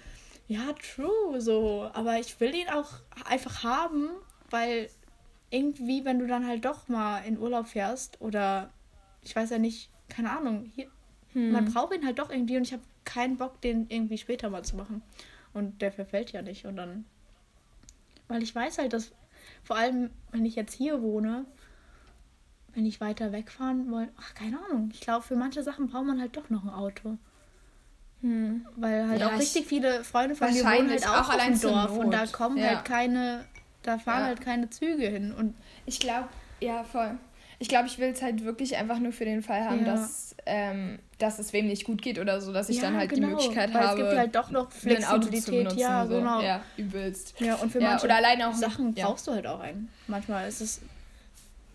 ja, 0.47 0.73
true, 0.73 1.39
so. 1.39 1.89
Aber 1.93 2.19
ich 2.19 2.39
will 2.39 2.55
ihn 2.55 2.69
auch 2.69 2.93
einfach 3.25 3.63
haben, 3.63 4.09
weil 4.49 4.89
irgendwie, 5.51 6.05
wenn 6.05 6.19
du 6.19 6.27
dann 6.27 6.47
halt 6.47 6.65
doch 6.65 6.87
mal 6.87 7.19
in 7.19 7.37
Urlaub 7.37 7.67
fährst 7.67 8.19
oder 8.21 8.71
ich 9.21 9.35
weiß 9.35 9.49
ja 9.51 9.57
nicht, 9.57 9.89
keine 10.07 10.31
Ahnung, 10.31 10.71
hier, 10.75 10.87
hm. 11.33 11.51
man 11.51 11.65
braucht 11.65 11.93
ihn 11.93 12.05
halt 12.05 12.19
doch 12.19 12.29
irgendwie 12.29 12.57
und 12.57 12.63
ich 12.63 12.73
habe 12.73 12.83
keinen 13.05 13.37
Bock, 13.37 13.61
den 13.61 13.87
irgendwie 13.89 14.17
später 14.17 14.49
mal 14.49 14.63
zu 14.63 14.75
machen. 14.75 15.01
Und 15.53 15.81
der 15.81 15.91
verfällt 15.91 16.31
ja 16.31 16.41
nicht. 16.41 16.65
Und 16.65 16.77
dann, 16.77 17.05
weil 18.27 18.43
ich 18.43 18.53
weiß 18.53 18.77
halt, 18.77 18.93
dass 18.93 19.11
vor 19.63 19.77
allem, 19.77 20.11
wenn 20.31 20.45
ich 20.45 20.55
jetzt 20.55 20.73
hier 20.73 21.01
wohne, 21.01 21.45
wenn 22.73 22.85
ich 22.85 23.01
weiter 23.01 23.31
wegfahren 23.31 23.91
wollte, 23.91 24.11
ach, 24.19 24.33
keine 24.33 24.57
Ahnung. 24.65 24.89
Ich 24.93 25.01
glaube, 25.01 25.23
für 25.25 25.35
manche 25.35 25.63
Sachen 25.63 25.87
braucht 25.87 26.05
man 26.05 26.19
halt 26.19 26.35
doch 26.37 26.49
noch 26.49 26.63
ein 26.63 26.69
Auto. 26.69 27.17
Hm. 28.21 28.65
Weil 28.75 29.07
halt 29.07 29.21
ja, 29.21 29.27
auch 29.27 29.39
richtig 29.39 29.65
viele 29.65 30.03
Freunde 30.03 30.35
von 30.35 30.51
mir 30.51 30.63
wohnen 30.63 30.89
halt 30.89 31.07
auch, 31.07 31.29
auch 31.29 31.33
auf 31.33 31.45
dem 31.45 31.61
Dorf 31.61 31.97
und 31.97 32.11
da 32.11 32.25
kommen 32.27 32.57
ja. 32.57 32.67
halt 32.67 32.85
keine, 32.85 33.45
da 33.83 33.97
fahren 33.97 34.21
ja. 34.21 34.25
halt 34.27 34.41
keine 34.41 34.69
Züge 34.69 35.07
hin. 35.07 35.33
Und 35.33 35.55
ich 35.85 35.99
glaube, 35.99 36.27
ja, 36.59 36.83
voll. 36.83 37.17
Ich 37.61 37.67
glaube, 37.67 37.87
ich 37.87 37.97
will 37.97 38.09
es 38.09 38.21
halt 38.21 38.45
wirklich 38.45 38.77
einfach 38.77 38.99
nur 38.99 39.11
für 39.11 39.25
den 39.25 39.41
Fall 39.41 39.65
haben, 39.65 39.83
dass, 39.83 40.33
ähm, 40.45 40.99
dass 41.17 41.39
es 41.39 41.51
wem 41.51 41.67
nicht 41.67 41.83
gut 41.83 42.01
geht 42.01 42.17
oder 42.17 42.39
so, 42.39 42.53
dass 42.53 42.69
ich 42.69 42.79
dann 42.79 42.95
halt 42.95 43.09
genau. 43.09 43.27
die 43.27 43.33
Möglichkeit 43.33 43.73
Weil 43.73 43.81
habe. 43.81 44.01
Es 44.01 44.07
gibt 44.07 44.17
halt 44.17 44.35
doch 44.35 44.49
noch 44.49 44.71
Flexibilität, 44.71 45.67
Auto 45.67 45.75
zu 45.75 45.79
ja, 45.81 46.05
so. 46.05 46.15
genau. 46.15 46.41
Ja, 46.41 46.61
übelst. 46.77 47.35
Ja, 47.39 47.55
und 47.55 47.69
für 47.69 47.81
manche 47.81 48.05
oder 48.05 48.15
alleine 48.15 48.47
auch 48.47 48.53
Sachen 48.53 48.93
brauchst 48.93 49.27
du 49.27 49.33
halt 49.33 49.45
auch 49.45 49.59
einen. 49.59 49.89
Manchmal 50.07 50.47
ist 50.47 50.61
es 50.61 50.81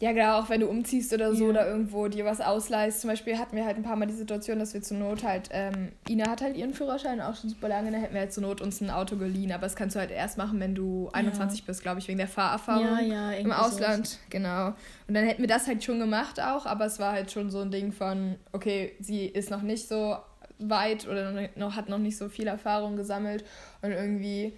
ja, 0.04 0.12
genau, 0.12 0.38
auch 0.38 0.50
wenn 0.50 0.60
du 0.60 0.66
umziehst 0.66 1.14
oder 1.14 1.34
so 1.34 1.44
ja. 1.44 1.50
oder 1.50 1.66
irgendwo 1.66 2.08
dir 2.08 2.26
was 2.26 2.42
ausleihst. 2.42 3.00
Zum 3.00 3.08
Beispiel 3.08 3.38
hatten 3.38 3.56
wir 3.56 3.64
halt 3.64 3.78
ein 3.78 3.82
paar 3.82 3.96
Mal 3.96 4.04
die 4.04 4.12
Situation, 4.12 4.58
dass 4.58 4.74
wir 4.74 4.82
zur 4.82 4.98
Not 4.98 5.24
halt, 5.24 5.48
ähm, 5.50 5.92
Ina 6.06 6.28
hat 6.28 6.42
halt 6.42 6.58
ihren 6.58 6.74
Führerschein 6.74 7.22
auch 7.22 7.34
schon 7.34 7.48
super 7.48 7.70
lange, 7.70 7.90
da 7.90 7.96
hätten 7.96 8.12
wir 8.12 8.20
halt 8.20 8.32
zur 8.34 8.42
Not 8.42 8.60
uns 8.60 8.82
ein 8.82 8.90
Auto 8.90 9.16
geliehen. 9.16 9.50
Aber 9.50 9.62
das 9.62 9.76
kannst 9.76 9.96
du 9.96 10.00
halt 10.00 10.10
erst 10.10 10.36
machen, 10.36 10.60
wenn 10.60 10.74
du 10.74 11.08
21 11.14 11.60
ja. 11.60 11.64
bist, 11.68 11.80
glaube 11.80 12.00
ich, 12.00 12.08
wegen 12.08 12.18
der 12.18 12.28
Fahrerfahrung 12.28 12.84
ja, 12.84 13.00
ja, 13.00 13.32
im 13.32 13.50
Ausland. 13.50 14.06
Sowas. 14.06 14.20
Genau. 14.28 14.74
Und 15.08 15.14
dann 15.14 15.24
hätten 15.24 15.40
wir 15.40 15.48
das 15.48 15.66
halt 15.66 15.82
schon 15.82 15.98
gemacht 15.98 16.38
auch, 16.38 16.66
aber 16.66 16.84
es 16.84 16.98
war 16.98 17.12
halt 17.12 17.32
schon 17.32 17.50
so 17.50 17.60
ein 17.60 17.70
Ding 17.70 17.90
von, 17.90 18.34
okay, 18.52 18.92
sie 19.00 19.24
ist 19.24 19.50
noch 19.50 19.62
nicht 19.62 19.88
so 19.88 20.18
weit 20.58 21.08
oder 21.08 21.48
noch, 21.56 21.76
hat 21.76 21.88
noch 21.88 21.96
nicht 21.96 22.18
so 22.18 22.28
viel 22.28 22.46
Erfahrung 22.46 22.96
gesammelt 22.96 23.42
und 23.80 23.92
irgendwie 23.92 24.52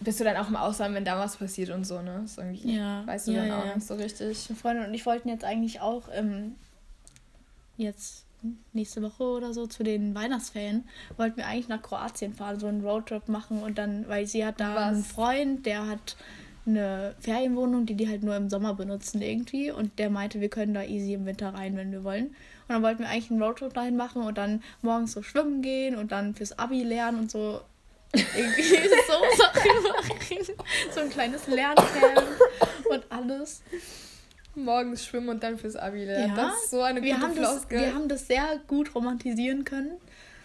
bist 0.00 0.20
du 0.20 0.24
dann 0.24 0.36
auch 0.36 0.48
im 0.48 0.56
Ausland, 0.56 0.94
wenn 0.94 1.04
da 1.04 1.18
was 1.18 1.36
passiert 1.36 1.70
und 1.70 1.84
so, 1.84 2.02
ne? 2.02 2.22
Ist 2.24 2.38
irgendwie, 2.38 2.76
ja, 2.76 3.06
weißt 3.06 3.28
du 3.28 3.32
ja, 3.32 3.38
dann 3.38 3.48
ja. 3.48 3.58
auch 3.60 3.74
nicht 3.74 3.86
so 3.86 3.94
richtig. 3.94 4.48
Meine 4.48 4.60
Freundin 4.60 4.86
und 4.86 4.94
ich 4.94 5.06
wollten 5.06 5.28
jetzt 5.28 5.44
eigentlich 5.44 5.80
auch 5.80 6.04
ähm, 6.12 6.54
jetzt 7.76 8.24
nächste 8.72 9.02
Woche 9.02 9.24
oder 9.24 9.52
so 9.52 9.66
zu 9.66 9.82
den 9.82 10.14
Weihnachtsferien, 10.14 10.84
wollten 11.16 11.38
wir 11.38 11.46
eigentlich 11.46 11.68
nach 11.68 11.82
Kroatien 11.82 12.34
fahren, 12.34 12.60
so 12.60 12.66
einen 12.66 12.84
Roadtrip 12.84 13.28
machen 13.28 13.62
und 13.62 13.78
dann, 13.78 14.06
weil 14.08 14.26
sie 14.26 14.44
hat 14.44 14.60
da 14.60 14.74
was? 14.74 14.94
einen 14.94 15.04
Freund, 15.04 15.66
der 15.66 15.86
hat 15.86 16.16
eine 16.66 17.14
Ferienwohnung, 17.20 17.86
die 17.86 17.94
die 17.94 18.08
halt 18.08 18.22
nur 18.22 18.36
im 18.36 18.50
Sommer 18.50 18.74
benutzen 18.74 19.22
irgendwie 19.22 19.70
und 19.70 19.98
der 19.98 20.10
meinte, 20.10 20.40
wir 20.40 20.48
können 20.48 20.74
da 20.74 20.82
easy 20.82 21.14
im 21.14 21.24
Winter 21.24 21.54
rein, 21.54 21.76
wenn 21.76 21.92
wir 21.92 22.04
wollen. 22.04 22.26
Und 22.26 22.34
dann 22.68 22.82
wollten 22.82 23.00
wir 23.00 23.08
eigentlich 23.08 23.30
einen 23.30 23.42
Roadtrip 23.42 23.72
dahin 23.72 23.96
machen 23.96 24.22
und 24.22 24.36
dann 24.36 24.62
morgens 24.82 25.12
so 25.12 25.22
schwimmen 25.22 25.62
gehen 25.62 25.96
und 25.96 26.10
dann 26.10 26.34
fürs 26.34 26.58
Abi 26.58 26.82
lernen 26.82 27.20
und 27.20 27.30
so 27.30 27.60
irgendwie 28.18 28.62
so 29.06 29.36
Sachen 29.36 29.82
machen. 29.82 30.56
So 30.94 31.00
ein 31.00 31.10
kleines 31.10 31.46
Lerncamp 31.46 32.40
und 32.90 33.04
alles. 33.10 33.62
Morgens 34.54 35.04
schwimmen 35.04 35.28
und 35.28 35.42
dann 35.42 35.58
fürs 35.58 35.76
Abi 35.76 36.04
lernen. 36.04 36.34
Ja, 36.34 36.48
das 36.48 36.64
ist 36.64 36.70
so 36.70 36.80
eine 36.82 37.02
wir 37.02 37.14
gute 37.14 37.26
haben 37.26 37.34
Floskel. 37.34 37.78
Das, 37.78 37.86
wir 37.86 37.94
haben 37.94 38.08
das 38.08 38.26
sehr 38.26 38.60
gut 38.66 38.94
romantisieren 38.94 39.64
können. 39.64 39.98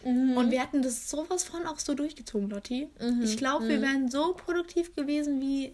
Mhm. 0.03 0.35
Und 0.35 0.51
wir 0.51 0.61
hatten 0.61 0.81
das 0.81 1.09
sowas 1.09 1.43
von 1.43 1.65
auch 1.65 1.79
so 1.79 1.93
durchgezogen, 1.93 2.49
Lotti. 2.49 2.89
Mhm. 2.99 3.21
Ich 3.23 3.37
glaube, 3.37 3.65
mhm. 3.65 3.69
wir 3.69 3.81
wären 3.81 4.11
so 4.11 4.33
produktiv 4.33 4.95
gewesen 4.95 5.39
wie 5.39 5.73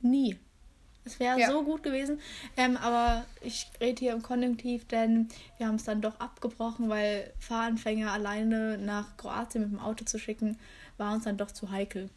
nie. 0.00 0.38
Es 1.04 1.20
wäre 1.20 1.38
ja. 1.38 1.50
so 1.50 1.62
gut 1.62 1.82
gewesen. 1.82 2.20
Ähm, 2.56 2.76
aber 2.78 3.26
ich 3.42 3.66
rede 3.80 4.00
hier 4.00 4.12
im 4.12 4.22
Konjunktiv, 4.22 4.86
denn 4.86 5.28
wir 5.58 5.66
haben 5.66 5.74
es 5.74 5.84
dann 5.84 6.00
doch 6.00 6.18
abgebrochen, 6.18 6.88
weil 6.88 7.32
Fahranfänger 7.38 8.10
alleine 8.10 8.78
nach 8.78 9.16
Kroatien 9.16 9.64
mit 9.64 9.72
dem 9.72 9.80
Auto 9.80 10.04
zu 10.04 10.18
schicken, 10.18 10.58
war 10.96 11.14
uns 11.14 11.24
dann 11.24 11.36
doch 11.36 11.50
zu 11.50 11.70
heikel. 11.70 12.10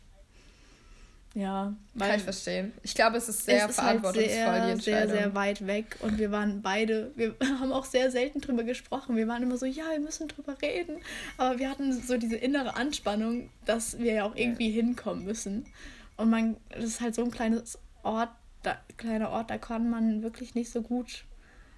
Ja. 1.38 1.76
Kann 2.00 2.16
ich 2.16 2.24
verstehen. 2.24 2.72
Ich 2.82 2.96
glaube, 2.96 3.18
es 3.18 3.30
ist 3.30 3.46
sehr 3.46 3.66
es 3.66 3.72
ist 3.72 3.76
verantwortungsvoll, 3.76 4.34
halt 4.34 4.42
sehr, 4.42 4.66
die 4.66 4.72
Entscheidung. 4.72 5.10
Sehr, 5.10 5.18
sehr 5.20 5.36
weit 5.36 5.68
weg. 5.68 5.98
Und 6.02 6.18
wir 6.18 6.32
waren 6.32 6.64
beide, 6.64 7.12
wir 7.16 7.36
haben 7.60 7.72
auch 7.72 7.86
sehr 7.86 8.10
selten 8.10 8.42
drüber 8.42 8.64
gesprochen. 8.64 9.16
Wir 9.16 9.28
waren 9.28 9.44
immer 9.44 9.58
so, 9.58 9.68
ja, 9.68 9.84
wir 9.92 10.00
müssen 10.00 10.28
drüber 10.28 10.58
reden. 10.62 10.98
Aber 11.38 11.60
wir 11.60 11.70
hatten 11.70 11.94
so 11.94 12.18
diese 12.18 12.38
innere 12.38 12.76
Anspannung, 12.76 13.52
dass 13.66 14.00
wir 14.00 14.14
ja 14.14 14.24
auch 14.24 14.36
irgendwie 14.36 14.70
ja. 14.70 14.76
hinkommen 14.82 15.26
müssen. 15.26 15.68
Und 16.16 16.32
man, 16.32 16.58
das 16.70 16.86
ist 16.86 17.02
halt 17.02 17.14
so 17.14 17.24
ein 17.24 17.30
kleines 17.30 17.78
Ort, 18.02 18.30
da, 18.64 18.80
kleiner 18.98 19.30
Ort, 19.30 19.52
da 19.52 19.60
kann 19.60 19.92
man 19.92 20.24
wirklich 20.24 20.56
nicht 20.56 20.72
so 20.72 20.82
gut 20.82 21.26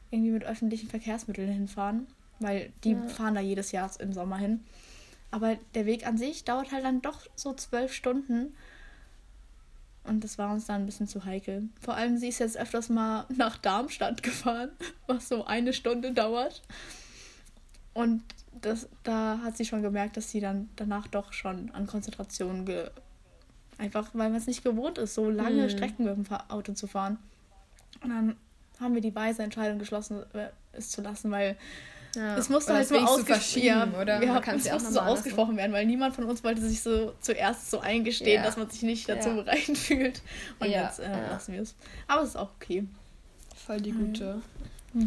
irgendwie 0.10 0.32
mit 0.32 0.46
öffentlichen 0.46 0.90
Verkehrsmitteln 0.90 1.52
hinfahren, 1.52 2.08
weil 2.40 2.72
die 2.86 2.92
Ja. 2.92 3.08
fahren 3.10 3.36
da 3.36 3.42
jedes 3.42 3.74
Jahr 3.74 3.92
im 4.00 4.14
Sommer 4.14 4.38
hin. 4.38 4.62
Aber 5.32 5.58
der 5.76 5.86
Weg 5.86 6.08
an 6.08 6.18
sich 6.18 6.44
dauert 6.44 6.72
halt 6.72 6.84
dann 6.84 7.02
doch 7.02 7.28
so 7.36 7.54
zwölf 7.54 7.94
Stunden. 7.94 8.56
Und 10.04 10.24
das 10.24 10.38
war 10.38 10.52
uns 10.52 10.66
dann 10.66 10.82
ein 10.84 10.86
bisschen 10.86 11.08
zu 11.08 11.26
heikel. 11.26 11.70
Vor 11.82 11.94
allem, 11.94 12.18
sie 12.18 12.30
ist 12.30 12.40
jetzt 12.40 12.58
öfters 12.58 12.90
mal 12.90 13.26
nach 13.30 13.58
Darmstadt 13.58 14.24
gefahren, 14.24 14.72
was 15.08 15.28
so 15.28 15.46
eine 15.46 15.74
Stunde 15.74 16.14
dauert. 16.14 16.64
Und 17.94 18.24
das, 18.62 18.88
da 19.04 19.40
hat 19.44 19.58
sie 19.58 19.66
schon 19.66 19.84
gemerkt, 19.84 20.18
dass 20.18 20.32
sie 20.32 20.40
dann 20.40 20.70
danach 20.76 21.08
doch 21.08 21.34
schon 21.34 21.70
an 21.72 21.86
Konzentration 21.86 22.66
ge 22.66 22.90
einfach, 23.78 24.10
weil 24.14 24.30
man 24.30 24.40
es 24.40 24.48
nicht 24.48 24.64
gewohnt 24.64 24.98
ist, 24.98 25.16
so 25.16 25.30
lange 25.30 25.64
Hm. 25.64 25.70
Strecken 25.70 26.06
mit 26.06 26.16
dem 26.16 26.26
Auto 26.50 26.74
zu 26.74 26.88
fahren. 26.88 27.18
Und 28.04 28.10
dann 28.10 28.36
haben 28.80 28.94
wir 28.94 29.02
die 29.02 29.16
weise 29.16 29.44
Entscheidung 29.44 29.80
geschlossen, 29.80 30.24
äh, 30.34 30.50
es 30.74 30.90
zu 30.90 31.02
lassen, 31.02 31.32
weil 31.32 31.58
Ja. 32.16 32.38
es 32.38 32.50
musste 32.50 32.74
halt 32.74 32.88
zu 32.88 32.96
ausgesprochen 32.96 33.26
verschieben, 33.26 33.94
oder? 34.02 34.20
Wir 34.20 34.34
haben, 34.34 34.56
es 34.58 34.66
ja 34.66 34.74
auch 34.74 34.80
musste 34.80 34.94
so 34.94 35.00
ausgesprochen 35.00 35.58
werden, 35.58 35.72
weil 35.74 35.86
niemand 35.86 36.16
von 36.16 36.24
uns 36.26 36.44
wollte 36.44 36.62
sich 36.62 36.82
so 36.82 37.14
zuerst 37.22 37.70
so 37.70 37.80
eingestehen, 37.82 38.42
Ja. 38.42 38.44
dass 38.44 38.58
man 38.58 38.70
sich 38.70 38.82
nicht 38.82 39.08
dazu 39.08 39.30
Ja. 39.30 39.36
bereit 39.36 39.60
fühlt. 39.78 40.22
Und 40.60 40.68
Ja, 40.70 40.84
jetzt 40.86 41.00
äh, 41.00 41.04
ja. 41.12 41.30
lassen 41.32 41.54
wir 41.54 41.62
es. 41.62 41.76
Aber 42.08 42.24
es 42.24 42.30
ist 42.30 42.36
auch 42.36 42.50
okay. 42.56 42.88
Voll 43.56 43.80
die 43.82 43.92
gute. 43.92 44.42
Ja. 44.96 45.06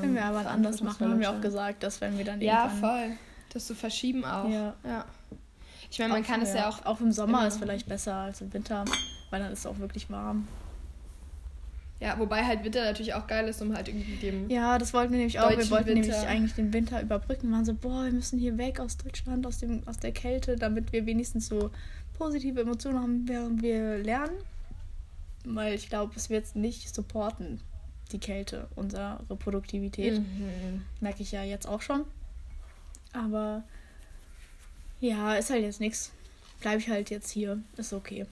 Können 0.00 0.14
wir 0.16 0.24
aber 0.24 0.40
ähm, 0.40 0.46
anders 0.48 0.82
machen, 0.82 1.08
haben 1.08 1.20
wir 1.20 1.30
auch 1.30 1.40
gesagt, 1.40 1.84
dass 1.84 2.00
wenn 2.00 2.18
wir 2.18 2.24
dann 2.24 2.40
Ja, 2.40 2.68
voll. 2.68 3.12
Das 3.52 3.66
zu 3.66 3.74
verschieben 3.76 4.24
auch. 4.24 4.48
Ja. 4.48 4.74
ja. 4.84 5.04
Ich 5.90 5.98
meine, 6.00 6.12
man 6.12 6.24
kann 6.24 6.42
es 6.42 6.52
ja 6.52 6.68
auch. 6.68 6.84
Auch 6.84 7.00
im 7.00 7.12
Sommer 7.12 7.46
ist 7.46 7.58
vielleicht 7.58 7.88
besser 7.88 8.14
als 8.14 8.40
im 8.40 8.52
Winter, 8.52 8.84
weil 9.30 9.40
dann 9.40 9.52
ist 9.52 9.60
es 9.60 9.66
auch 9.66 9.78
wirklich 9.78 10.10
warm. 10.10 10.48
Ja, 12.00 12.16
wobei 12.18 12.44
halt 12.44 12.62
Winter 12.62 12.84
natürlich 12.84 13.14
auch 13.14 13.26
geil 13.26 13.48
ist, 13.48 13.60
um 13.60 13.74
halt 13.74 13.88
irgendwie 13.88 14.14
dem. 14.16 14.48
Ja, 14.48 14.78
das 14.78 14.94
wollten 14.94 15.12
wir 15.12 15.18
nämlich 15.18 15.40
auch. 15.40 15.50
Wir 15.50 15.68
wollten 15.70 15.88
Winter. 15.88 16.12
nämlich 16.12 16.28
eigentlich 16.28 16.54
den 16.54 16.72
Winter 16.72 17.02
überbrücken. 17.02 17.48
Wir 17.48 17.56
waren 17.56 17.64
so, 17.64 17.74
boah, 17.74 18.04
wir 18.04 18.12
müssen 18.12 18.38
hier 18.38 18.56
weg 18.56 18.78
aus 18.78 18.96
Deutschland, 18.96 19.44
aus, 19.46 19.58
dem, 19.58 19.82
aus 19.86 19.98
der 19.98 20.12
Kälte, 20.12 20.54
damit 20.54 20.92
wir 20.92 21.06
wenigstens 21.06 21.48
so 21.48 21.70
positive 22.16 22.60
Emotionen 22.60 23.00
haben, 23.00 23.28
während 23.28 23.62
wir 23.62 23.98
lernen. 23.98 24.36
Weil 25.44 25.74
ich 25.74 25.88
glaube, 25.88 26.12
es 26.14 26.30
wird 26.30 26.54
nicht 26.54 26.94
supporten, 26.94 27.60
die 28.12 28.18
Kälte, 28.18 28.68
unsere 28.76 29.18
Produktivität. 29.38 30.20
Mhm. 30.20 30.82
Merke 31.00 31.22
ich 31.22 31.32
ja 31.32 31.42
jetzt 31.42 31.66
auch 31.66 31.82
schon. 31.82 32.04
Aber 33.12 33.64
ja, 35.00 35.34
ist 35.34 35.50
halt 35.50 35.62
jetzt 35.62 35.80
nichts. 35.80 36.12
Bleibe 36.60 36.80
ich 36.80 36.88
halt 36.88 37.10
jetzt 37.10 37.30
hier. 37.30 37.60
Ist 37.76 37.92
okay. 37.92 38.26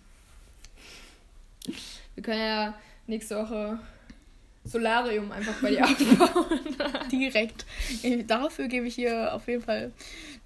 Wir 2.15 2.23
können 2.23 2.41
ja 2.41 2.75
nächste 3.07 3.37
Woche 3.37 3.79
Solarium 4.65 5.31
einfach 5.33 5.55
bei 5.63 5.71
dir 5.71 5.85
aufbauen. 5.85 6.61
Direkt. 7.11 7.65
Äh, 8.03 8.25
Dafür 8.25 8.69
gebe 8.69 8.87
ich 8.87 8.95
hier 8.95 9.33
auf 9.33 9.47
jeden 9.49 9.63
Fall. 9.63 9.93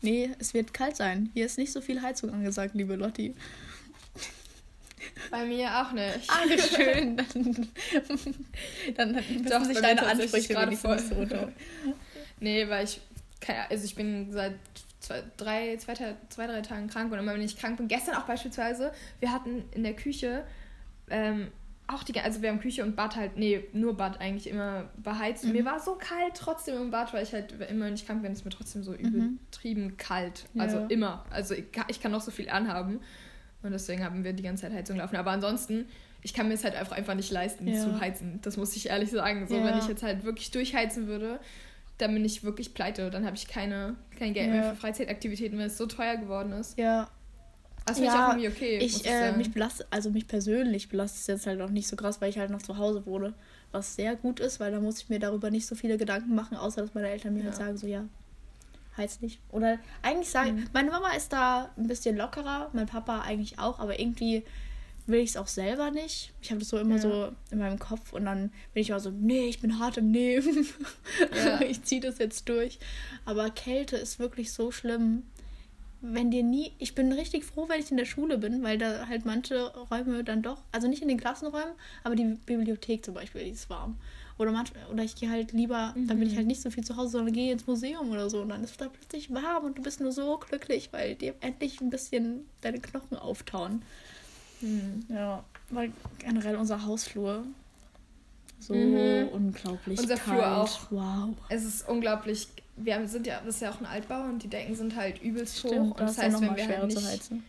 Nee, 0.03 0.31
es 0.38 0.55
wird 0.55 0.75
kalt 0.75 0.96
sein. 0.96 1.31
Hier 1.35 1.46
ist 1.46 1.59
nicht 1.59 1.73
so 1.73 1.81
viel 1.81 2.03
Heizung 2.03 2.33
angesagt, 2.33 2.75
liebe 2.75 2.96
Lotti. 2.96 3.35
bei 5.31 5.44
mir 5.46 5.68
auch 5.81 5.92
nicht. 5.92 6.29
Ah, 6.29 6.42
schön. 6.77 7.16
Dann, 8.94 9.14
dann 9.14 9.14
Doch, 9.44 9.59
müssen 9.61 9.64
sich 9.75 9.81
bei 9.83 9.94
mir 9.94 9.96
deine 9.96 10.07
Ansprüche 10.07 10.55
gerade 10.55 10.77
voll. 10.77 10.99
runter. 11.16 11.53
Nee, 12.40 12.68
weil 12.68 12.85
ich. 12.85 13.01
Also 13.70 13.85
ich 13.85 13.94
bin 13.94 14.33
seit 14.33 14.55
zwei, 15.01 15.23
drei, 15.38 15.77
zwei, 15.79 15.94
zwei, 16.29 16.46
drei 16.46 16.61
Tagen 16.61 16.88
krank 16.88 17.11
und 17.11 17.18
immer 17.18 17.33
wenn 17.33 17.40
ich 17.42 17.57
krank 17.57 17.79
bin, 17.79 17.88
gestern 17.88 18.16
auch 18.16 18.27
beispielsweise, 18.27 18.92
wir 19.18 19.33
hatten 19.33 19.64
in 19.73 19.83
der 19.83 19.94
Küche 19.94 20.44
ähm, 21.09 21.49
auch 21.94 22.03
die, 22.03 22.18
also 22.20 22.42
wir 22.42 22.50
haben 22.50 22.61
Küche 22.61 22.83
und 22.83 22.96
Bad 22.96 23.16
halt, 23.16 23.37
nee, 23.37 23.64
nur 23.72 23.96
Bad 23.96 24.20
eigentlich 24.20 24.48
immer 24.48 24.90
beheizt. 24.96 25.44
Mhm. 25.44 25.53
mir 25.53 25.64
war 25.64 25.81
so 25.81 25.94
kalt 25.96 26.35
trotzdem 26.35 26.76
im 26.81 26.90
Bad, 26.90 27.12
weil 27.12 27.22
ich 27.22 27.33
halt 27.33 27.53
immer, 27.70 27.87
wenn 27.87 27.94
ich 27.94 28.07
krank 28.07 28.22
bin, 28.22 28.33
ist 28.33 28.44
mir 28.44 28.50
trotzdem 28.50 28.83
so 28.83 28.92
Mhm. 28.92 28.98
übertrieben 28.98 29.96
kalt. 29.96 30.46
Ja. 30.55 30.62
Also 30.62 30.79
immer. 30.88 31.24
Also 31.31 31.55
ich 31.55 31.70
kann, 31.72 31.85
ich 31.88 32.00
kann 32.00 32.12
noch 32.12 32.20
so 32.20 32.31
viel 32.31 32.48
anhaben. 32.48 33.00
Und 33.62 33.72
deswegen 33.72 34.03
haben 34.05 34.24
wir 34.24 34.33
die 34.33 34.42
ganze 34.42 34.62
Zeit 34.62 34.72
Heizung 34.72 34.96
laufen. 34.96 35.16
Aber 35.16 35.33
ansonsten, 35.33 35.87
ich 36.22 36.33
kann 36.33 36.48
mir 36.48 36.55
es 36.55 36.64
halt 36.64 36.74
einfach, 36.76 36.96
einfach 36.96 37.14
nicht 37.14 37.31
leisten 37.31 37.66
Ja. 37.68 37.81
zu 37.83 38.00
heizen. 38.00 38.38
Das 38.42 38.57
muss 38.57 38.74
ich 38.76 38.88
ehrlich 38.88 39.11
sagen. 39.11 39.46
So, 39.48 39.57
Ja. 39.57 39.64
wenn 39.64 39.79
ich 39.79 39.87
jetzt 39.88 40.03
halt 40.03 40.24
wirklich 40.24 40.50
durchheizen 40.50 41.07
würde, 41.07 41.40
dann 41.98 42.14
bin 42.14 42.24
ich 42.24 42.42
wirklich 42.42 42.72
pleite. 42.72 43.11
Dann 43.11 43.26
habe 43.26 43.37
ich 43.37 43.46
keine, 43.48 43.96
kein 44.18 44.33
Geld 44.33 44.48
mehr 44.50 44.62
Ja. 44.64 44.70
für 44.70 44.76
Freizeitaktivitäten, 44.76 45.59
weil 45.59 45.66
es 45.66 45.76
so 45.76 45.85
teuer 45.87 46.16
geworden 46.16 46.53
ist. 46.53 46.79
Ja, 46.79 47.11
Das 47.90 47.98
finde 47.98 48.09
ich 48.11 48.14
Ja, 48.14 48.26
auch 48.29 48.37
irgendwie 48.37 48.48
okay. 48.48 48.79
ich, 48.79 49.00
ich 49.00 49.07
äh, 49.07 49.33
mich 49.33 49.53
belastet, 49.53 49.87
also 49.90 50.11
mich 50.11 50.26
persönlich 50.26 50.88
belastet 50.88 51.20
es 51.22 51.26
jetzt 51.26 51.46
halt 51.46 51.61
auch 51.61 51.70
nicht 51.70 51.88
so 51.88 51.96
krass, 51.96 52.20
weil 52.20 52.31
ich 52.31 52.38
halt 52.38 52.50
noch 52.50 52.62
zu 52.62 52.79
Hause 52.79 53.05
wohne. 53.07 53.35
Was 53.72 53.94
sehr 53.96 54.16
gut 54.16 54.40
ist, 54.40 54.59
weil 54.61 54.72
da 54.72 54.81
muss 54.81 54.98
ich 55.03 55.09
mir 55.09 55.18
darüber 55.18 55.50
nicht 55.50 55.66
so 55.66 55.74
viele 55.74 55.96
Gedanken 55.98 56.35
machen, 56.35 56.57
außer 56.57 56.83
dass 56.83 56.94
meine 56.94 57.09
Eltern 57.09 57.35
mir 57.35 57.44
halt 57.44 57.55
Ja. 57.55 57.59
sagen, 57.59 57.76
so 57.76 57.87
ja, 57.87 58.05
heiz 58.96 59.20
nicht. 59.20 59.40
Oder 59.50 59.79
eigentlich 60.03 60.29
sagen, 60.31 60.55
Mhm. 60.57 60.66
meine 60.72 60.90
Mama 60.90 61.12
ist 61.16 61.33
da 61.33 61.70
ein 61.76 61.87
bisschen 61.87 62.16
lockerer, 62.16 62.70
mein 62.72 62.87
Papa 62.87 63.20
eigentlich 63.20 63.59
auch, 63.59 63.79
aber 63.79 63.98
irgendwie 64.00 64.44
will 65.07 65.20
ich 65.20 65.31
es 65.31 65.37
auch 65.37 65.48
selber 65.48 65.90
nicht. 65.90 66.33
Ich 66.40 66.50
habe 66.50 66.61
das 66.61 66.68
so 66.68 66.79
immer 66.79 66.96
Ja. 66.96 67.00
so 67.00 67.33
in 67.50 67.59
meinem 67.59 67.79
Kopf 67.79 68.12
und 68.12 68.24
dann 68.26 68.53
bin 68.74 68.83
ich 68.83 68.92
auch 68.94 69.00
so, 69.00 69.11
nee, 69.11 69.46
ich 69.48 69.61
bin 69.61 69.79
hart 69.81 69.96
im 69.98 70.11
Nehmen. 70.11 70.66
Ja. 71.44 71.61
ich 71.68 71.83
ziehe 71.83 72.00
das 72.00 72.18
jetzt 72.18 72.48
durch. 72.48 72.79
Aber 73.24 73.50
Kälte 73.50 73.96
ist 73.96 74.18
wirklich 74.20 74.53
so 74.53 74.70
schlimm. 74.70 75.24
Wenn 76.03 76.31
dir 76.31 76.43
nie, 76.43 76.73
ich 76.79 76.95
bin 76.95 77.13
richtig 77.13 77.45
froh, 77.45 77.69
wenn 77.69 77.79
ich 77.81 77.91
in 77.91 77.99
der 77.99 78.07
Schule 78.07 78.39
bin, 78.39 78.63
weil 78.63 78.79
da 78.79 79.07
halt 79.07 79.27
manche 79.27 79.71
Räume 79.91 80.25
dann 80.25 80.41
doch, 80.43 80.63
also 80.73 80.89
nicht 80.89 81.03
in 81.03 81.09
den 81.09 81.19
Klassenräumen, 81.19 81.75
aber 82.05 82.17
die 82.17 82.25
Bibliothek 82.47 83.05
zum 83.05 83.13
Beispiel, 83.15 83.45
die 83.45 83.51
ist 83.51 83.69
warm. 83.69 83.99
Oder 84.39 84.51
manchmal, 84.53 84.87
oder 84.91 85.03
ich 85.05 85.15
gehe 85.15 85.29
halt 85.29 85.53
lieber, 85.53 85.93
dann 85.95 86.19
bin 86.19 86.23
ich 86.23 86.33
Mhm. 86.33 86.37
halt 86.39 86.47
nicht 86.47 86.63
so 86.63 86.71
viel 86.71 86.83
zu 86.85 86.97
Hause, 86.97 87.11
sondern 87.11 87.35
gehe 87.35 87.53
ins 87.53 87.67
Museum 87.67 88.11
oder 88.11 88.31
so 88.31 88.41
und 88.41 88.49
dann 88.49 88.65
ist 88.65 88.71
es 88.71 88.77
da 88.79 88.89
plötzlich 88.89 89.33
warm 89.35 89.67
und 89.67 89.77
du 89.77 89.83
bist 89.83 90.01
nur 90.01 90.13
so 90.13 90.39
glücklich, 90.39 90.89
weil 90.93 91.15
dir 91.17 91.35
endlich 91.41 91.83
ein 91.83 91.91
bisschen 91.91 92.47
deine 92.63 92.81
Knochen 92.81 93.19
auftauen. 93.19 93.83
Hm. 94.61 95.05
Ja, 95.11 95.45
weil 95.69 95.93
generell 96.19 96.57
unser 96.57 96.87
Hausflur 96.87 97.45
so 98.59 98.75
Mhm. 98.75 99.29
unglaublich 99.33 99.99
Unser 100.01 100.17
kalt. 100.17 100.23
Flur 100.23 100.57
auch. 100.57 100.91
Wow. 100.91 101.37
Es 101.51 101.65
ist 101.65 101.87
unglaublich. 101.87 102.49
Wir 102.83 103.07
sind 103.09 103.27
ja, 103.27 103.40
das 103.45 103.57
ist 103.57 103.61
ja 103.62 103.71
auch 103.71 103.81
ein 103.81 103.87
Altbau 103.87 104.23
und 104.25 104.43
die 104.43 104.49
Decken 104.49 104.75
sind 104.75 104.97
halt 104.97 105.21
übelst 105.23 105.62
hoch. 105.64 105.69
Stimmt, 105.69 105.90
Und 105.93 106.01
das 106.01 106.16
das 106.16 106.16
ist 106.16 106.16
ja 106.19 106.25
heißt, 106.25 106.40
wenn 106.43 106.57
wir 106.57 106.69
halt 106.79 106.87
nicht, 106.87 107.07
heizen. 107.07 107.45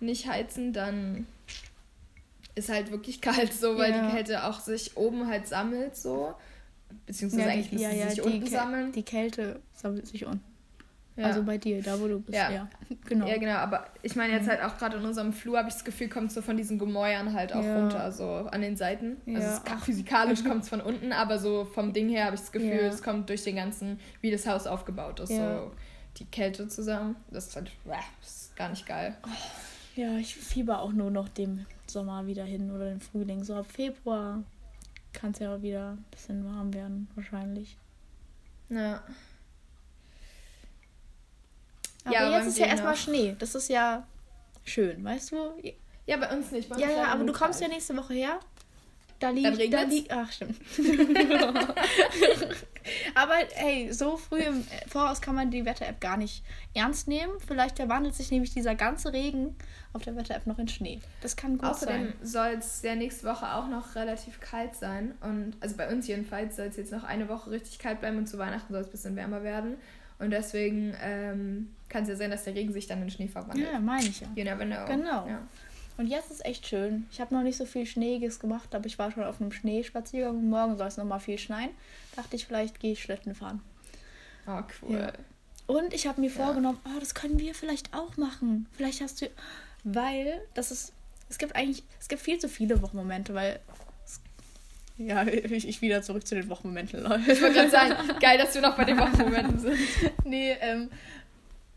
nicht 0.00 0.26
heizen, 0.28 0.72
dann 0.72 1.26
ist 2.54 2.68
halt 2.68 2.90
wirklich 2.90 3.20
kalt 3.20 3.52
so, 3.52 3.76
weil 3.78 3.90
Ja. 3.90 4.06
die 4.06 4.12
Kälte 4.12 4.44
auch 4.44 4.60
sich 4.60 4.96
oben 4.96 5.26
halt 5.26 5.46
sammelt 5.46 5.96
so. 5.96 6.34
Beziehungsweise 7.06 7.42
Ja, 7.44 7.48
eigentlich 7.52 7.72
müsste 7.72 7.88
ja, 7.96 8.04
sie 8.08 8.14
sich 8.16 8.22
unten 8.22 8.44
Kä- 8.44 8.50
sammeln. 8.50 8.92
die 8.92 9.02
Kälte 9.02 9.60
sammelt 9.74 10.06
sich 10.06 10.26
unten. 10.26 10.44
Ja. 11.16 11.26
Also 11.26 11.42
bei 11.42 11.58
dir, 11.58 11.82
da 11.82 12.00
wo 12.00 12.08
du 12.08 12.20
bist. 12.20 12.34
Ja. 12.36 12.50
Ja, 12.50 12.68
genau. 13.04 13.26
Ja, 13.26 13.36
genau, 13.36 13.56
aber 13.56 13.86
ich 14.02 14.16
meine 14.16 14.32
jetzt 14.32 14.46
Mhm. 14.46 14.50
halt 14.50 14.62
auch 14.62 14.78
gerade 14.78 14.96
in 14.96 15.04
unserem 15.04 15.34
Flur 15.34 15.58
habe 15.58 15.68
ich 15.68 15.74
das 15.74 15.84
Gefühl, 15.84 16.08
kommt 16.08 16.32
so 16.32 16.40
von 16.40 16.56
diesen 16.56 16.78
Gemäuern 16.78 17.34
halt 17.34 17.52
auch 17.52 17.62
Ja. 17.62 17.80
runter, 17.80 18.10
so 18.12 18.48
an 18.50 18.62
den 18.62 18.76
Seiten. 18.78 19.18
Also 19.26 19.46
es 19.76 19.82
physikalisch 19.84 20.42
kommt 20.42 20.62
es 20.62 20.70
von 20.70 20.80
unten, 20.80 21.12
aber 21.12 21.38
so 21.38 21.66
vom 21.66 21.92
Ding 21.92 22.08
her 22.08 22.24
habe 22.24 22.34
ich 22.36 22.40
das 22.40 22.50
Gefühl, 22.52 22.80
es 22.86 23.02
kommt 23.02 23.28
durch 23.28 23.44
den 23.44 23.56
ganzen, 23.56 24.00
wie 24.22 24.30
das 24.30 24.46
Haus 24.46 24.66
aufgebaut 24.66 25.20
ist, 25.20 25.28
so 25.36 25.70
die 26.18 26.24
Kälte 26.24 26.66
zusammen. 26.68 27.16
Das 27.30 27.48
ist 27.48 27.56
halt, 27.56 27.70
das 27.84 28.30
ist 28.46 28.56
gar 28.56 28.70
nicht 28.70 28.86
geil. 28.86 29.14
Ja, 29.94 30.16
ich 30.16 30.34
fieber 30.34 30.80
auch 30.80 30.92
nur 30.92 31.10
noch 31.10 31.28
dem 31.28 31.66
Sommer 31.86 32.26
wieder 32.26 32.44
hin 32.44 32.70
oder 32.70 32.88
dem 32.88 33.02
Frühling. 33.02 33.44
So 33.44 33.54
ab 33.56 33.66
Februar 33.70 34.42
kann 35.12 35.32
es 35.32 35.40
ja 35.40 35.60
wieder 35.60 35.90
ein 35.90 36.04
bisschen 36.10 36.42
warm 36.46 36.72
werden, 36.72 37.08
wahrscheinlich. 37.14 37.76
Ja. 38.70 39.02
Aber 42.04 42.14
Ja, 42.14 42.38
jetzt 42.38 42.48
ist 42.48 42.58
ja 42.58 42.66
erstmal. 42.66 42.96
Schnee. 42.96 43.36
Das 43.38 43.54
ist 43.54 43.68
ja 43.68 44.06
schön, 44.64 45.02
weißt 45.04 45.32
du? 45.32 45.36
ja, 46.06 46.16
bei 46.16 46.34
uns 46.34 46.50
nicht. 46.50 46.68
Bei 46.68 46.76
uns 46.76 46.84
Ja, 46.84 46.90
ja, 46.90 46.96
leider 46.96 47.12
aber 47.12 47.24
du 47.24 47.32
kommst 47.32 47.60
ja 47.60 47.68
nächste 47.68 47.96
Woche 47.96 48.14
her. 48.14 48.40
Da 49.20 49.30
liegt, 49.30 49.72
da 49.72 49.82
liegt, 49.82 50.10
ach 50.10 50.32
stimmt. 50.32 50.56
aber 53.14 53.34
hey, 53.54 53.92
so 53.92 54.16
früh 54.16 54.40
im 54.40 54.64
Voraus 54.88 55.20
kann 55.20 55.36
man 55.36 55.52
die 55.52 55.64
Wetter-App 55.64 56.00
gar 56.00 56.16
nicht 56.16 56.42
ernst 56.74 57.06
nehmen. 57.06 57.32
Vielleicht 57.46 57.76
verwandelt 57.76 58.16
sich 58.16 58.32
nämlich 58.32 58.52
dieser 58.52 58.74
ganze 58.74 59.12
Regen 59.12 59.54
auf 59.92 60.02
der 60.02 60.16
Wetter-App 60.16 60.48
noch 60.48 60.58
in 60.58 60.66
Schnee. 60.66 61.00
Das 61.20 61.36
kann 61.36 61.56
gut 61.56 61.68
Außerdem 61.70 62.14
sein. 62.20 62.26
soll 62.26 62.58
es 62.58 62.82
ja 62.82 62.96
nächste 62.96 63.28
Woche 63.28 63.54
auch 63.54 63.68
noch 63.68 63.94
relativ 63.94 64.40
kalt 64.40 64.74
sein. 64.74 65.14
Und 65.20 65.54
also 65.60 65.76
bei 65.76 65.88
uns 65.88 66.08
jedenfalls 66.08 66.56
soll 66.56 66.66
es 66.66 66.76
jetzt 66.76 66.90
noch 66.90 67.04
eine 67.04 67.28
Woche 67.28 67.52
richtig 67.52 67.78
kalt 67.78 68.00
bleiben 68.00 68.18
und 68.18 68.26
zu 68.26 68.38
Weihnachten 68.38 68.72
soll 68.72 68.82
es 68.82 68.88
ein 68.88 68.92
bisschen 68.92 69.14
wärmer 69.14 69.44
werden. 69.44 69.76
Und 70.18 70.30
deswegen 70.30 70.96
ähm, 71.00 71.74
kann 71.92 72.02
es 72.04 72.08
ja 72.08 72.16
sein, 72.16 72.30
dass 72.30 72.44
der 72.44 72.54
Regen 72.54 72.72
sich 72.72 72.86
dann 72.86 73.02
in 73.02 73.10
Schnee 73.10 73.28
verwandelt. 73.28 73.70
Ja, 73.72 73.78
meine 73.78 74.06
ich 74.08 74.20
ja. 74.20 74.28
You 74.34 74.44
never 74.44 74.64
know. 74.64 74.84
Genau. 74.86 75.26
Ja. 75.28 75.46
Und 75.98 76.06
jetzt 76.06 76.30
ist 76.30 76.44
echt 76.44 76.66
schön. 76.66 77.06
Ich 77.12 77.20
habe 77.20 77.34
noch 77.34 77.42
nicht 77.42 77.56
so 77.56 77.66
viel 77.66 77.86
Schneeiges 77.86 78.40
gemacht, 78.40 78.74
aber 78.74 78.86
ich 78.86 78.98
war 78.98 79.10
schon 79.12 79.24
auf 79.24 79.40
einem 79.40 79.52
Schneespaziergang. 79.52 80.36
und 80.38 80.48
Morgen 80.50 80.76
soll 80.76 80.88
es 80.88 80.96
nochmal 80.96 81.20
viel 81.20 81.38
schneien. 81.38 81.70
Dachte 82.16 82.36
ich, 82.36 82.46
vielleicht 82.46 82.80
gehe 82.80 82.92
ich 82.92 83.02
Schlitten 83.02 83.34
fahren. 83.34 83.60
Oh, 84.46 84.60
cool. 84.82 84.96
Ja. 84.98 85.12
Und 85.66 85.92
ich 85.94 86.06
habe 86.06 86.20
mir 86.20 86.30
Ja. 86.30 86.44
vorgenommen, 86.44 86.78
oh, 86.84 86.98
das 86.98 87.14
können 87.14 87.38
wir 87.38 87.54
vielleicht 87.54 87.94
auch 87.94 88.16
machen. 88.16 88.66
Vielleicht 88.72 89.00
hast 89.00 89.20
du. 89.22 89.28
Weil 89.84 90.40
das 90.54 90.70
ist 90.70 90.92
es 91.32 91.38
gibt 91.38 91.56
eigentlich, 91.56 91.82
es 91.98 92.08
gibt 92.08 92.20
viel 92.20 92.38
zu 92.38 92.48
viele 92.48 92.82
Wochenmomente, 92.82 93.32
weil 93.32 93.58
ja, 94.98 95.26
ich, 95.26 95.66
ich 95.66 95.80
wieder 95.80 96.02
zurück 96.02 96.26
zu 96.26 96.34
den 96.34 96.48
Wochenmomenten, 96.48 97.02
Leute. 97.02 97.32
Ich 97.32 97.40
wollte 97.40 97.54
gerade 97.54 97.70
sagen, 97.70 97.94
geil, 98.20 98.38
dass 98.38 98.54
wir 98.54 98.60
noch 98.60 98.76
bei 98.76 98.84
den 98.84 98.98
Wochenmomenten 98.98 99.58
sind. 99.58 99.78
nee, 100.24 100.52
ähm, 100.60 100.90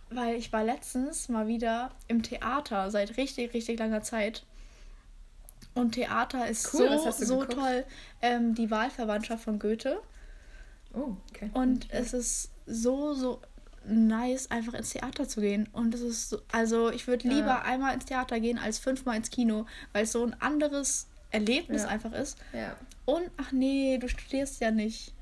weil 0.10 0.36
ich 0.36 0.54
war 0.54 0.64
letztens 0.64 1.30
mal 1.30 1.48
wieder 1.48 1.92
im 2.08 2.24
Theater 2.24 2.92
seit 2.92 3.18
richtig, 3.18 3.54
richtig 3.54 3.80
langer 3.80 4.02
Zeit. 4.02 4.44
Und 5.74 5.94
Theater 5.94 6.48
ist 6.48 6.74
cool, 6.74 6.98
so, 6.98 7.12
so 7.12 7.46
toll. 7.46 7.84
Ähm, 8.22 8.56
die 8.56 8.72
Wahlverwandtschaft 8.72 9.44
von 9.44 9.60
Goethe. 9.60 10.02
Oh, 10.94 11.18
okay. 11.30 11.50
Und 11.54 11.92
es 11.92 12.14
ist 12.14 12.52
so, 12.66 13.14
so 13.14 13.42
nice, 13.86 14.50
einfach 14.52 14.74
ins 14.74 14.92
Theater 14.92 15.28
zu 15.28 15.42
gehen. 15.42 15.68
Und 15.74 15.94
es 15.94 16.02
ist 16.02 16.30
so, 16.30 16.42
also 16.52 16.90
ich 16.90 17.08
würde 17.08 17.28
lieber 17.28 17.48
ja. 17.48 17.62
einmal 17.64 17.94
ins 17.94 18.06
Theater 18.06 18.40
gehen 18.40 18.58
als 18.58 18.80
fünfmal 18.80 19.18
ins 19.18 19.30
Kino, 19.30 19.66
weil 19.92 20.04
es 20.04 20.12
so 20.12 20.26
ein 20.26 20.40
anderes 20.42 21.08
Erlebnis 21.32 21.84
ja. 21.84 21.90
einfach 21.90 22.14
ist. 22.14 22.38
Ja. 22.54 22.76
Und, 23.06 23.30
ach 23.38 23.52
nee, 23.52 23.98
du 23.98 24.08
studierst 24.08 24.62
ja 24.62 24.72
nicht. 24.72 25.14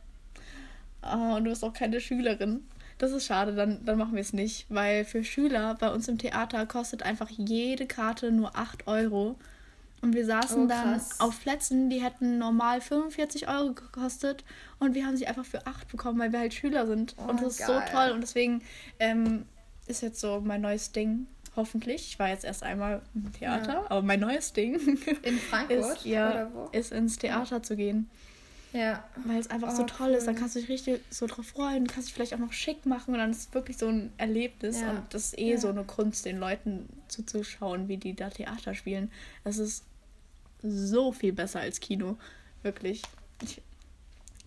Oh, 1.01 1.36
und 1.36 1.45
du 1.45 1.49
bist 1.49 1.63
auch 1.63 1.73
keine 1.73 1.99
Schülerin. 1.99 2.65
Das 3.04 3.12
ist 3.12 3.26
schade, 3.26 3.54
dann, 3.54 3.84
dann 3.84 3.97
machen 3.97 4.14
wir 4.14 4.22
es 4.22 4.32
nicht. 4.32 4.66
Weil 4.70 5.04
für 5.04 5.26
Schüler 5.26 5.76
bei 5.78 5.91
uns 5.91 6.08
im 6.08 6.18
Theater 6.18 6.66
kostet 6.66 7.04
einfach 7.04 7.30
jede 7.30 7.86
Karte 7.86 8.32
nur 8.32 8.56
8 8.56 8.88
Euro. 8.88 9.36
Und 10.01 10.16
wir 10.16 10.26
saßen 10.26 10.64
oh, 10.64 10.68
dann 10.68 11.01
auf 11.20 11.41
Plätzen, 11.41 11.89
die 11.89 12.01
hätten 12.01 12.38
normal 12.38 12.80
45 12.80 13.49
Euro 13.49 13.74
gekostet. 13.74 14.45
Und 14.80 14.95
wir 14.95 15.06
haben 15.06 15.18
sie 15.18 15.28
einfach 15.28 15.43
für 15.43 15.68
8 15.68 15.89
bekommen, 15.89 16.18
weil 16.18 16.32
wir 16.32 16.39
halt 16.39 16.54
Schüler 16.54 16.88
sind. 16.88 17.14
Oh, 17.18 17.30
und 17.30 17.41
das 17.41 17.60
ist 17.60 17.68
geil. 17.68 17.84
so 17.86 17.91
toll. 17.91 18.12
Und 18.12 18.22
deswegen 18.22 18.62
ähm, 18.99 19.47
ist 19.86 20.01
jetzt 20.01 20.22
so 20.22 20.39
mein 20.39 20.62
neues 20.62 20.93
Ding. 20.93 21.28
Hoffentlich. 21.58 22.08
Ich 22.08 22.20
war 22.20 22.30
jetzt 22.30 22.45
erst 22.45 22.64
einmal 22.64 23.01
im 23.14 23.34
Theater, 23.34 23.74
ja. 23.74 23.86
aber 23.89 24.01
mein 24.01 24.22
neues 24.22 24.54
Ding 24.54 24.76
in 25.24 25.38
Frankfurt 25.49 25.97
ist, 25.97 26.06
ja, 26.06 26.49
ist 26.72 26.93
ins 26.93 27.18
Theater 27.18 27.62
zu 27.62 27.76
gehen. 27.76 28.10
Ja. 28.74 29.03
Weil 29.26 29.39
es 29.39 29.49
einfach 29.49 29.69
oh, 29.71 29.76
so 29.76 29.84
toll 29.84 30.09
cool. 30.09 30.15
ist. 30.15 30.28
Dann 30.28 30.36
kannst 30.36 30.55
du 30.55 30.59
dich 30.59 30.69
richtig 30.69 31.01
so 31.09 31.28
drauf 31.28 31.45
freuen. 31.45 31.88
Kannst 31.88 32.09
dich 32.09 32.13
vielleicht 32.13 32.34
auch 32.34 32.39
noch 32.39 32.53
schick 32.53 32.86
machen 32.86 33.13
und 33.13 33.19
dann 33.19 33.32
ist 33.32 33.47
es 33.47 33.53
wirklich 33.53 33.78
so 33.78 33.88
ein 33.88 34.11
Erlebnis. 34.17 34.82
Ja. 34.82 34.91
Und 34.91 35.13
das 35.13 35.26
ist 35.26 35.39
eh 35.39 35.51
ja. 35.51 35.57
so 35.57 35.69
eine 35.69 35.84
Kunst, 35.84 36.26
den 36.26 36.39
Leuten 36.39 36.89
zuzuschauen, 37.07 37.88
wie 37.88 37.97
die 37.97 38.15
da 38.15 38.30
Theater 38.30 38.74
spielen. 38.74 39.11
Das 39.43 39.59
ist 39.59 39.86
so 40.63 41.11
viel 41.11 41.34
besser 41.34 41.59
als 41.59 41.80
Kino. 41.80 42.17
Wirklich. 42.63 43.03
Ich 43.43 43.61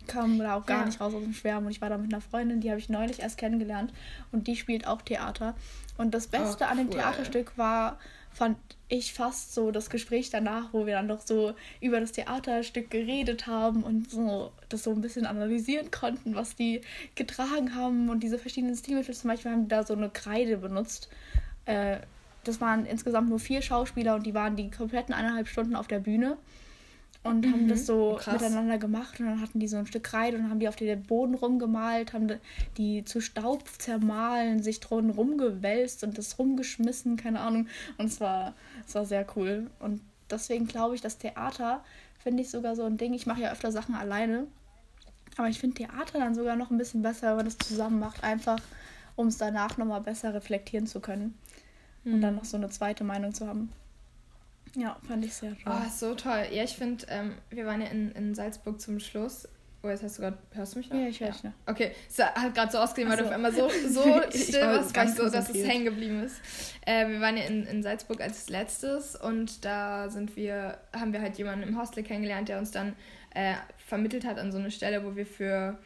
kam 0.06 0.38
da 0.38 0.56
auch 0.56 0.66
gar 0.66 0.80
ja. 0.80 0.86
nicht 0.86 1.00
raus 1.00 1.14
aus 1.14 1.22
dem 1.22 1.34
Schwärmen. 1.34 1.66
Und 1.66 1.72
ich 1.72 1.80
war 1.80 1.88
da 1.88 1.98
mit 1.98 2.12
einer 2.12 2.20
Freundin, 2.20 2.60
die 2.60 2.70
habe 2.70 2.80
ich 2.80 2.88
neulich 2.88 3.20
erst 3.20 3.38
kennengelernt. 3.38 3.92
Und 4.32 4.48
die 4.48 4.56
spielt 4.56 4.86
auch 4.86 5.02
Theater. 5.02 5.54
Und 5.96 6.14
das 6.14 6.26
Beste 6.26 6.64
oh, 6.64 6.70
an 6.70 6.78
dem 6.78 6.90
Theaterstück 6.90 7.56
war, 7.56 7.98
fand 8.36 8.58
ich 8.88 9.14
fast 9.14 9.54
so 9.54 9.70
das 9.70 9.88
Gespräch 9.88 10.28
danach, 10.28 10.74
wo 10.74 10.84
wir 10.84 10.92
dann 10.92 11.08
doch 11.08 11.22
so 11.22 11.54
über 11.80 12.00
das 12.00 12.12
Theaterstück 12.12 12.90
geredet 12.90 13.46
haben 13.46 13.82
und 13.82 14.10
so 14.10 14.52
das 14.68 14.84
so 14.84 14.90
ein 14.90 15.00
bisschen 15.00 15.24
analysieren 15.24 15.90
konnten, 15.90 16.34
was 16.34 16.54
die 16.54 16.82
getragen 17.14 17.74
haben 17.74 18.10
und 18.10 18.22
diese 18.22 18.38
verschiedenen 18.38 18.76
Stilmittel. 18.76 19.14
Zum 19.14 19.30
Beispiel 19.30 19.50
haben 19.50 19.62
die 19.62 19.68
da 19.68 19.84
so 19.84 19.94
eine 19.94 20.10
Kreide 20.10 20.58
benutzt. 20.58 21.08
Äh, 21.64 22.00
das 22.44 22.60
waren 22.60 22.84
insgesamt 22.84 23.30
nur 23.30 23.38
vier 23.38 23.62
Schauspieler 23.62 24.16
und 24.16 24.26
die 24.26 24.34
waren 24.34 24.54
die 24.54 24.70
kompletten 24.70 25.14
eineinhalb 25.14 25.48
Stunden 25.48 25.74
auf 25.74 25.88
der 25.88 26.00
Bühne 26.00 26.36
und 27.26 27.44
mhm. 27.44 27.52
haben 27.52 27.68
das 27.68 27.80
mhm. 27.80 27.84
so 27.84 28.16
Krass. 28.18 28.34
miteinander 28.34 28.78
gemacht 28.78 29.20
und 29.20 29.26
dann 29.26 29.40
hatten 29.40 29.60
die 29.60 29.68
so 29.68 29.76
ein 29.76 29.86
Stück 29.86 30.04
Kreide 30.04 30.36
und 30.36 30.50
haben 30.50 30.60
die 30.60 30.68
auf 30.68 30.76
den 30.76 31.02
Boden 31.02 31.34
rumgemalt, 31.34 32.12
haben 32.12 32.28
die 32.76 33.04
zu 33.04 33.20
Staub 33.20 33.68
zermahlen, 33.78 34.62
sich 34.62 34.80
drin 34.80 35.10
rumgewälzt 35.10 36.04
und 36.04 36.18
das 36.18 36.38
rumgeschmissen, 36.38 37.16
keine 37.16 37.40
Ahnung. 37.40 37.66
Und 37.98 38.06
es 38.06 38.20
war, 38.20 38.54
es 38.86 38.94
war 38.94 39.04
sehr 39.04 39.26
cool. 39.36 39.70
Und 39.80 40.00
deswegen 40.30 40.66
glaube 40.66 40.94
ich, 40.94 41.00
das 41.00 41.18
Theater 41.18 41.84
finde 42.22 42.42
ich 42.42 42.50
sogar 42.50 42.76
so 42.76 42.84
ein 42.84 42.96
Ding. 42.96 43.14
Ich 43.14 43.26
mache 43.26 43.42
ja 43.42 43.52
öfter 43.52 43.72
Sachen 43.72 43.94
alleine. 43.94 44.46
Aber 45.36 45.48
ich 45.48 45.58
finde 45.58 45.76
Theater 45.76 46.18
dann 46.18 46.34
sogar 46.34 46.56
noch 46.56 46.70
ein 46.70 46.78
bisschen 46.78 47.02
besser, 47.02 47.28
wenn 47.28 47.36
man 47.36 47.44
das 47.44 47.58
zusammen 47.58 47.98
macht, 47.98 48.24
einfach 48.24 48.60
um 49.16 49.28
es 49.28 49.38
danach 49.38 49.76
nochmal 49.76 50.00
besser 50.00 50.34
reflektieren 50.34 50.86
zu 50.86 51.00
können. 51.00 51.34
Mhm. 52.04 52.14
Und 52.14 52.20
dann 52.22 52.34
mhm. 52.34 52.38
noch 52.38 52.44
so 52.44 52.56
eine 52.56 52.70
zweite 52.70 53.04
Meinung 53.04 53.34
zu 53.34 53.46
haben. 53.46 53.70
Ja, 54.76 54.96
fand 55.08 55.24
ich 55.24 55.32
sehr 55.32 55.56
toll. 55.58 55.72
Oh, 55.74 55.88
so 55.90 56.14
toll. 56.14 56.46
Ja, 56.52 56.62
ich 56.62 56.76
finde, 56.76 57.06
ähm, 57.08 57.34
wir 57.50 57.64
waren 57.64 57.80
ja 57.80 57.88
in, 57.88 58.12
in 58.12 58.34
Salzburg 58.34 58.80
zum 58.80 59.00
Schluss. 59.00 59.48
Oh, 59.82 59.88
jetzt 59.88 60.02
hast 60.02 60.18
du 60.18 60.22
gerade. 60.22 60.38
Hörst 60.52 60.74
du 60.74 60.78
mich 60.78 60.90
noch? 60.90 60.98
Ja, 60.98 61.06
ich 61.06 61.20
höre 61.20 61.30
dich 61.30 61.44
noch. 61.44 61.52
Okay, 61.66 61.92
es 62.08 62.18
hat 62.18 62.54
gerade 62.54 62.72
so 62.72 62.78
ausgesehen, 62.78 63.08
weil 63.08 63.16
so. 63.16 63.22
du 63.22 63.28
auf 63.28 63.34
einmal 63.34 63.54
so, 63.54 63.68
so 63.88 64.20
still 64.30 64.62
warst, 64.62 64.92
ganz 64.92 65.16
so, 65.16 65.30
dass 65.30 65.48
es 65.48 65.66
hängen 65.66 65.84
geblieben 65.84 66.22
ist. 66.24 66.40
Äh, 66.84 67.08
wir 67.08 67.20
waren 67.20 67.36
ja 67.36 67.44
in, 67.44 67.66
in 67.66 67.82
Salzburg 67.82 68.20
als 68.20 68.50
letztes 68.50 69.16
und 69.16 69.64
da 69.64 70.10
sind 70.10 70.36
wir, 70.36 70.78
haben 70.92 71.12
wir 71.12 71.22
halt 71.22 71.38
jemanden 71.38 71.68
im 71.68 71.80
Hostel 71.80 72.02
kennengelernt, 72.02 72.48
der 72.48 72.58
uns 72.58 72.70
dann 72.70 72.94
äh, 73.34 73.54
vermittelt 73.86 74.26
hat 74.26 74.38
an 74.38 74.52
so 74.52 74.58
eine 74.58 74.70
Stelle, 74.70 75.04
wo 75.04 75.16
wir 75.16 75.26
für 75.26 75.78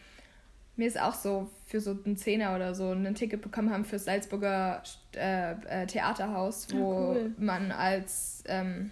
mir 0.77 0.87
ist 0.87 1.01
auch 1.01 1.15
so 1.15 1.51
für 1.67 1.81
so 1.81 1.97
einen 2.05 2.17
Zehner 2.17 2.55
oder 2.55 2.75
so 2.75 2.91
ein 2.91 3.15
Ticket 3.15 3.43
bekommen 3.43 3.71
haben 3.71 3.85
fürs 3.85 4.05
Salzburger 4.05 4.83
äh, 5.15 5.53
äh, 5.53 5.87
Theaterhaus, 5.87 6.69
ah, 6.71 6.75
wo 6.75 6.93
ah, 6.93 7.11
cool. 7.11 7.35
man 7.39 7.71
als 7.73 8.43
ähm, 8.47 8.91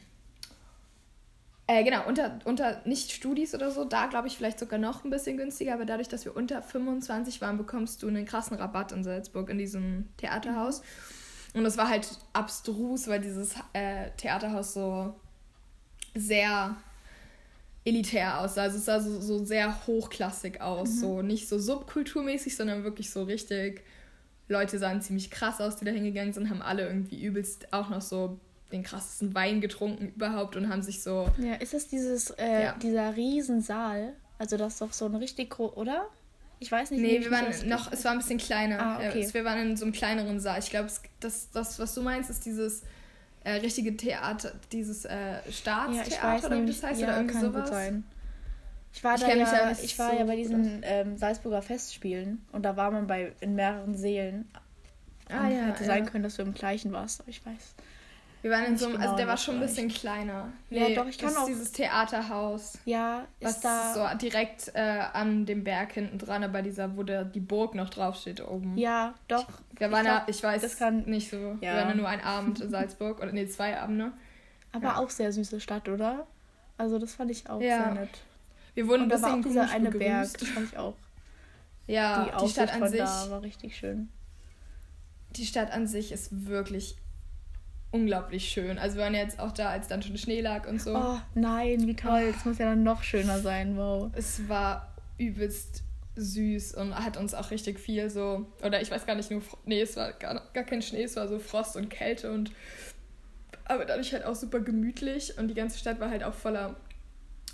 äh, 1.70 1.85
genau, 1.85 2.07
unter, 2.09 2.39
unter 2.47 2.81
nicht 2.87 3.12
Studis 3.12 3.55
oder 3.55 3.70
so, 3.70 3.85
da 3.85 4.07
glaube 4.07 4.26
ich 4.26 4.39
vielleicht 4.39 4.59
sogar 4.59 4.79
noch 4.79 5.05
ein 5.05 5.11
bisschen 5.11 5.37
günstiger, 5.37 5.74
aber 5.74 5.85
dadurch, 5.85 6.09
dass 6.09 6.24
wir 6.24 6.35
unter 6.35 6.62
25 6.62 7.43
waren, 7.43 7.59
bekommst 7.59 8.03
du 8.03 8.09
einen 8.09 8.24
krassen 8.24 8.57
Rabatt 8.57 8.91
in 8.91 9.05
Salzburg 9.05 9.51
in 9.51 9.59
diesem 9.59 10.09
Theaterhaus. 10.16 10.83
Und 11.53 11.64
das 11.64 11.76
war 11.76 11.91
halt 11.91 12.09
abstrus, 12.33 13.07
weil 13.07 13.20
dieses 13.20 13.55
äh, 13.74 14.11
Theaterhaus 14.16 14.72
so 14.72 15.14
sehr 16.14 16.76
elitär 17.89 18.41
aussah. 18.41 18.62
Also 18.62 18.78
es 18.78 18.84
sah 18.84 19.01
so, 19.01 19.20
so 19.20 19.45
sehr 19.45 19.86
hochklassig 19.86 20.61
aus. 20.61 20.91
Mhm. 20.91 21.01
So 21.01 21.22
nicht 21.22 21.49
so 21.49 21.59
subkulturmäßig, 21.59 22.57
sondern 22.57 22.84
wirklich 22.84 23.11
so 23.11 23.24
richtig. 23.24 23.82
Leute 24.49 24.78
sahen 24.78 25.03
ziemlich 25.03 25.30
krass 25.30 25.61
aus, 25.61 25.76
die 25.76 25.84
da 25.84 25.91
hingegangen 25.91 26.32
sind, 26.32 26.49
haben 26.49 26.62
alle 26.62 26.86
irgendwie 26.86 27.22
übelst 27.22 27.72
auch 27.72 27.91
noch 27.91 28.01
so 28.01 28.41
den 28.72 28.82
krassesten 28.82 29.34
Wein 29.34 29.61
getrunken 29.61 30.12
überhaupt 30.14 30.57
und 30.57 30.68
haben 30.68 30.82
sich 30.82 31.03
so. 31.03 31.28
Ja, 31.39 31.55
ist 31.55 31.74
das 31.74 31.89
dieses, 31.89 32.30
äh, 32.30 32.64
ja. 32.64 32.72
dieser 32.82 33.16
Riesensaal? 33.16 34.14
Also 34.39 34.57
das 34.57 34.74
ist 34.74 34.80
doch 34.80 34.93
so 34.93 35.07
ein 35.07 35.14
richtig 35.16 35.51
groß, 35.51 35.76
oder? 35.76 36.09
Ich 36.61 36.72
weiß 36.72 36.91
nicht. 36.91 37.01
Nee, 37.01 37.20
wir 37.20 37.30
waren 37.30 37.47
noch, 37.68 37.93
es 37.93 38.05
war 38.05 38.12
ein 38.12 38.18
bisschen 38.18 38.39
kleiner. 38.39 38.80
Ah, 38.80 38.97
okay. 38.97 39.28
wir 39.32 39.45
waren 39.45 39.70
in 39.70 39.76
so 39.76 39.84
einem 39.84 39.93
kleineren 39.93 40.41
Saal. 40.41 40.59
Ich 40.59 40.70
glaube, 40.70 40.89
das, 41.20 41.51
das, 41.51 41.78
was 41.78 41.95
du 41.95 42.03
meinst, 42.03 42.30
ist 42.30 42.45
dieses 42.45 42.82
äh, 43.49 43.61
richtige 43.61 43.96
Theater, 43.96 44.53
dieses 44.72 45.05
äh, 45.05 45.40
Staatstheater 45.51 46.40
ja, 46.40 46.46
oder 46.46 46.62
wie 46.62 46.66
das 46.66 46.82
heißt, 46.82 47.01
ja, 47.01 47.09
oder 47.09 47.16
irgendwie 47.16 47.38
sowas. 47.38 47.62
Gut 47.62 47.68
sein. 47.68 48.05
Ich 48.92 49.05
war, 49.05 49.14
ich 49.14 49.20
da 49.20 49.28
ja, 49.28 49.70
ich 49.70 49.99
war 49.99 50.11
so 50.11 50.16
ja 50.18 50.24
bei 50.24 50.36
diesen 50.36 50.80
ähm, 50.82 51.16
Salzburger 51.16 51.62
Festspielen 51.62 52.44
und 52.53 52.62
da 52.62 52.76
war 52.76 52.90
man 52.90 53.07
bei 53.07 53.32
in 53.40 53.55
mehreren 53.55 53.94
Seelen. 53.94 54.51
Ah, 55.28 55.49
ja, 55.49 55.66
hätte 55.66 55.84
sein 55.84 56.07
können, 56.07 56.24
dass 56.24 56.36
du 56.36 56.42
im 56.42 56.55
gleichen 56.55 56.92
warst, 56.92 57.20
aber 57.20 57.28
ich 57.28 57.44
weiß. 57.44 57.74
Wir 58.43 58.53
waren 58.53 58.64
in 58.66 58.78
so 58.78 58.86
einem, 58.86 58.97
also 58.97 58.99
genau 58.99 59.11
also 59.11 59.16
der 59.16 59.26
war 59.26 59.36
schon 59.36 59.55
ein 59.57 59.61
bisschen 59.61 59.89
kleiner. 59.89 60.53
Nee, 60.70 60.95
ja, 60.95 61.03
doch, 61.03 61.09
ich 61.09 61.18
kann 61.18 61.30
das 61.30 61.39
auch. 61.39 61.47
dieses 61.47 61.72
Theaterhaus. 61.72 62.78
Ja, 62.84 63.26
ist 63.41 63.47
was 63.47 63.61
da. 63.61 63.95
so 63.95 64.18
direkt 64.18 64.70
äh, 64.74 65.03
an 65.12 65.45
dem 65.45 65.64
Berg 65.64 65.93
hinten 65.93 66.18
dran, 66.18 66.45
aber 66.45 66.62
dieser, 66.62 66.97
wo 66.97 67.03
der, 67.03 67.24
die 67.24 67.41
Burg 67.41 67.74
noch 67.74 67.91
draufsteht 67.91 68.41
oben. 68.47 68.78
Ja, 68.78 69.14
doch. 69.26 69.47
Wir 69.76 69.91
waren 69.91 70.07
ich 70.07 70.12
ja, 70.12 70.26
ich 70.28 70.43
weiß, 70.43 70.62
das 70.62 70.76
kann, 70.76 71.05
nicht 71.07 71.30
so. 71.30 71.36
Ja. 71.36 71.61
Wir 71.61 71.72
waren 71.74 71.89
ja 71.89 71.95
nur 71.95 72.09
ein 72.09 72.20
Abend 72.20 72.61
in 72.62 72.70
Salzburg, 72.70 73.20
oder 73.20 73.32
nee, 73.32 73.47
zwei 73.49 73.78
Abende. 73.78 74.12
Aber 74.70 74.84
ja. 74.84 74.97
auch 74.99 75.11
sehr 75.11 75.32
süße 75.32 75.61
Stadt, 75.61 75.89
oder? 75.89 76.26
Also, 76.76 76.99
das 76.99 77.14
fand 77.14 77.32
ich 77.32 77.51
auch 77.51 77.61
ja. 77.61 77.84
sehr 77.84 77.95
nett. 77.95 78.11
Wir 78.74 78.86
wurden 78.86 79.03
Und 79.03 79.12
ein 79.12 79.20
bisschen. 79.20 79.22
Da 79.22 79.30
war 79.30 79.39
auch 79.39 79.43
dieser 79.43 79.70
eine 79.70 79.91
Berg, 79.91 80.39
das 80.39 80.49
fand 80.49 80.72
ich 80.72 80.78
auch. 80.78 80.95
Ja, 81.89 82.26
die, 82.26 82.45
die 82.45 82.51
Stadt 82.51 82.74
an 82.74 82.86
sich. 82.86 83.01
war 83.01 83.41
richtig 83.41 83.74
schön. 83.74 84.11
Die 85.30 85.47
Stadt 85.47 85.70
an 85.70 85.86
sich 85.86 86.12
ist 86.12 86.47
wirklich 86.47 86.97
unglaublich 87.91 88.49
schön. 88.49 88.78
Also 88.78 88.97
wir 88.97 89.05
waren 89.05 89.14
jetzt 89.14 89.41
auch 89.41 89.53
da, 89.53 89.70
als 89.70 89.89
dann 89.89 90.03
schon 90.03 90.18
Schnee 90.18 90.41
lag 90.41 90.68
und 90.68 90.80
so. 90.80 90.95
Oh 90.95 91.18
nein, 91.34 91.86
wie 91.86 91.97
toll. 91.97 92.32
Das 92.32 92.45
muss 92.45 92.59
ja 92.59 92.66
dann 92.66 92.82
noch 92.82 93.03
schöner 93.03 93.39
sein, 93.39 93.76
wow. 93.76 94.11
Es 94.14 94.49
war 94.49 94.95
übelst 95.16 95.82
süß 96.16 96.74
und 96.74 96.95
hat 96.95 97.16
uns 97.16 97.34
auch 97.34 97.51
richtig 97.51 97.78
viel 97.78 98.11
so, 98.11 98.47
oder 98.64 98.82
ich 98.82 98.91
weiß 98.91 99.07
gar 99.07 99.14
nicht, 99.14 99.30
nur, 99.30 99.41
nee, 99.64 99.80
es 99.80 99.97
war 99.97 100.12
gar, 100.12 100.43
gar 100.53 100.64
kein 100.64 100.82
Schnee, 100.82 101.05
es 101.05 101.16
war 101.16 101.28
so 101.28 101.39
Frost 101.39 101.76
und 101.76 101.89
Kälte 101.91 102.32
und 102.32 102.51
aber 103.64 103.84
dadurch 103.84 104.12
halt 104.12 104.24
auch 104.24 104.34
super 104.34 104.61
gemütlich 104.61 105.39
und 105.39 105.49
die 105.49 105.55
ganze 105.55 105.78
Stadt 105.78 106.01
war 106.01 106.11
halt 106.11 106.24
auch 106.24 106.34
voller 106.34 106.76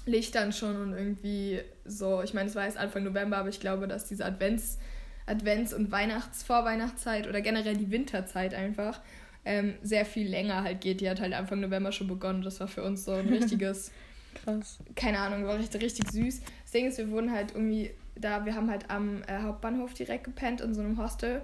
Lichtern 0.06 0.52
schon 0.52 0.80
und 0.80 0.92
irgendwie 0.92 1.60
so, 1.84 2.22
ich 2.22 2.34
meine, 2.34 2.48
es 2.48 2.54
war 2.54 2.64
jetzt 2.64 2.78
Anfang 2.78 3.04
November, 3.04 3.38
aber 3.38 3.48
ich 3.48 3.60
glaube, 3.60 3.88
dass 3.88 4.06
diese 4.06 4.24
Advents, 4.24 4.78
Advents- 5.26 5.74
und 5.74 5.90
Weihnachts-, 5.90 6.42
Vorweihnachtszeit 6.42 7.26
oder 7.26 7.40
generell 7.40 7.76
die 7.76 7.90
Winterzeit 7.90 8.54
einfach 8.54 9.00
ähm, 9.44 9.74
sehr 9.82 10.04
viel 10.04 10.28
länger 10.28 10.62
halt 10.62 10.80
geht. 10.80 11.00
Die 11.00 11.08
hat 11.08 11.20
halt 11.20 11.32
Anfang 11.32 11.60
November 11.60 11.92
schon 11.92 12.08
begonnen. 12.08 12.42
Das 12.42 12.60
war 12.60 12.68
für 12.68 12.82
uns 12.82 13.04
so 13.04 13.12
ein 13.12 13.28
richtiges. 13.28 13.90
Krass. 14.44 14.78
Keine 14.96 15.18
Ahnung, 15.18 15.46
war 15.46 15.58
richtig, 15.58 15.82
richtig 15.82 16.10
süß. 16.10 16.40
Das 16.62 16.72
Ding 16.72 16.86
ist, 16.86 16.98
wir 16.98 17.10
wurden 17.10 17.30
halt 17.30 17.52
irgendwie 17.52 17.92
da, 18.16 18.44
wir 18.44 18.54
haben 18.54 18.70
halt 18.70 18.90
am 18.90 19.22
äh, 19.26 19.42
Hauptbahnhof 19.42 19.94
direkt 19.94 20.24
gepennt 20.24 20.60
in 20.60 20.74
so 20.74 20.80
einem 20.80 20.98
Hostel. 20.98 21.42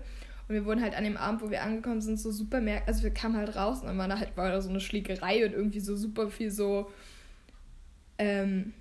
Und 0.48 0.54
wir 0.54 0.64
wurden 0.64 0.82
halt 0.82 0.96
an 0.96 1.04
dem 1.04 1.16
Abend, 1.16 1.42
wo 1.42 1.50
wir 1.50 1.62
angekommen 1.62 2.00
sind, 2.00 2.18
so 2.18 2.32
super 2.32 2.60
merk 2.60 2.82
also 2.88 3.04
wir 3.04 3.14
kamen 3.14 3.36
halt 3.36 3.54
raus 3.54 3.82
und 3.82 3.86
dann 3.86 3.98
war 3.98 4.08
da 4.08 4.18
halt 4.18 4.36
war 4.36 4.50
da 4.50 4.60
so 4.60 4.68
eine 4.68 4.80
Schlägerei 4.80 5.46
und 5.46 5.52
irgendwie 5.52 5.78
so 5.78 5.94
super 5.94 6.28
viel 6.28 6.50
so 6.50 6.90
ähm, 8.18 8.72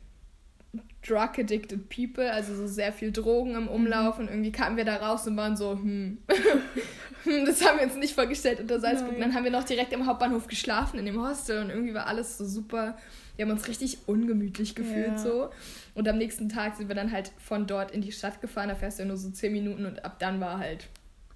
drug-addicted 1.07 1.88
people, 1.89 2.32
also 2.32 2.55
so 2.55 2.65
sehr 2.65 2.91
viel 2.91 3.11
Drogen 3.11 3.55
im 3.55 3.67
Umlauf 3.67 4.17
mhm. 4.17 4.24
und 4.24 4.30
irgendwie 4.32 4.51
kamen 4.51 4.78
wir 4.78 4.86
da 4.86 4.95
raus 4.95 5.28
und 5.28 5.38
waren 5.38 5.55
so, 5.55 5.74
hm 5.74 6.17
das 7.45 7.65
haben 7.65 7.78
wir 7.78 7.86
uns 7.86 7.95
nicht 7.95 8.15
vorgestellt 8.15 8.59
unter 8.59 8.80
Salzburg. 8.80 9.13
Und 9.13 9.20
dann 9.22 9.34
haben 9.34 9.43
wir 9.43 9.51
noch 9.51 9.63
direkt 9.63 9.93
im 9.93 10.05
Hauptbahnhof 10.05 10.47
geschlafen, 10.47 10.99
in 10.99 11.05
dem 11.05 11.22
Hostel 11.22 11.61
und 11.61 11.70
irgendwie 11.70 11.93
war 11.93 12.07
alles 12.07 12.38
so 12.38 12.45
super, 12.45 12.97
wir 13.36 13.45
haben 13.45 13.51
uns 13.51 13.67
richtig 13.67 14.07
ungemütlich 14.07 14.76
gefühlt 14.76 15.07
ja. 15.07 15.17
so. 15.17 15.49
Und 15.95 16.07
am 16.07 16.17
nächsten 16.17 16.49
Tag 16.49 16.76
sind 16.76 16.88
wir 16.88 16.95
dann 16.95 17.11
halt 17.11 17.32
von 17.38 17.67
dort 17.67 17.91
in 17.91 18.01
die 18.01 18.11
Stadt 18.11 18.41
gefahren, 18.41 18.70
da 18.70 18.76
fährst 18.76 18.99
du 18.99 19.03
ja 19.03 19.07
nur 19.07 19.17
so 19.17 19.30
zehn 19.32 19.51
Minuten 19.51 19.86
und 19.86 20.03
ab 20.05 20.20
dann 20.20 20.39
war 20.39 20.59
halt, 20.59 20.88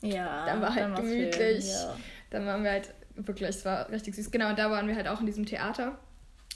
ja, 0.02 0.46
dann 0.46 0.62
war 0.62 0.76
halt 0.76 0.84
dann 0.84 0.96
gemütlich. 0.96 1.70
Ja. 1.70 1.96
Dann 2.30 2.46
waren 2.46 2.64
wir 2.64 2.72
halt 2.72 2.94
wirklich, 3.16 3.50
es 3.50 3.64
war 3.66 3.90
richtig 3.90 4.16
süß. 4.16 4.32
Genau, 4.32 4.50
und 4.50 4.60
da 4.60 4.72
waren 4.72 4.88
wir 4.88 4.96
halt 4.96 5.08
auch 5.08 5.20
in 5.20 5.26
diesem 5.26 5.46
Theater 5.46 5.98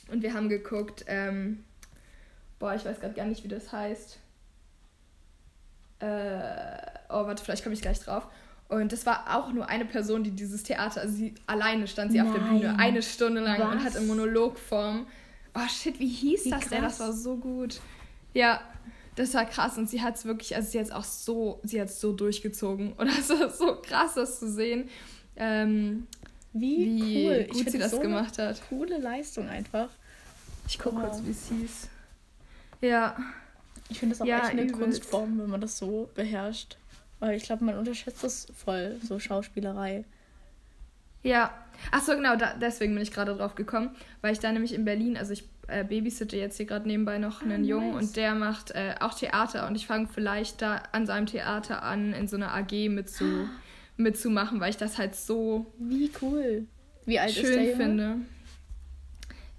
und 0.10 0.24
wir 0.24 0.34
haben 0.34 0.50
geguckt, 0.50 1.06
ähm, 1.08 1.64
Boah, 2.60 2.74
ich 2.74 2.86
weiß 2.86 3.00
gerade 3.00 3.14
gar 3.14 3.26
nicht, 3.26 3.44
wie 3.44 3.48
das 3.48 3.72
heißt. 3.72 4.20
Äh, 6.00 6.06
oh, 7.10 7.26
warte, 7.26 7.44
vielleicht 7.44 7.64
komme 7.64 7.74
ich 7.74 7.82
gleich 7.82 8.00
drauf. 8.00 8.28
Und 8.70 8.92
das 8.92 9.06
war 9.06 9.38
auch 9.38 9.54
nur 9.54 9.70
eine 9.70 9.86
Person, 9.86 10.24
die 10.24 10.32
dieses 10.32 10.64
Theater, 10.64 11.02
also 11.02 11.16
sie 11.16 11.36
alleine 11.46 11.88
stand 11.88 12.12
sie 12.12 12.18
Nein. 12.18 12.28
auf 12.28 12.34
der 12.34 12.42
Bühne, 12.42 12.78
eine 12.78 13.02
Stunde 13.02 13.42
lang 13.42 13.60
Was? 13.60 13.74
und 13.74 13.84
hat 13.84 13.96
in 13.96 14.08
Monologform. 14.08 15.08
Oh 15.56 15.68
shit, 15.70 16.00
wie 16.00 16.08
hieß 16.08 16.46
wie 16.46 16.50
das 16.50 16.62
krass. 16.62 16.70
denn? 16.70 16.82
Das 16.82 17.00
war 17.00 17.14
so 17.14 17.38
gut. 17.38 17.80
Ja, 18.34 18.62
das 19.16 19.34
war 19.34 19.46
krass 19.46 19.78
und 19.78 19.90
sie 19.90 20.02
hat 20.02 20.16
es 20.16 20.26
wirklich, 20.26 20.56
also 20.56 20.70
sie 20.70 20.80
hat 20.80 20.88
es 20.88 20.92
auch 20.92 21.06
so, 21.06 21.60
sie 21.64 21.80
hat 21.80 21.88
es 21.88 22.02
so 22.02 22.12
durchgezogen 22.12 22.94
und 22.94 23.08
es 23.08 23.30
war 23.30 23.50
so 23.50 23.78
krass, 23.82 24.16
das 24.16 24.40
zu 24.40 24.52
sehen. 24.52 24.90
Ähm, 25.38 26.08
wie, 26.54 27.02
wie 27.02 27.28
cool. 27.28 27.48
gut 27.52 27.72
sie 27.72 27.78
das 27.78 27.92
so 27.92 28.00
gemacht 28.00 28.38
hat. 28.38 28.62
Coole 28.70 28.98
Leistung 28.98 29.48
einfach. 29.48 29.90
Ich 30.68 30.78
gucke 30.78 30.98
kurz, 30.98 31.22
wie 31.24 31.32
es 31.32 31.48
hieß. 31.48 31.88
Ja. 32.82 33.16
Ich 33.90 34.00
finde 34.00 34.16
das 34.16 34.22
auch 34.22 34.26
ja, 34.26 34.40
echt 34.40 34.50
eine 34.50 34.64
übelst. 34.64 34.80
Kunstform, 34.82 35.40
wenn 35.40 35.50
man 35.50 35.62
das 35.62 35.78
so 35.78 36.10
beherrscht. 36.14 36.78
Weil 37.20 37.36
ich 37.36 37.44
glaube, 37.44 37.64
man 37.66 37.78
unterschätzt 37.78 38.24
das 38.24 38.48
voll, 38.56 38.98
so 39.02 39.20
Schauspielerei. 39.20 40.06
Ja. 41.24 41.54
Achso, 41.92 42.14
genau, 42.16 42.36
da, 42.36 42.54
deswegen 42.60 42.94
bin 42.94 43.04
ich 43.04 43.12
gerade 43.12 43.36
drauf 43.36 43.56
gekommen, 43.56 43.96
weil 44.22 44.34
ich 44.34 44.40
da 44.40 44.52
nämlich 44.52 44.74
in 44.74 44.86
Berlin, 44.86 45.18
also 45.18 45.34
ich 45.34 45.44
äh, 45.68 45.84
babysitte 45.84 46.38
jetzt 46.38 46.58
hier 46.58 46.66
gerade 46.66 46.88
nebenbei 46.88 47.18
noch 47.18 47.42
einen 47.42 47.64
ah, 47.64 47.68
Jungen 47.68 47.92
nice. 47.94 48.08
und 48.08 48.16
der 48.16 48.36
macht 48.36 48.72
äh, 48.72 48.96
auch 49.00 49.14
Theater 49.14 49.68
und 49.68 49.76
ich 49.76 49.86
fange 49.86 50.08
vielleicht 50.08 50.62
da 50.62 50.82
an 50.92 51.06
seinem 51.06 51.26
Theater 51.28 51.84
an, 51.84 52.14
in 52.14 52.28
so 52.28 52.36
einer 52.36 52.54
AG 52.54 52.90
mitzu, 52.90 53.48
mitzumachen, 53.98 54.60
weil 54.60 54.70
ich 54.70 54.78
das 54.78 54.98
halt 54.98 55.16
so 55.16 55.72
wie 55.78 56.10
cool, 56.22 56.66
wie 57.06 57.20
alt 57.20 57.32
schön 57.32 57.46
ist 57.46 57.56
der 57.56 57.76
finde. 57.76 58.16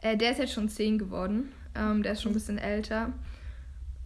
Äh, 0.03 0.17
der 0.17 0.33
ist 0.33 0.39
jetzt 0.39 0.53
schon 0.53 0.69
zehn 0.69 0.99
geworden. 0.99 1.53
Ähm, 1.75 2.03
der 2.03 2.13
ist 2.13 2.23
schon 2.23 2.33
ein 2.33 2.35
bisschen 2.35 2.59
älter. 2.59 3.13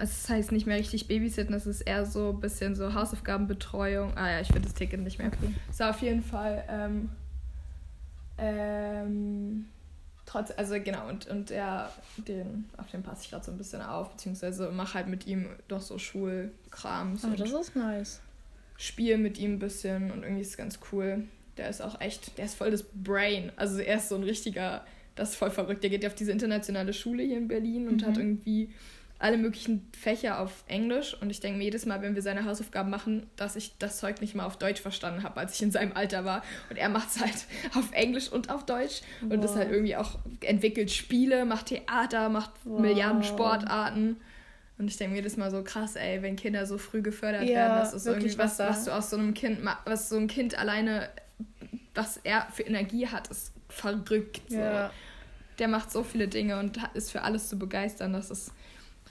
Also 0.03 0.15
das 0.21 0.31
heißt 0.31 0.51
nicht 0.51 0.67
mehr 0.67 0.79
richtig 0.79 1.07
Babysitten, 1.07 1.53
das 1.53 1.65
ist 1.65 1.83
eher 1.83 2.05
so 2.05 2.31
ein 2.31 2.41
bisschen 2.41 2.75
so 2.75 2.93
Hausaufgabenbetreuung. 2.93 4.17
Ah 4.17 4.33
ja, 4.33 4.41
ich 4.41 4.49
finde 4.49 4.63
das 4.63 4.75
Ticket 4.75 4.99
nicht 4.99 5.19
mehr. 5.19 5.29
Okay. 5.29 5.55
So, 5.71 5.85
auf 5.85 6.03
jeden 6.03 6.25
Fall. 6.25 6.65
Ähm, 6.69 7.09
ähm, 8.37 9.67
trotz, 10.27 10.51
also 10.57 10.75
genau, 10.83 11.09
und, 11.09 11.29
und 11.29 11.51
der, 11.51 11.89
den, 12.17 12.65
auf 12.79 12.91
den 12.91 13.05
passe 13.05 13.23
ich 13.23 13.31
gerade 13.31 13.45
so 13.45 13.53
ein 13.53 13.59
bisschen 13.59 13.81
auf, 13.81 14.11
beziehungsweise 14.11 14.73
mache 14.73 14.95
halt 14.95 15.07
mit 15.07 15.29
ihm 15.29 15.47
doch 15.69 15.81
so 15.81 15.99
Schulkrams. 15.99 17.25
Oh, 17.25 17.37
das 17.37 17.53
ist 17.53 17.77
nice. 17.77 18.21
Spiel 18.79 19.19
mit 19.19 19.39
ihm 19.39 19.53
ein 19.53 19.59
bisschen 19.61 20.11
und 20.11 20.25
irgendwie 20.25 20.43
ist 20.43 20.51
es 20.51 20.57
ganz 20.57 20.81
cool. 20.91 21.29
Der 21.59 21.69
ist 21.69 21.81
auch 21.81 22.01
echt, 22.01 22.39
der 22.39 22.47
ist 22.47 22.57
voll 22.57 22.73
das 22.73 22.83
Brain. 22.83 23.53
Also 23.55 23.79
er 23.79 23.99
ist 23.99 24.09
so 24.09 24.17
ein 24.17 24.25
richtiger 24.25 24.85
das 25.15 25.31
ist 25.31 25.37
voll 25.37 25.51
verrückt. 25.51 25.83
Der 25.83 25.91
geht 25.91 26.03
ja 26.03 26.09
auf 26.09 26.15
diese 26.15 26.33
internationale 26.33 26.93
Schule 26.93 27.23
hier 27.23 27.37
in 27.37 27.49
Berlin 27.49 27.89
und 27.89 28.03
mhm. 28.03 28.07
hat 28.07 28.17
irgendwie 28.17 28.71
alle 29.23 29.39
möglichen 29.39 29.89
Fächer 29.99 30.41
auf 30.41 30.65
Englisch. 30.67 31.17
Und 31.21 31.31
ich 31.31 31.41
denke 31.41 31.59
mir 31.59 31.65
jedes 31.65 31.87
Mal, 31.87 32.03
wenn 32.03 32.15
wir 32.15 32.23
seine 32.23 32.45
Hausaufgaben 32.45 32.91
machen, 32.91 33.27
dass 33.37 33.55
ich 33.55 33.79
das 33.79 33.99
Zeug 33.99 34.21
nicht 34.21 34.35
mal 34.35 34.45
auf 34.45 34.59
Deutsch 34.59 34.81
verstanden 34.81 35.23
habe, 35.23 35.39
als 35.39 35.55
ich 35.55 35.63
in 35.63 35.71
seinem 35.71 35.93
Alter 35.93 36.25
war. 36.25 36.43
Und 36.71 36.77
er 36.77 36.89
macht 36.89 37.09
es 37.11 37.21
halt 37.21 37.47
auf 37.77 37.93
Englisch 37.93 38.31
und 38.31 38.51
auf 38.51 38.67
Deutsch. 38.67 39.03
Wow. 39.21 39.33
Und 39.33 39.45
ist 39.45 39.55
halt 39.55 39.71
irgendwie 39.71 39.97
auch 39.97 40.19
entwickelt 40.41 40.91
Spiele, 40.91 41.45
macht 41.45 41.67
Theater, 41.67 42.29
macht 42.29 42.51
wow. 42.65 42.81
Milliarden 42.81 43.23
Sportarten. 43.23 44.17
Und 44.79 44.89
ich 44.89 44.97
denke 44.97 45.13
mir 45.13 45.19
jedes 45.19 45.37
Mal 45.37 45.51
so 45.53 45.63
krass, 45.63 45.95
ey, 45.95 46.21
wenn 46.23 46.35
Kinder 46.35 46.67
so 46.67 46.77
früh 46.77 47.03
gefördert 47.03 47.45
ja, 47.45 47.55
werden, 47.55 47.79
das 47.79 47.95
ist 47.95 48.07
irgendwie 48.07 48.37
was, 48.37 48.59
was 48.59 48.85
du 48.85 48.91
aus 48.91 49.11
so 49.11 49.17
einem 49.17 49.35
Kind, 49.35 49.61
was 49.85 50.09
so 50.09 50.17
ein 50.17 50.27
Kind 50.27 50.59
alleine, 50.59 51.09
was 51.95 52.19
er 52.25 52.49
für 52.51 52.65
Energie 52.65 53.07
hat, 53.07 53.29
ist 53.29 53.53
verrückt. 53.69 54.43
So. 54.49 54.59
Ja. 54.59 54.91
Der 55.61 55.69
macht 55.69 55.93
so 55.93 56.03
viele 56.03 56.27
Dinge 56.27 56.59
und 56.59 56.81
ist 56.95 57.13
für 57.13 57.23
alles 57.23 57.49
zu 57.49 57.57
begeistern. 57.57 58.13
Das 58.13 58.31
ist 58.31 58.53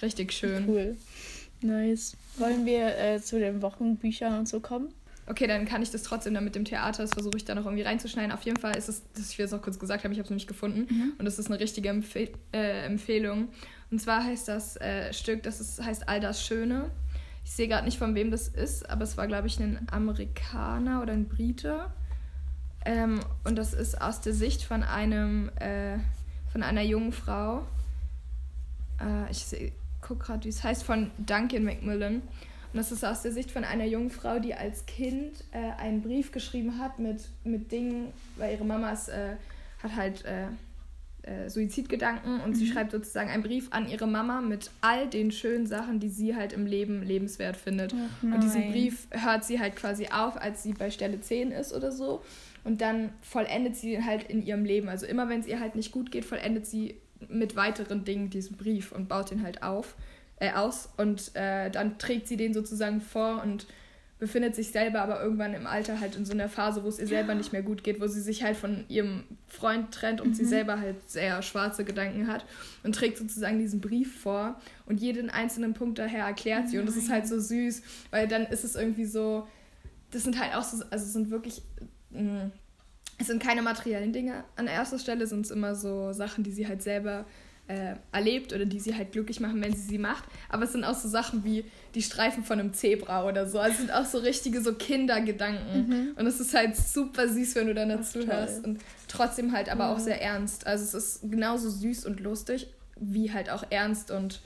richtig 0.02 0.34
schön. 0.34 0.68
Cool. 0.68 0.98
Nice. 1.62 2.16
Wollen 2.38 2.66
wir 2.66 2.98
äh, 2.98 3.22
zu 3.22 3.40
den 3.40 3.62
Wochenbüchern 3.62 4.40
und 4.40 4.48
so 4.48 4.60
kommen? 4.60 4.90
Okay, 5.28 5.48
dann 5.48 5.66
kann 5.66 5.82
ich 5.82 5.92
das 5.92 6.04
trotzdem 6.04 6.34
dann 6.34 6.44
mit 6.44 6.56
dem 6.56 6.66
Theater, 6.66 7.04
das 7.04 7.12
versuche 7.12 7.38
ich 7.38 7.46
da 7.46 7.56
noch 7.56 7.66
irgendwie 7.66 7.84
reinzuschneiden. 7.84 8.32
Auf 8.32 8.42
jeden 8.42 8.60
Fall 8.60 8.76
ist 8.76 8.90
es, 8.90 9.04
das 9.14 9.32
ich 9.32 9.38
jetzt 9.38 9.54
auch 9.54 9.62
kurz 9.62 9.78
gesagt 9.80 10.04
habe, 10.04 10.14
ich 10.14 10.20
habe 10.20 10.26
es 10.26 10.30
nämlich 10.30 10.48
gefunden 10.48 10.88
mhm. 10.90 11.14
und 11.18 11.26
das 11.26 11.40
ist 11.40 11.50
eine 11.50 11.60
richtige 11.60 11.90
Empfehl 11.90 12.32
äh, 12.54 12.86
Empfehlung. 12.86 13.50
Und 13.92 14.02
zwar 14.02 14.24
heißt 14.24 14.48
das 14.48 14.78
äh, 14.78 15.14
Stück, 15.14 15.44
das 15.44 15.62
ist, 15.62 15.84
heißt 15.84 16.10
All 16.10 16.20
das 16.20 16.46
Schöne. 16.46 16.90
Ich 17.44 17.52
sehe 17.52 17.68
gerade 17.68 17.86
nicht, 17.86 17.98
von 17.98 18.16
wem 18.16 18.32
das 18.32 18.48
ist, 18.48 18.90
aber 18.90 19.04
es 19.04 19.18
war, 19.18 19.28
glaube 19.28 19.48
ich, 19.48 19.60
ein 19.60 19.88
Amerikaner 19.92 21.02
oder 21.02 21.14
ein 21.14 21.28
Brite. 21.28 21.86
Ähm, 22.86 23.20
und 23.44 23.56
das 23.58 23.74
ist 23.74 24.02
aus 24.02 24.22
der 24.22 24.34
Sicht 24.34 24.64
von 24.64 24.84
einem, 24.84 25.50
äh, 25.60 25.98
von 26.52 26.64
einer 26.64 26.82
jungen 26.82 27.12
Frau. 27.12 27.66
Äh, 29.00 29.32
ich 29.32 29.46
gucke 30.02 30.26
gerade, 30.26 30.46
wie 30.46 30.50
es 30.50 30.64
heißt, 30.64 30.84
von 30.84 31.12
Duncan 31.18 31.64
Macmillan. 31.64 32.16
Und 32.74 32.78
das 32.78 32.92
ist 32.92 33.04
aus 33.04 33.22
der 33.22 33.32
Sicht 33.32 33.52
von 33.52 33.64
einer 33.64 33.86
jungen 33.86 34.10
Frau, 34.10 34.40
die 34.40 34.54
als 34.54 34.86
Kind 34.86 35.44
äh, 35.52 35.82
einen 35.82 36.02
Brief 36.02 36.32
geschrieben 36.32 36.80
hat 36.80 37.00
mit, 37.00 37.28
mit 37.44 37.72
Dingen, 37.72 38.14
weil 38.38 38.54
ihre 38.54 38.64
Mama 38.64 38.92
ist, 38.92 39.10
äh, 39.10 39.36
hat 39.84 39.96
halt 39.96 40.24
äh, 40.26 40.46
äh, 41.24 41.50
Suizidgedanken 41.50 42.40
und 42.42 42.52
mhm. 42.52 42.56
sie 42.56 42.68
schreibt 42.68 42.92
sozusagen 42.92 43.30
einen 43.30 43.44
Brief 43.44 43.68
an 43.72 43.90
ihre 43.90 44.08
Mama 44.08 44.42
mit 44.42 44.72
all 44.82 45.08
den 45.08 45.32
schönen 45.32 45.68
Sachen, 45.68 46.00
die 46.00 46.10
sie 46.10 46.36
halt 46.36 46.54
im 46.54 46.66
Leben 46.66 47.04
lebenswert 47.04 47.58
findet. 47.58 47.94
und 48.22 48.42
diesen 48.42 48.72
Brief 48.72 49.08
hört 49.12 49.44
sie 49.44 49.60
halt 49.60 49.76
quasi 49.76 50.08
auf, 50.08 50.38
als 50.38 50.64
sie 50.64 50.74
bei 50.74 50.90
Stelle 50.92 51.20
10 51.20 51.52
ist 51.52 51.74
oder 51.74 51.92
so. 51.92 52.24
Und 52.64 52.82
dann 52.82 53.10
vollendet 53.22 53.76
sie 53.76 53.94
ihn 53.94 54.06
halt 54.06 54.24
in 54.24 54.46
ihrem 54.46 54.66
Leben. 54.66 54.88
Also 54.88 55.06
immer 55.06 55.30
wenn 55.30 55.42
es 55.42 55.48
ihr 55.48 55.60
halt 55.60 55.76
nicht 55.76 55.92
gut 55.92 56.12
geht, 56.12 56.26
vollendet 56.26 56.66
sie 56.66 56.96
mit 57.30 57.56
weiteren 57.56 58.04
Dingen 58.04 58.30
diesen 58.30 58.58
Brief 58.58 58.92
und 58.92 59.08
baut 59.08 59.32
ihn 59.32 59.44
halt 59.44 59.64
auf, 59.64 59.96
äh, 60.38 60.52
aus. 60.52 60.90
Und 60.98 61.36
äh, 61.36 61.70
dann 61.70 61.98
trägt 61.98 62.28
sie 62.28 62.38
den 62.38 62.54
sozusagen 62.54 63.02
vor 63.02 63.42
und 63.44 63.68
befindet 64.20 64.56
sich 64.56 64.72
selber 64.72 65.02
aber 65.02 65.20
irgendwann 65.20 65.56
im 65.56 65.66
Alter 65.66 66.00
halt 66.00 66.16
in 66.16 66.26
so 66.26 66.34
einer 66.34 66.48
Phase, 66.48 66.84
wo 66.84 66.88
es 66.88 67.00
ihr 67.00 67.08
selber 67.08 67.34
nicht 67.34 67.54
mehr 67.54 67.64
gut 67.64 67.84
geht, 67.84 68.00
wo 68.00 68.06
sie 68.06 68.22
sich 68.22 68.44
halt 68.44 68.56
von 68.56 68.86
ihrem 68.88 69.24
Freund 69.48 69.92
trennt 69.92 70.22
und 70.22 70.30
mhm. 70.30 70.34
sie 70.36 70.46
selber 70.46 70.80
halt 70.80 71.10
sehr 71.10 71.42
schwarze 71.42 71.84
Gedanken 71.84 72.28
hat 72.28 72.46
und 72.84 72.94
trägt 72.94 73.18
sozusagen 73.18 73.58
diesen 73.58 73.82
Brief 73.82 74.22
vor 74.22 74.62
und 74.86 75.02
jeden 75.02 75.32
einzelnen 75.32 75.74
Punkt 75.74 75.98
daher 75.98 76.26
erklärt 76.26 76.70
sie. 76.70 76.78
Und 76.78 76.86
das 76.86 76.98
ist 76.98 77.10
halt 77.10 77.28
so 77.28 77.40
süß, 77.40 77.82
weil 78.12 78.28
dann 78.28 78.46
ist 78.46 78.64
es 78.64 78.76
irgendwie 78.76 79.06
so, 79.06 79.48
das 80.12 80.24
sind 80.24 80.40
halt 80.40 80.54
auch 80.54 80.64
so, 80.64 80.84
also 80.92 81.04
es 81.04 81.14
sind 81.14 81.32
wirklich 81.32 81.64
Mm, 82.14 82.52
es 83.22 83.28
sind 83.28 83.42
keine 83.42 83.62
materiellen 83.62 84.14
Dinge. 84.14 84.44
An 84.56 84.68
erster 84.68 85.00
Stelle 85.00 85.28
sind 85.28 85.46
es 85.46 85.52
immer 85.52 85.76
so 85.76 86.12
Sachen, 86.14 86.44
die 86.44 86.52
sie 86.52 86.68
halt 86.68 86.82
selber 86.82 87.26
äh, 87.68 87.96
erlebt 88.12 88.52
oder 88.54 88.66
die 88.66 88.80
sie 88.80 88.96
halt 88.96 89.12
glücklich 89.12 89.40
machen, 89.40 89.62
wenn 89.62 89.74
sie 89.74 89.88
sie 89.88 89.98
macht. 89.98 90.24
Aber 90.50 90.64
es 90.64 90.72
sind 90.74 90.84
auch 90.84 90.96
so 90.96 91.08
Sachen 91.08 91.44
wie 91.44 91.64
die 91.96 92.02
Streifen 92.02 92.44
von 92.44 92.60
einem 92.60 92.74
Zebra 92.74 93.26
oder 93.26 93.48
so. 93.48 93.60
Also 93.60 93.74
es 93.74 93.78
sind 93.80 93.92
auch 93.92 94.06
so 94.06 94.18
richtige 94.18 94.62
so 94.62 94.74
Kindergedanken. 94.74 95.88
Mhm. 95.88 96.12
Und 96.18 96.28
es 96.28 96.40
ist 96.40 96.54
halt 96.54 96.76
super 96.76 97.30
süß, 97.30 97.56
wenn 97.56 97.68
du 97.68 97.74
dann 97.74 97.90
dazu 97.90 98.26
hörst. 98.26 98.66
Und 98.66 98.82
trotzdem 99.08 99.54
halt 99.54 99.70
aber 99.70 99.86
ja. 99.86 99.94
auch 99.94 100.00
sehr 100.00 100.22
ernst. 100.22 100.68
Also 100.68 100.84
es 100.84 100.94
ist 100.94 101.32
genauso 101.32 101.70
süß 101.70 102.06
und 102.06 102.20
lustig, 102.20 102.68
wie 103.00 103.32
halt 103.32 103.50
auch 103.50 103.64
ernst 103.70 104.12
und 104.12 104.42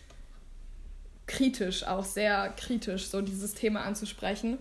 kritisch, 1.27 1.83
auch 1.83 2.05
sehr 2.05 2.53
kritisch, 2.57 3.07
so 3.07 3.21
dieses 3.21 3.55
Thema 3.55 3.81
anzusprechen. 3.81 4.59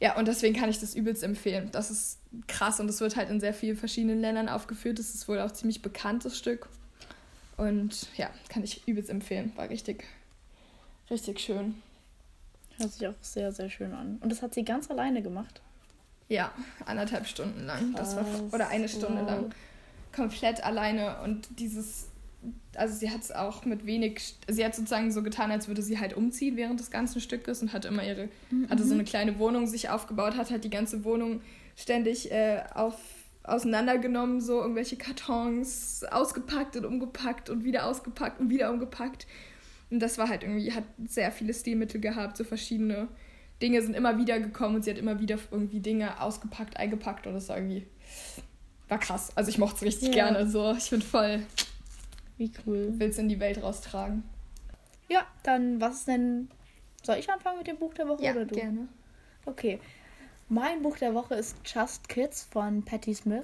Ja, 0.00 0.16
und 0.16 0.28
deswegen 0.28 0.54
kann 0.54 0.70
ich 0.70 0.78
das 0.78 0.94
übelst 0.94 1.22
empfehlen. 1.22 1.70
Das 1.72 1.90
ist 1.90 2.18
krass 2.48 2.80
und 2.80 2.88
es 2.88 3.00
wird 3.00 3.16
halt 3.16 3.30
in 3.30 3.40
sehr 3.40 3.54
vielen 3.54 3.76
verschiedenen 3.76 4.20
Ländern 4.20 4.48
aufgeführt. 4.48 4.98
Das 4.98 5.14
ist 5.14 5.28
wohl 5.28 5.40
auch 5.40 5.52
ziemlich 5.52 5.82
bekanntes 5.82 6.38
Stück. 6.38 6.68
Und 7.56 8.08
ja, 8.16 8.30
kann 8.48 8.64
ich 8.64 8.86
übelst 8.86 9.10
empfehlen. 9.10 9.52
War 9.56 9.68
richtig, 9.68 10.04
richtig 11.10 11.40
schön. 11.40 11.74
Hört 12.78 12.92
sich 12.92 13.06
auch 13.06 13.14
sehr, 13.20 13.52
sehr 13.52 13.70
schön 13.70 13.92
an. 13.92 14.18
Und 14.20 14.30
das 14.30 14.42
hat 14.42 14.54
sie 14.54 14.64
ganz 14.64 14.90
alleine 14.90 15.22
gemacht? 15.22 15.60
Ja, 16.28 16.52
anderthalb 16.86 17.26
Stunden 17.26 17.64
lang. 17.64 17.94
Das 17.94 18.16
war, 18.16 18.24
oder 18.52 18.68
eine 18.68 18.88
Stunde 18.88 19.20
wow. 19.20 19.26
lang. 19.26 19.54
Komplett 20.14 20.64
alleine. 20.64 21.20
Und 21.22 21.60
dieses, 21.60 22.08
also 22.74 22.96
sie 22.96 23.10
hat 23.10 23.20
es 23.20 23.30
auch 23.30 23.64
mit 23.64 23.86
wenig, 23.86 24.34
sie 24.48 24.64
hat 24.64 24.74
sozusagen 24.74 25.12
so 25.12 25.22
getan, 25.22 25.52
als 25.52 25.68
würde 25.68 25.82
sie 25.82 26.00
halt 26.00 26.14
umziehen 26.14 26.56
während 26.56 26.80
des 26.80 26.90
ganzen 26.90 27.20
Stückes 27.20 27.62
und 27.62 27.72
hatte 27.72 27.88
immer 27.88 28.04
ihre, 28.04 28.28
mhm. 28.50 28.68
hatte 28.68 28.84
so 28.84 28.94
eine 28.94 29.04
kleine 29.04 29.38
Wohnung 29.38 29.66
sich 29.66 29.90
aufgebaut, 29.90 30.36
hat 30.36 30.50
halt 30.50 30.64
die 30.64 30.70
ganze 30.70 31.04
Wohnung 31.04 31.40
ständig 31.76 32.30
äh, 32.30 32.62
auf, 32.74 32.96
auseinandergenommen, 33.42 34.40
so 34.40 34.60
irgendwelche 34.60 34.96
Kartons 34.96 36.04
ausgepackt 36.10 36.76
und 36.76 36.84
umgepackt 36.84 37.50
und 37.50 37.64
wieder 37.64 37.86
ausgepackt 37.86 38.40
und 38.40 38.50
wieder 38.50 38.70
umgepackt. 38.70 39.26
Und 39.90 40.00
das 40.00 40.18
war 40.18 40.28
halt 40.28 40.42
irgendwie, 40.42 40.72
hat 40.72 40.84
sehr 41.06 41.30
viele 41.30 41.54
Stilmittel 41.54 42.00
gehabt, 42.00 42.36
so 42.36 42.44
verschiedene 42.44 43.08
Dinge 43.62 43.80
sind 43.82 43.94
immer 43.94 44.18
wieder 44.18 44.40
gekommen 44.40 44.76
und 44.76 44.84
sie 44.84 44.90
hat 44.90 44.98
immer 44.98 45.20
wieder 45.20 45.38
irgendwie 45.50 45.80
Dinge 45.80 46.20
ausgepackt, 46.20 46.76
eingepackt 46.76 47.26
und 47.26 47.34
das 47.34 47.48
war 47.48 47.56
irgendwie, 47.56 47.86
war 48.88 48.98
krass. 48.98 49.30
Also 49.36 49.50
ich 49.50 49.58
mochte 49.58 49.76
es 49.76 49.82
richtig 49.82 50.14
ja. 50.14 50.26
gerne, 50.26 50.48
so 50.48 50.72
ich 50.72 50.90
bin 50.90 51.02
voll 51.02 51.40
wie 52.36 52.50
cool. 52.66 52.92
Willst 52.96 53.18
in 53.18 53.28
die 53.28 53.38
Welt 53.40 53.62
raustragen. 53.62 54.24
Ja, 55.08 55.26
dann 55.42 55.80
was 55.80 55.98
ist 55.98 56.08
denn. 56.08 56.48
Soll 57.02 57.16
ich 57.16 57.30
anfangen 57.30 57.58
mit 57.58 57.66
dem 57.66 57.76
Buch 57.76 57.94
der 57.94 58.08
Woche 58.08 58.24
ja, 58.24 58.32
oder 58.32 58.44
du? 58.46 58.54
Gerne. 58.54 58.88
Okay. 59.44 59.78
Mein 60.54 60.82
Buch 60.82 60.96
der 60.98 61.14
Woche 61.14 61.34
ist 61.34 61.56
Just 61.64 62.08
Kids 62.08 62.46
von 62.48 62.84
Patti 62.84 63.12
Smith. 63.12 63.42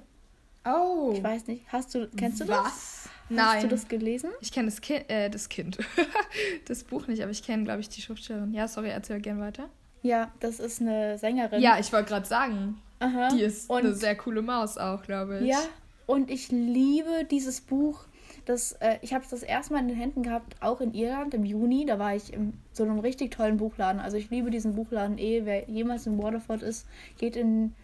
Oh. 0.65 1.11
Ich 1.13 1.21
weiß 1.21 1.49
nicht. 1.49 1.65
Hast 1.73 1.93
du. 1.93 2.09
Kennst 2.17 2.41
du 2.41 2.45
das? 2.45 2.59
Was? 2.59 3.09
Nein. 3.29 3.47
Hast 3.47 3.65
du 3.65 3.69
das 3.69 3.89
gelesen? 3.89 4.31
Ich 4.41 4.53
kenne 4.53 4.69
das 4.69 4.81
Kind, 4.81 5.11
äh, 5.11 5.29
das 5.29 5.49
Kind. 5.49 5.79
das 6.67 6.85
Buch 6.85 7.09
nicht, 7.09 7.21
aber 7.21 7.33
ich 7.33 7.43
kenne, 7.43 7.65
glaube 7.65 7.81
ich, 7.81 7.89
die 7.89 8.01
Schriftstellerin. 8.01 8.55
Ja, 8.55 8.69
sorry, 8.69 8.91
erzähl 8.91 9.21
gerne 9.21 9.41
weiter. 9.41 9.69
Ja, 10.03 10.31
das 10.39 10.61
ist 10.61 10.81
eine 10.81 11.19
Sängerin. 11.19 11.61
Ja, 11.61 11.81
ich 11.81 11.93
wollte 11.93 12.11
gerade 12.11 12.27
sagen. 12.27 12.81
Aha. 13.01 13.31
Die 13.33 13.43
ist 13.43 13.69
und 13.69 13.81
eine 13.81 13.95
sehr 13.95 14.15
coole 14.15 14.43
Maus 14.43 14.79
auch, 14.79 15.03
glaube 15.03 15.41
ich. 15.41 15.49
Ja, 15.49 15.59
und 16.07 16.31
ich 16.31 16.53
liebe 16.53 17.25
dieses 17.29 17.61
Buch 17.61 18.05
das, 18.51 18.73
äh, 18.73 18.99
ich 19.01 19.15
habe 19.15 19.25
es 19.25 19.31
das 19.31 19.43
erste 19.43 19.73
Mal 19.73 19.81
in 19.81 19.89
den 19.89 19.97
Händen 19.97 20.23
gehabt, 20.23 20.57
auch 20.61 20.81
in 20.81 20.93
Irland 20.93 21.35
im 21.35 21.45
Juni. 21.45 21.87
Da 21.87 21.99
war 21.99 22.15
ich 22.15 22.33
in 22.33 22.55
so 22.73 22.83
einem 22.83 22.99
richtig 22.99 23.31
tollen 23.31 23.57
Buchladen. 23.57 24.01
Also 24.01 24.17
ich 24.17 24.31
liebe 24.31 24.51
diesen 24.51 24.75
Buchladen 24.75 25.19
eh. 25.19 25.43
Wer 25.45 25.69
jemals 25.69 26.07
in 26.07 26.19
Waterford 26.23 26.63
ist, 26.63 26.87
geht 27.17 27.37
in 27.37 27.75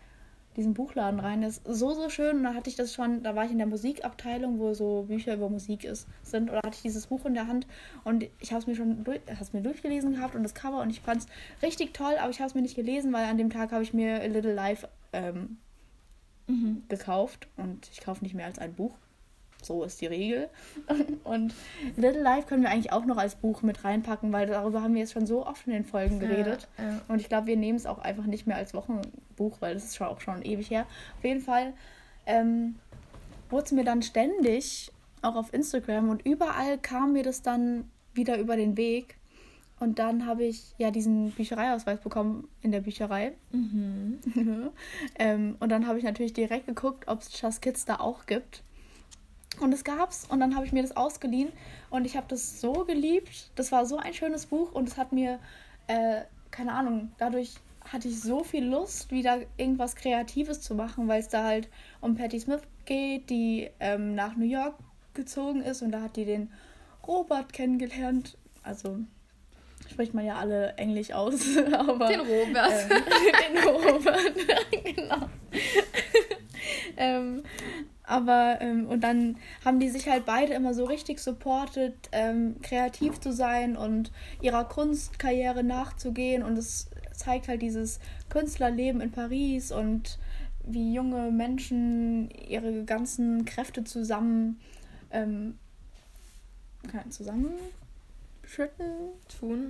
diesen 0.57 0.75
Buchladen 0.75 1.21
rein. 1.21 1.43
Das 1.43 1.59
ist 1.59 1.79
so, 1.79 1.95
so 1.95 2.09
schön. 2.09 2.39
Und 2.39 2.45
da 2.45 2.55
hatte 2.55 2.69
ich 2.69 2.77
das 2.77 2.95
schon, 2.95 3.23
da 3.23 3.37
war 3.37 3.45
ich 3.45 3.53
in 3.53 3.59
der 3.59 3.67
Musikabteilung, 3.67 4.59
wo 4.59 4.75
so 4.75 5.05
Bücher 5.07 5.35
über 5.35 5.49
Musik 5.49 5.85
ist, 5.85 6.09
sind. 6.23 6.51
Oder 6.51 6.59
hatte 6.59 6.77
ich 6.77 6.83
dieses 6.83 7.07
Buch 7.07 7.25
in 7.27 7.35
der 7.35 7.47
Hand 7.47 7.67
und 8.05 8.25
ich 8.41 8.51
habe 8.51 8.61
es 8.61 8.67
mir 8.67 8.75
schon 8.75 9.05
durch, 9.05 9.21
mir 9.53 9.63
durchgelesen 9.63 10.15
gehabt 10.15 10.35
und 10.35 10.43
das 10.43 10.55
Cover 10.55 10.81
und 10.81 10.91
ich 10.91 11.01
fand 11.01 11.23
es 11.23 11.27
richtig 11.63 11.95
toll, 11.95 12.15
aber 12.19 12.31
ich 12.31 12.41
habe 12.41 12.49
es 12.49 12.55
mir 12.55 12.63
nicht 12.63 12.77
gelesen, 12.77 13.13
weil 13.13 13.27
an 13.27 13.39
dem 13.39 13.51
Tag 13.51 13.73
habe 13.73 13.83
ich 13.83 13.95
mir 13.95 14.21
A 14.21 14.27
Little 14.27 14.55
Life 14.55 14.89
ähm, 15.13 15.59
mhm. 16.49 16.83
gekauft 16.89 17.47
und 17.57 17.89
ich 17.93 18.01
kaufe 18.01 18.25
nicht 18.25 18.35
mehr 18.35 18.47
als 18.47 18.59
ein 18.59 18.75
Buch. 18.75 18.95
So 19.67 19.85
ist 19.85 20.01
die 20.01 20.07
Regel. 20.07 20.49
Und 21.25 21.55
Little 21.97 22.23
Life 22.23 22.47
können 22.47 22.63
wir 22.63 22.71
eigentlich 22.71 22.93
auch 22.93 23.05
noch 23.05 23.17
als 23.17 23.35
Buch 23.35 23.63
mit 23.63 23.85
reinpacken, 23.85 24.33
weil 24.33 24.47
darüber 24.47 24.83
haben 24.83 24.95
wir 24.95 25.01
jetzt 25.01 25.13
schon 25.13 25.27
so 25.27 25.47
oft 25.47 25.67
in 25.67 25.73
den 25.73 25.85
Folgen 25.85 26.21
geredet. 26.21 26.69
Ja, 26.79 26.85
ja. 26.85 27.01
Und 27.09 27.21
ich 27.21 27.29
glaube, 27.29 27.49
wir 27.49 27.57
nehmen 27.57 27.77
es 27.77 27.87
auch 27.87 27.99
einfach 27.99 28.27
nicht 28.27 28.47
mehr 28.47 28.57
als 28.57 28.75
Wochenbuch, 28.75 29.61
weil 29.61 29.75
das 29.75 29.85
ist 29.85 29.97
schon 29.97 30.07
auch 30.07 30.21
schon 30.21 30.43
ewig 30.43 30.71
her. 30.71 30.87
Auf 31.19 31.25
jeden 31.25 31.41
Fall 31.41 31.75
ähm, 32.27 32.77
wurde 33.51 33.65
es 33.65 33.73
mir 33.73 33.85
dann 33.85 34.03
ständig, 34.03 34.93
auch 35.23 35.37
auf 35.37 35.53
Instagram 35.53 36.09
und 36.11 36.25
überall 36.25 36.79
kam 36.79 37.13
mir 37.13 37.23
das 37.23 37.43
dann 37.43 37.91
wieder 38.15 38.39
über 38.39 38.57
den 38.57 38.77
Weg. 38.77 39.17
Und 39.79 39.99
dann 39.99 40.25
habe 40.25 40.45
ich 40.45 40.75
ja 40.79 40.91
diesen 40.91 41.33
Büchereiausweis 41.33 42.01
bekommen 42.01 42.49
in 42.63 42.73
der 42.73 42.81
Bücherei. 42.81 43.33
Mhm. 43.53 44.19
ähm, 45.19 45.57
und 45.61 45.71
dann 45.71 45.87
habe 45.87 45.99
ich 45.99 46.05
natürlich 46.05 46.33
direkt 46.33 46.67
geguckt, 46.67 47.09
ob 47.09 47.21
es 47.21 47.41
Just 47.41 47.61
Kids 47.61 47.85
da 47.85 47.97
auch 47.97 48.25
gibt. 48.25 48.63
Und 49.61 49.73
es 49.73 49.85
gab's 49.85 50.27
und 50.29 50.41
dann 50.41 50.55
habe 50.55 50.67
ich 50.67 50.73
mir 50.73 50.83
das 50.83 50.97
ausgeliehen 50.97 51.51
und 51.91 52.05
ich 52.05 52.17
habe 52.17 52.27
das 52.29 52.61
so 52.61 52.85
geliebt. 52.85 53.51
Das 53.55 53.73
war 53.73 53.87
so 53.87 53.97
ein 53.97 54.13
schönes 54.13 54.47
Buch 54.47 54.73
und 54.73 54.89
es 54.89 54.97
hat 54.97 55.13
mir, 55.13 55.39
äh, 55.87 56.23
keine 56.51 56.73
Ahnung, 56.73 57.13
dadurch 57.19 57.55
hatte 57.93 58.09
ich 58.09 58.21
so 58.21 58.45
viel 58.45 58.65
Lust, 58.65 59.11
wieder 59.11 59.41
irgendwas 59.57 59.97
Kreatives 59.97 60.61
zu 60.61 60.75
machen, 60.75 61.09
weil 61.09 61.21
es 61.21 61.29
da 61.29 61.45
halt 61.45 61.69
um 62.01 62.17
Patti 62.17 62.41
Smith 62.41 62.63
geht, 62.85 63.31
die 63.31 63.71
ähm, 63.81 64.15
nach 64.15 64.37
New 64.37 64.47
York 64.47 64.75
gezogen 65.15 65.63
ist 65.63 65.83
und 65.83 65.93
da 65.93 66.03
hat 66.03 66.17
die 66.17 66.25
den 66.25 66.51
Robert 67.07 67.53
kennengelernt. 67.53 68.37
Also 68.63 68.99
spricht 69.91 70.15
man 70.15 70.25
ja 70.25 70.37
alle 70.37 70.75
Englisch 70.75 71.13
aus, 71.13 71.57
aber 71.73 72.09
den 72.09 72.21
Robert. 72.21 72.73
Ähm, 72.91 73.03
den 73.55 73.69
Robert, 73.69 74.35
genau. 74.85 75.29
ähm, 76.97 77.43
aber, 78.07 78.59
ähm, 78.61 78.87
und 78.87 79.03
dann 79.03 79.37
haben 79.65 79.81
die 79.81 79.89
sich 79.89 80.09
halt 80.09 80.25
beide 80.25 80.55
immer 80.55 80.75
so 80.75 80.85
richtig 80.85 81.19
supportet, 81.19 81.95
ähm, 82.13 82.57
kreativ 82.63 83.21
zu 83.21 83.33
sein 83.33 83.77
und 83.77 84.13
ihrer 84.41 84.65
Kunstkarriere 84.65 85.65
nachzugehen. 85.65 86.43
Und 86.43 86.57
es 86.57 86.89
zeigt 87.13 87.49
halt 87.49 87.63
dieses 87.63 87.99
Künstlerleben 88.29 89.01
in 89.01 89.11
Paris 89.11 89.73
und 89.73 90.19
wie 90.65 90.95
junge 90.95 91.31
Menschen 91.31 92.31
ihre 92.31 92.85
ganzen 92.85 93.45
Kräfte 93.45 93.85
zusammen 93.85 94.61
ähm, 95.11 95.59
zusammen 97.11 97.53
schütten, 98.47 98.87
tun, 99.39 99.69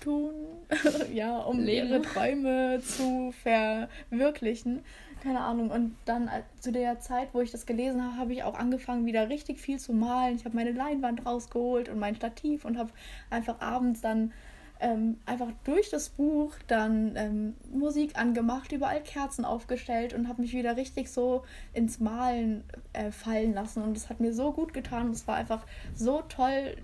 tun, 0.00 0.34
ja, 1.12 1.38
um 1.38 1.66
ihre 1.66 2.02
Träume 2.02 2.80
zu 2.82 3.32
verwirklichen 3.42 4.80
keine 5.22 5.40
Ahnung. 5.40 5.70
Und 5.70 5.96
dann 6.04 6.28
äh, 6.28 6.42
zu 6.60 6.72
der 6.72 7.00
Zeit, 7.00 7.28
wo 7.32 7.40
ich 7.40 7.50
das 7.50 7.66
gelesen 7.66 8.02
habe, 8.02 8.16
habe 8.16 8.32
ich 8.32 8.42
auch 8.42 8.54
angefangen, 8.54 9.06
wieder 9.06 9.28
richtig 9.28 9.60
viel 9.60 9.78
zu 9.78 9.92
malen. 9.92 10.36
Ich 10.36 10.44
habe 10.44 10.56
meine 10.56 10.72
Leinwand 10.72 11.26
rausgeholt 11.26 11.88
und 11.88 11.98
mein 11.98 12.14
Stativ 12.16 12.64
und 12.64 12.78
habe 12.78 12.90
einfach 13.30 13.60
abends 13.60 14.00
dann 14.00 14.32
ähm, 14.80 15.18
einfach 15.26 15.48
durch 15.64 15.90
das 15.90 16.08
Buch 16.10 16.54
dann 16.68 17.14
ähm, 17.16 17.54
Musik 17.72 18.16
angemacht, 18.18 18.70
überall 18.72 19.02
Kerzen 19.02 19.44
aufgestellt 19.44 20.14
und 20.14 20.28
habe 20.28 20.42
mich 20.42 20.52
wieder 20.52 20.76
richtig 20.76 21.10
so 21.10 21.42
ins 21.72 21.98
Malen 21.98 22.64
äh, 22.92 23.10
fallen 23.10 23.54
lassen. 23.54 23.82
Und 23.82 23.96
es 23.96 24.08
hat 24.08 24.20
mir 24.20 24.32
so 24.32 24.52
gut 24.52 24.72
getan. 24.72 25.10
Es 25.10 25.26
war 25.26 25.36
einfach 25.36 25.64
so 25.94 26.22
toll, 26.28 26.76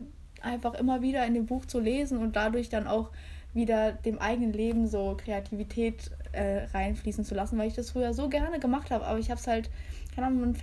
einfach 0.43 0.75
immer 0.75 1.03
wieder 1.03 1.25
in 1.27 1.35
dem 1.35 1.47
Buch 1.47 1.67
zu 1.67 1.79
lesen 1.79 2.19
und 2.19 2.37
dadurch 2.37 2.69
dann 2.69 2.87
auch 2.87 3.11
wieder 3.53 3.93
dem 3.93 4.19
eigenen 4.19 4.53
Leben 4.53 4.89
so 4.89 5.17
Kreativität 5.17 6.11
äh, 6.35 6.65
reinfließen 6.73 7.25
zu 7.25 7.35
lassen, 7.35 7.59
weil 7.59 7.69
ich 7.69 7.75
das 7.75 7.91
früher 7.91 8.15
so 8.15 8.29
gerne 8.29 8.59
gemacht 8.59 8.91
habe. 8.91 9.07
Aber 9.07 9.19
ich 9.19 9.31
habe 9.31 9.41
es 9.41 9.47
halt, 9.47 9.71
keine 10.15 10.29
Ahnung, 10.29 10.55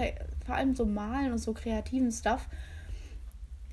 vor 0.46 0.56
allem 0.56 0.76
so 0.76 0.86
malen 0.86 1.32
und 1.32 1.40
so 1.40 1.54
kreativen 1.54 2.12
Stuff, 2.12 2.48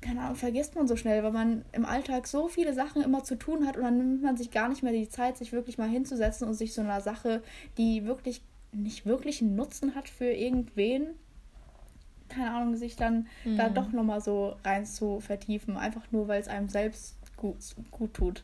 keine 0.01 0.21
Ahnung, 0.21 0.35
vergisst 0.35 0.75
man 0.75 0.87
so 0.87 0.95
schnell, 0.95 1.23
weil 1.23 1.31
man 1.31 1.65
im 1.71 1.85
Alltag 1.85 2.27
so 2.27 2.47
viele 2.47 2.73
Sachen 2.73 3.01
immer 3.01 3.23
zu 3.23 3.35
tun 3.35 3.67
hat 3.67 3.75
und 3.75 3.83
dann 3.83 3.97
nimmt 3.97 4.23
man 4.23 4.37
sich 4.37 4.51
gar 4.51 4.69
nicht 4.69 4.83
mehr 4.83 4.93
die 4.93 5.09
Zeit, 5.09 5.37
sich 5.37 5.51
wirklich 5.51 5.77
mal 5.77 5.89
hinzusetzen 5.89 6.47
und 6.47 6.53
sich 6.53 6.73
so 6.73 6.81
einer 6.81 7.01
Sache, 7.01 7.41
die 7.77 8.05
wirklich 8.05 8.41
nicht 8.71 9.05
wirklich 9.05 9.41
einen 9.41 9.55
Nutzen 9.55 9.95
hat 9.95 10.07
für 10.07 10.31
irgendwen, 10.31 11.07
keine 12.29 12.51
Ahnung, 12.51 12.75
sich 12.75 12.95
dann 12.95 13.27
mhm. 13.43 13.57
da 13.57 13.69
doch 13.69 13.91
nochmal 13.91 14.21
so 14.21 14.55
rein 14.63 14.85
zu 14.85 15.19
vertiefen, 15.19 15.77
einfach 15.77 16.11
nur, 16.11 16.27
weil 16.27 16.39
es 16.39 16.47
einem 16.47 16.69
selbst 16.69 17.15
gut, 17.35 17.57
gut 17.91 18.13
tut. 18.13 18.43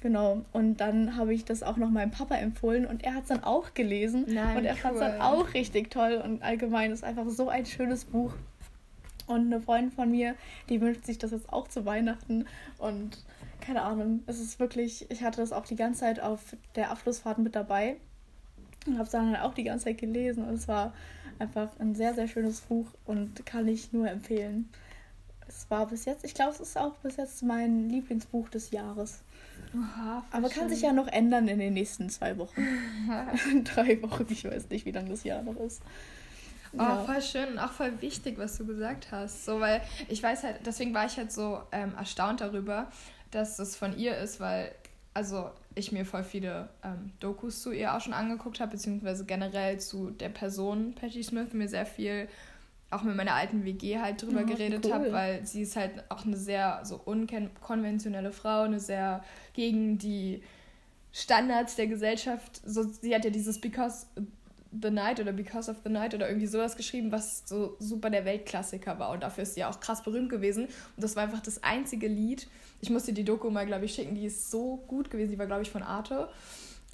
Genau, 0.00 0.42
und 0.52 0.78
dann 0.78 1.16
habe 1.16 1.34
ich 1.34 1.44
das 1.44 1.62
auch 1.62 1.76
noch 1.76 1.90
meinem 1.90 2.10
Papa 2.10 2.36
empfohlen 2.36 2.86
und 2.86 3.04
er 3.04 3.14
hat 3.14 3.24
es 3.24 3.28
dann 3.28 3.44
auch 3.44 3.74
gelesen 3.74 4.24
Nein, 4.28 4.56
und 4.56 4.64
er 4.64 4.72
cool. 4.72 4.80
fand 4.80 4.94
es 4.94 5.00
dann 5.00 5.20
auch 5.20 5.52
richtig 5.52 5.90
toll 5.90 6.20
und 6.24 6.42
allgemein 6.42 6.90
ist 6.90 7.04
einfach 7.04 7.28
so 7.28 7.48
ein 7.48 7.66
schönes 7.66 8.06
Buch. 8.06 8.32
Und 9.26 9.46
eine 9.46 9.60
Freundin 9.60 9.92
von 9.92 10.10
mir, 10.10 10.34
die 10.68 10.80
wünscht 10.80 11.04
sich 11.04 11.18
das 11.18 11.30
jetzt 11.30 11.52
auch 11.52 11.68
zu 11.68 11.84
Weihnachten 11.84 12.46
und 12.78 13.22
keine 13.60 13.82
Ahnung, 13.82 14.22
es 14.26 14.40
ist 14.40 14.58
wirklich, 14.58 15.08
ich 15.10 15.22
hatte 15.22 15.40
das 15.40 15.52
auch 15.52 15.66
die 15.66 15.76
ganze 15.76 16.00
Zeit 16.00 16.18
auf 16.18 16.56
der 16.74 16.90
Abschlussfahrt 16.90 17.38
mit 17.38 17.54
dabei 17.54 17.96
und 18.86 18.94
habe 18.94 19.04
es 19.04 19.10
dann 19.10 19.30
halt 19.30 19.42
auch 19.42 19.54
die 19.54 19.64
ganze 19.64 19.84
Zeit 19.84 19.98
gelesen 19.98 20.44
und 20.44 20.54
es 20.54 20.66
war 20.66 20.94
einfach 21.38 21.68
ein 21.78 21.94
sehr, 21.94 22.14
sehr 22.14 22.26
schönes 22.26 22.62
Buch 22.62 22.86
und 23.04 23.44
kann 23.46 23.68
ich 23.68 23.92
nur 23.92 24.08
empfehlen. 24.08 24.68
Es 25.46 25.68
war 25.68 25.86
bis 25.86 26.06
jetzt, 26.06 26.24
ich 26.24 26.34
glaube, 26.34 26.52
es 26.52 26.60
ist 26.60 26.78
auch 26.78 26.94
bis 26.96 27.16
jetzt 27.16 27.42
mein 27.42 27.88
Lieblingsbuch 27.90 28.48
des 28.48 28.70
Jahres. 28.70 29.22
Oha, 29.74 30.24
Aber 30.32 30.48
kann 30.48 30.68
sich 30.68 30.82
ja 30.82 30.92
noch 30.92 31.06
ändern 31.06 31.46
in 31.48 31.58
den 31.58 31.74
nächsten 31.74 32.10
zwei 32.10 32.36
Wochen. 32.38 32.66
Drei 33.64 34.02
Wochen, 34.02 34.26
ich 34.28 34.44
weiß 34.44 34.68
nicht, 34.70 34.84
wie 34.84 34.90
lange 34.90 35.10
das 35.10 35.24
Jahr 35.24 35.42
noch 35.42 35.56
ist. 35.56 35.82
Oh, 36.72 36.78
ja. 36.78 37.04
voll 37.04 37.20
schön 37.22 37.48
und 37.48 37.58
auch 37.58 37.72
voll 37.72 38.00
wichtig, 38.00 38.38
was 38.38 38.56
du 38.56 38.66
gesagt 38.66 39.10
hast. 39.10 39.44
So, 39.44 39.60
weil 39.60 39.80
ich 40.08 40.22
weiß 40.22 40.44
halt, 40.44 40.60
deswegen 40.64 40.94
war 40.94 41.06
ich 41.06 41.16
halt 41.16 41.32
so 41.32 41.60
ähm, 41.72 41.94
erstaunt 41.96 42.40
darüber, 42.40 42.90
dass 43.30 43.56
das 43.56 43.76
von 43.76 43.96
ihr 43.98 44.16
ist, 44.16 44.40
weil, 44.40 44.72
also 45.14 45.50
ich 45.74 45.92
mir 45.92 46.04
voll 46.04 46.24
viele 46.24 46.68
ähm, 46.84 47.12
Dokus 47.20 47.62
zu 47.62 47.72
ihr 47.72 47.94
auch 47.94 48.00
schon 48.00 48.12
angeguckt 48.12 48.60
habe, 48.60 48.72
beziehungsweise 48.72 49.24
generell 49.24 49.78
zu 49.80 50.10
der 50.10 50.28
Person 50.28 50.94
Patty 50.94 51.22
Smith 51.22 51.52
mir 51.52 51.68
sehr 51.68 51.86
viel 51.86 52.28
auch 52.90 53.02
mit 53.02 53.16
meiner 53.16 53.34
alten 53.34 53.64
WG 53.64 53.98
halt 53.98 54.22
drüber 54.22 54.40
oh, 54.42 54.46
geredet 54.46 54.84
cool. 54.84 54.92
habe, 54.92 55.12
weil 55.12 55.46
sie 55.46 55.62
ist 55.62 55.76
halt 55.76 56.04
auch 56.08 56.24
eine 56.24 56.36
sehr 56.36 56.80
so 56.84 57.00
unkonventionelle 57.04 58.32
Frau, 58.32 58.62
eine 58.62 58.80
sehr 58.80 59.24
gegen 59.52 59.98
die 59.98 60.42
Standards 61.12 61.76
der 61.76 61.86
Gesellschaft. 61.86 62.60
So, 62.64 62.82
sie 62.82 63.14
hat 63.14 63.24
ja 63.24 63.30
dieses 63.30 63.60
Because 63.60 64.06
the 64.72 64.90
Night 64.90 65.20
oder 65.20 65.32
Because 65.32 65.70
of 65.70 65.78
the 65.84 65.90
Night 65.90 66.14
oder 66.14 66.28
irgendwie 66.28 66.46
sowas 66.46 66.76
geschrieben, 66.76 67.10
was 67.10 67.42
so 67.46 67.76
super 67.78 68.10
der 68.10 68.24
Weltklassiker 68.24 68.98
war. 68.98 69.10
Und 69.10 69.22
dafür 69.22 69.42
ist 69.42 69.54
sie 69.54 69.64
auch 69.64 69.80
krass 69.80 70.02
berühmt 70.02 70.30
gewesen. 70.30 70.64
Und 70.64 71.02
das 71.02 71.16
war 71.16 71.24
einfach 71.24 71.40
das 71.40 71.62
einzige 71.62 72.06
Lied. 72.08 72.48
Ich 72.80 72.90
musste 72.90 73.12
die 73.12 73.24
Doku 73.24 73.50
mal, 73.50 73.66
glaube 73.66 73.84
ich, 73.84 73.94
schicken. 73.94 74.14
Die 74.14 74.26
ist 74.26 74.50
so 74.50 74.76
gut 74.88 75.10
gewesen. 75.10 75.32
Die 75.32 75.38
war, 75.38 75.46
glaube 75.46 75.62
ich, 75.62 75.70
von 75.70 75.82
Arte. 75.82 76.28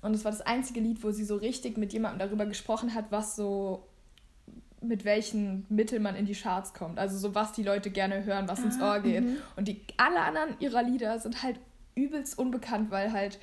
Und 0.03 0.14
es 0.14 0.24
war 0.24 0.32
das 0.32 0.42
einzige 0.42 0.80
Lied, 0.80 1.03
wo 1.03 1.11
sie 1.11 1.24
so 1.24 1.36
richtig 1.36 1.76
mit 1.76 1.92
jemandem 1.92 2.18
darüber 2.18 2.47
gesprochen 2.47 2.94
hat, 2.94 3.07
was 3.11 3.36
so 3.36 3.86
mit 4.81 5.05
welchen 5.05 5.66
Mitteln 5.68 6.03
man 6.03 6.16
in 6.16 6.27
die 6.27 6.35
Charts 6.35 6.74
kommt. 6.74 6.99
Also 6.99 7.18
so 7.18 7.35
was 7.35 7.53
die 7.53 7.62
Leute 7.62 7.91
gerne 7.91 8.24
hören, 8.24 8.49
was 8.49 8.61
ah, 8.61 8.64
ins 8.64 8.81
Ohr 8.81 9.01
geht. 9.01 9.24
-hmm. 9.24 9.37
Und 9.57 9.68
die 9.68 9.81
alle 9.97 10.20
anderen 10.20 10.57
ihrer 10.61 10.83
Lieder 10.83 11.18
sind 11.18 11.43
halt 11.43 11.59
übelst 11.95 12.39
unbekannt, 12.39 12.91
weil 12.91 13.12
halt 13.12 13.39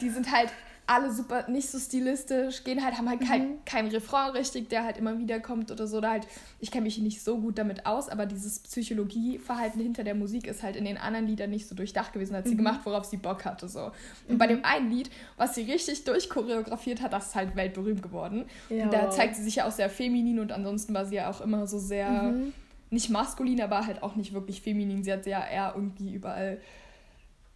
die 0.00 0.10
sind 0.10 0.30
halt 0.30 0.50
alle 0.88 1.12
super 1.12 1.48
nicht 1.50 1.68
so 1.68 1.78
stilistisch, 1.78 2.64
gehen 2.64 2.82
halt, 2.82 2.96
haben 2.96 3.08
halt 3.08 3.20
kein, 3.20 3.42
mhm. 3.42 3.64
kein 3.66 3.88
Refrain 3.88 4.30
richtig, 4.30 4.70
der 4.70 4.84
halt 4.84 4.96
immer 4.96 5.18
wieder 5.18 5.38
kommt 5.38 5.70
oder 5.70 5.86
so. 5.86 5.98
Oder 5.98 6.10
halt, 6.10 6.26
ich 6.60 6.70
kenne 6.70 6.84
mich 6.84 6.96
nicht 6.98 7.22
so 7.22 7.38
gut 7.38 7.58
damit 7.58 7.84
aus, 7.84 8.08
aber 8.08 8.24
dieses 8.24 8.60
Psychologieverhalten 8.60 9.82
hinter 9.82 10.02
der 10.02 10.14
Musik 10.14 10.46
ist 10.46 10.62
halt 10.62 10.76
in 10.76 10.86
den 10.86 10.96
anderen 10.96 11.26
Liedern 11.26 11.50
nicht 11.50 11.68
so 11.68 11.74
durchdacht 11.74 12.14
gewesen, 12.14 12.34
hat 12.34 12.46
sie 12.46 12.54
mhm. 12.54 12.58
gemacht, 12.58 12.80
worauf 12.84 13.04
sie 13.04 13.18
Bock 13.18 13.44
hatte. 13.44 13.68
So. 13.68 13.92
Und 14.28 14.34
mhm. 14.34 14.38
bei 14.38 14.46
dem 14.46 14.64
einen 14.64 14.90
Lied, 14.90 15.10
was 15.36 15.54
sie 15.54 15.70
richtig 15.70 16.04
durchchoreografiert 16.04 17.02
hat, 17.02 17.12
das 17.12 17.28
ist 17.28 17.34
halt 17.34 17.54
weltberühmt 17.54 18.02
geworden. 18.02 18.46
Ja. 18.70 18.84
Und 18.84 18.94
da 18.94 19.10
zeigt 19.10 19.36
sie 19.36 19.42
sich 19.42 19.56
ja 19.56 19.68
auch 19.68 19.72
sehr 19.72 19.90
feminin 19.90 20.38
und 20.38 20.52
ansonsten 20.52 20.94
war 20.94 21.04
sie 21.04 21.16
ja 21.16 21.28
auch 21.28 21.42
immer 21.42 21.66
so 21.66 21.78
sehr, 21.78 22.10
mhm. 22.10 22.54
nicht 22.88 23.10
maskulin, 23.10 23.60
aber 23.60 23.86
halt 23.86 24.02
auch 24.02 24.16
nicht 24.16 24.32
wirklich 24.32 24.62
feminin. 24.62 25.04
Sie 25.04 25.12
hat 25.12 25.26
ja 25.26 25.46
eher 25.46 25.74
irgendwie 25.76 26.14
überall 26.14 26.58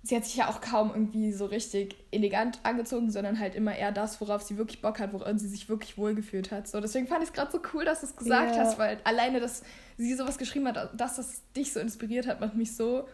sie 0.03 0.17
hat 0.17 0.25
sich 0.25 0.37
ja 0.37 0.49
auch 0.49 0.61
kaum 0.61 0.91
irgendwie 0.93 1.33
so 1.33 1.47
richtig 1.47 1.97
elegant 2.11 2.59
angezogen, 2.65 3.11
sondern 3.11 3.39
halt 3.39 3.55
immer 3.55 3.77
eher 3.77 3.93
das, 3.93 4.21
worauf 4.21 4.43
sie 4.43 4.59
wirklich 4.59 4.83
Bock 4.83 4.99
hat, 4.99 5.13
woran 5.13 5.39
sie 5.39 5.49
sich 5.49 5.69
wirklich 5.69 5.97
wohlgefühlt 5.97 6.51
hat. 6.51 6.67
So, 6.67 6.81
deswegen 6.81 7.07
fand 7.07 7.23
ich 7.23 7.29
es 7.29 7.33
gerade 7.33 7.53
so 7.53 7.61
cool, 7.73 7.85
dass 7.85 8.01
du 8.01 8.07
es 8.07 8.17
gesagt 8.17 8.55
yeah. 8.55 8.65
hast, 8.65 8.79
weil 8.79 8.99
alleine, 9.05 9.39
dass 9.39 9.63
sie 9.97 10.15
sowas 10.15 10.39
geschrieben 10.39 10.67
hat, 10.67 11.01
dass 11.01 11.17
das 11.17 11.43
dich 11.55 11.73
so 11.73 11.79
inspiriert 11.79 12.27
hat, 12.27 12.41
macht 12.41 12.57
mich 12.57 12.75
so 12.75 13.09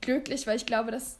glücklich, 0.00 0.46
weil 0.46 0.56
ich 0.56 0.66
glaube, 0.66 0.92
dass 0.92 1.18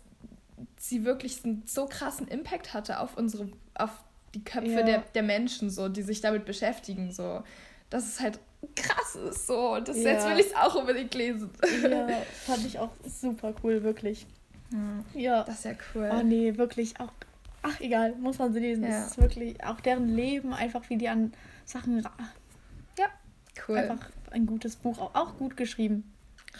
sie 0.78 1.04
wirklich 1.04 1.44
einen 1.44 1.64
so 1.66 1.86
krassen 1.86 2.28
Impact 2.28 2.72
hatte 2.72 3.00
auf 3.00 3.16
unsere, 3.16 3.48
auf 3.74 3.90
die 4.34 4.44
Köpfe 4.44 4.70
yeah. 4.70 4.82
der, 4.82 4.98
der 5.14 5.22
Menschen, 5.24 5.70
so, 5.70 5.88
die 5.88 6.02
sich 6.02 6.20
damit 6.20 6.44
beschäftigen. 6.44 7.10
So. 7.10 7.42
Dass 7.88 8.06
es 8.06 8.20
halt 8.20 8.38
krass 8.76 9.16
ist. 9.16 9.48
So. 9.48 9.74
Und 9.74 9.88
das, 9.88 9.96
ja. 9.96 10.12
jetzt 10.12 10.28
will 10.28 10.38
ich 10.38 10.46
es 10.46 10.54
auch 10.54 10.76
unbedingt 10.76 11.12
lesen. 11.14 11.50
Ja, 11.82 12.06
fand 12.46 12.64
ich 12.64 12.78
auch 12.78 12.90
super 13.04 13.54
cool, 13.64 13.82
wirklich. 13.82 14.24
Ja. 15.14 15.44
Das 15.44 15.56
ist 15.56 15.64
ja 15.64 15.72
cool. 15.94 16.10
Oh 16.12 16.22
nee, 16.22 16.56
wirklich 16.56 16.98
auch. 17.00 17.12
Ach, 17.62 17.80
egal, 17.80 18.14
muss 18.16 18.38
man 18.38 18.52
sie 18.52 18.60
lesen. 18.60 18.84
Ja. 18.84 18.90
Das 18.90 19.12
ist 19.12 19.18
wirklich 19.18 19.62
auch 19.64 19.80
deren 19.80 20.08
Leben, 20.08 20.52
einfach 20.54 20.88
wie 20.88 20.96
die 20.96 21.08
an 21.08 21.32
Sachen. 21.64 22.02
Ja, 22.98 23.06
cool. 23.68 23.76
Einfach 23.76 24.10
ein 24.30 24.46
gutes 24.46 24.76
Buch, 24.76 24.98
auch, 24.98 25.14
auch 25.14 25.36
gut 25.36 25.56
geschrieben. 25.56 26.10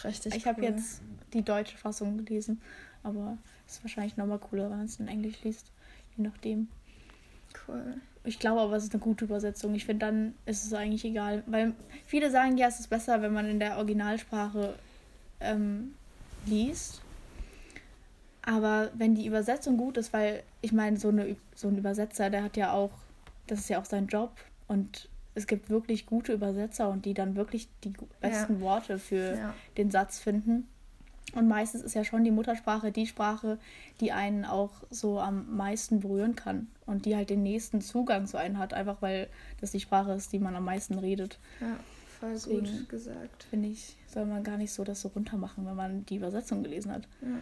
Richtig. 0.03 0.35
Ich 0.35 0.45
cool. 0.45 0.53
habe 0.53 0.61
jetzt 0.63 1.01
die 1.33 1.41
deutsche 1.41 1.77
Fassung 1.77 2.23
gelesen, 2.23 2.61
aber 3.03 3.37
es 3.67 3.75
ist 3.75 3.83
wahrscheinlich 3.83 4.17
nochmal 4.17 4.39
cooler, 4.39 4.69
wenn 4.69 4.77
man 4.77 4.85
es 4.85 4.99
in 4.99 5.07
Englisch 5.07 5.41
liest. 5.43 5.71
Je 6.17 6.23
nachdem. 6.23 6.67
Cool. 7.67 7.95
Ich 8.23 8.37
glaube 8.37 8.61
aber, 8.61 8.75
es 8.75 8.83
ist 8.83 8.93
eine 8.93 9.01
gute 9.01 9.25
Übersetzung. 9.25 9.73
Ich 9.73 9.85
finde, 9.85 10.05
dann 10.05 10.35
ist 10.45 10.63
es 10.63 10.73
eigentlich 10.73 11.03
egal. 11.05 11.43
Weil 11.47 11.73
viele 12.05 12.29
sagen, 12.29 12.57
ja, 12.57 12.67
es 12.67 12.79
ist 12.79 12.89
besser, 12.89 13.21
wenn 13.21 13.33
man 13.33 13.47
in 13.47 13.59
der 13.59 13.77
Originalsprache 13.77 14.75
ähm, 15.39 15.95
liest. 16.45 17.01
Aber 18.43 18.89
wenn 18.95 19.15
die 19.15 19.27
Übersetzung 19.27 19.77
gut 19.77 19.97
ist, 19.97 20.13
weil 20.13 20.43
ich 20.61 20.71
meine, 20.71 20.97
so, 20.97 21.09
eine, 21.09 21.35
so 21.55 21.67
ein 21.67 21.77
Übersetzer, 21.77 22.29
der 22.29 22.43
hat 22.43 22.57
ja 22.57 22.71
auch, 22.73 22.91
das 23.47 23.59
ist 23.59 23.69
ja 23.69 23.79
auch 23.79 23.85
sein 23.85 24.07
Job 24.07 24.31
und 24.67 25.09
es 25.35 25.47
gibt 25.47 25.69
wirklich 25.69 26.05
gute 26.05 26.33
Übersetzer 26.33 26.89
und 26.89 27.05
die 27.05 27.13
dann 27.13 27.35
wirklich 27.35 27.69
die 27.83 27.93
besten 28.19 28.55
ja. 28.55 28.61
Worte 28.61 28.99
für 28.99 29.37
ja. 29.37 29.53
den 29.77 29.91
Satz 29.91 30.19
finden. 30.19 30.67
Und 31.33 31.47
meistens 31.47 31.83
ist 31.83 31.93
ja 31.93 32.03
schon 32.03 32.25
die 32.25 32.31
Muttersprache 32.31 32.91
die 32.91 33.07
Sprache, 33.07 33.57
die 34.01 34.11
einen 34.11 34.43
auch 34.43 34.71
so 34.89 35.19
am 35.19 35.55
meisten 35.55 36.01
berühren 36.01 36.35
kann 36.35 36.67
und 36.85 37.05
die 37.05 37.15
halt 37.15 37.29
den 37.29 37.43
nächsten 37.43 37.79
Zugang 37.79 38.27
zu 38.27 38.37
einem 38.37 38.57
hat, 38.57 38.73
einfach 38.73 39.01
weil 39.01 39.29
das 39.61 39.71
die 39.71 39.79
Sprache 39.79 40.11
ist, 40.11 40.33
die 40.33 40.39
man 40.39 40.55
am 40.55 40.65
meisten 40.65 40.99
redet. 40.99 41.39
Ja, 41.61 41.77
voll 42.19 42.33
Deswegen 42.33 42.65
gut 42.65 42.89
gesagt. 42.89 43.43
Finde 43.49 43.69
ich, 43.69 43.95
soll 44.07 44.25
man 44.25 44.43
gar 44.43 44.57
nicht 44.57 44.73
so 44.73 44.83
das 44.83 44.99
so 44.99 45.07
runter 45.09 45.37
machen, 45.37 45.65
wenn 45.65 45.75
man 45.75 46.05
die 46.05 46.17
Übersetzung 46.17 46.63
gelesen 46.63 46.91
hat. 46.91 47.07
Ja. 47.21 47.41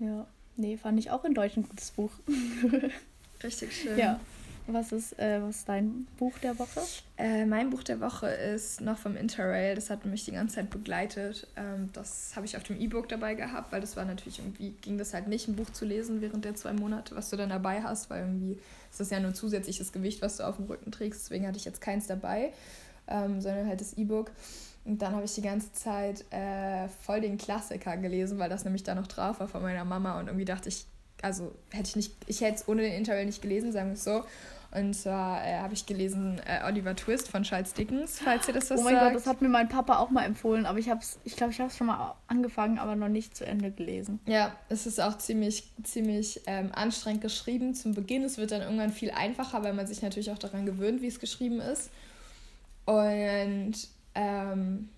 Ja, 0.00 0.26
nee, 0.56 0.76
fand 0.76 0.98
ich 0.98 1.10
auch 1.10 1.24
in 1.24 1.34
Deutsch 1.34 1.56
ein 1.56 1.68
gutes 1.68 1.90
Buch. 1.92 2.10
Richtig 3.42 3.74
schön. 3.74 3.98
Ja. 3.98 4.18
Was 4.66 4.92
ist, 4.92 5.18
äh, 5.18 5.40
was 5.42 5.56
ist 5.56 5.68
dein 5.68 6.06
Buch 6.18 6.38
der 6.38 6.58
Woche? 6.58 6.80
Äh, 7.16 7.44
mein 7.44 7.70
Buch 7.70 7.82
der 7.82 8.00
Woche 8.00 8.28
ist 8.28 8.80
noch 8.80 8.98
vom 8.98 9.16
Interrail. 9.16 9.74
Das 9.74 9.90
hat 9.90 10.04
mich 10.04 10.24
die 10.24 10.32
ganze 10.32 10.56
Zeit 10.56 10.70
begleitet. 10.70 11.48
Ähm, 11.56 11.90
das 11.92 12.32
habe 12.36 12.46
ich 12.46 12.56
auf 12.56 12.62
dem 12.62 12.80
E-Book 12.80 13.08
dabei 13.08 13.34
gehabt, 13.34 13.72
weil 13.72 13.80
das 13.80 13.96
war 13.96 14.04
natürlich 14.04 14.38
irgendwie, 14.38 14.74
ging 14.80 14.96
das 14.96 15.12
halt 15.12 15.26
nicht, 15.26 15.48
ein 15.48 15.56
Buch 15.56 15.70
zu 15.70 15.84
lesen 15.84 16.20
während 16.20 16.44
der 16.44 16.54
zwei 16.54 16.72
Monate, 16.72 17.16
was 17.16 17.30
du 17.30 17.36
dann 17.36 17.48
dabei 17.48 17.82
hast, 17.82 18.10
weil 18.10 18.20
irgendwie 18.20 18.58
ist 18.90 19.00
das 19.00 19.10
ja 19.10 19.18
nur 19.18 19.34
zusätzliches 19.34 19.92
Gewicht, 19.92 20.22
was 20.22 20.36
du 20.36 20.46
auf 20.46 20.56
dem 20.56 20.66
Rücken 20.66 20.92
trägst. 20.92 21.22
Deswegen 21.24 21.46
hatte 21.46 21.58
ich 21.58 21.64
jetzt 21.64 21.80
keins 21.80 22.06
dabei, 22.06 22.52
ähm, 23.08 23.40
sondern 23.40 23.66
halt 23.66 23.80
das 23.80 23.94
E-Book. 23.94 24.30
Und 24.84 25.02
dann 25.02 25.14
habe 25.14 25.24
ich 25.24 25.34
die 25.34 25.42
ganze 25.42 25.72
Zeit 25.72 26.24
äh, 26.32 26.88
voll 26.88 27.20
den 27.20 27.38
Klassiker 27.38 27.96
gelesen, 27.96 28.38
weil 28.38 28.48
das 28.48 28.64
nämlich 28.64 28.82
da 28.82 28.94
noch 28.94 29.06
drauf 29.06 29.40
war 29.40 29.48
von 29.48 29.62
meiner 29.62 29.84
Mama. 29.84 30.18
Und 30.18 30.26
irgendwie 30.26 30.46
dachte 30.46 30.68
ich, 30.68 30.86
also 31.22 31.52
hätte 31.70 31.88
ich 31.90 31.96
nicht, 31.96 32.14
ich 32.26 32.40
hätte 32.40 32.56
es 32.56 32.68
ohne 32.68 32.82
den 32.82 32.94
Interview 32.94 33.24
nicht 33.24 33.42
gelesen, 33.42 33.72
sagen 33.72 33.88
wir 33.88 33.94
es 33.94 34.04
so. 34.04 34.24
Und 34.72 34.94
zwar 34.94 35.44
äh, 35.44 35.58
habe 35.58 35.74
ich 35.74 35.84
gelesen 35.84 36.40
äh, 36.46 36.64
Oliver 36.64 36.94
Twist 36.94 37.28
von 37.28 37.42
Charles 37.42 37.74
Dickens, 37.74 38.20
falls 38.24 38.46
ihr 38.46 38.54
das 38.54 38.70
was 38.70 38.80
Oh 38.80 38.84
mein 38.84 38.94
sagt. 38.94 39.06
Gott, 39.06 39.14
das 39.16 39.26
hat 39.26 39.42
mir 39.42 39.48
mein 39.48 39.68
Papa 39.68 39.98
auch 39.98 40.10
mal 40.10 40.24
empfohlen, 40.24 40.64
aber 40.64 40.78
ich 40.78 40.88
habe 40.88 41.00
es, 41.00 41.18
ich 41.24 41.34
glaube, 41.34 41.52
ich 41.52 41.58
habe 41.58 41.70
es 41.70 41.76
schon 41.76 41.88
mal 41.88 42.14
angefangen, 42.28 42.78
aber 42.78 42.94
noch 42.94 43.08
nicht 43.08 43.36
zu 43.36 43.44
Ende 43.44 43.72
gelesen. 43.72 44.20
Ja, 44.26 44.54
es 44.68 44.86
ist 44.86 45.00
auch 45.00 45.18
ziemlich, 45.18 45.72
ziemlich 45.82 46.42
ähm, 46.46 46.70
anstrengend 46.72 47.20
geschrieben 47.20 47.74
zum 47.74 47.94
Beginn. 47.94 48.22
Es 48.22 48.38
wird 48.38 48.52
dann 48.52 48.62
irgendwann 48.62 48.92
viel 48.92 49.10
einfacher, 49.10 49.64
weil 49.64 49.72
man 49.72 49.88
sich 49.88 50.02
natürlich 50.02 50.30
auch 50.30 50.38
daran 50.38 50.66
gewöhnt, 50.66 51.02
wie 51.02 51.08
es 51.08 51.18
geschrieben 51.18 51.60
ist. 51.60 51.90
Und 52.84 53.74
ähm, 54.20 54.88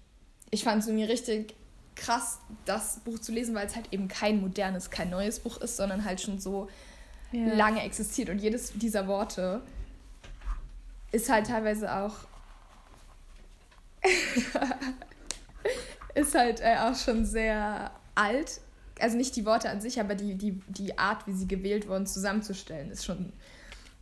ich 0.51 0.65
fand 0.65 0.83
es 0.83 0.89
irgendwie 0.89 1.05
richtig 1.05 1.55
krass, 1.95 2.39
das 2.65 3.01
Buch 3.01 3.19
zu 3.19 3.33
lesen, 3.33 3.55
weil 3.55 3.67
es 3.67 3.77
halt 3.77 3.93
eben 3.93 4.09
kein 4.09 4.41
modernes, 4.41 4.91
kein 4.91 5.11
neues 5.11 5.41
Buch 5.41 5.59
ist, 5.59 5.77
sondern 5.77 6.05
halt 6.05 6.21
schon 6.21 6.41
so 6.41 6.69
ja. 7.31 7.55
lange 7.55 7.83
existiert. 7.83 8.29
Und 8.29 8.39
jedes 8.39 8.73
dieser 8.73 9.07
Worte 9.07 9.63
ist 11.13 11.31
halt 11.31 11.47
teilweise 11.47 11.95
auch. 11.95 12.15
ist 16.15 16.35
halt 16.35 16.61
äh, 16.61 16.77
auch 16.79 16.97
schon 16.97 17.25
sehr 17.25 17.93
alt. 18.15 18.61
Also 19.01 19.17
nicht 19.17 19.37
die 19.37 19.47
Worte 19.47 19.71
an 19.71 19.81
sich, 19.81 20.01
aber 20.01 20.15
die, 20.15 20.35
die, 20.35 20.61
die 20.69 20.99
Art, 20.99 21.27
wie 21.27 21.33
sie 21.33 21.47
gewählt 21.47 21.89
wurden, 21.89 22.07
zusammenzustellen, 22.07 22.91
ist 22.91 23.05
schon 23.05 23.33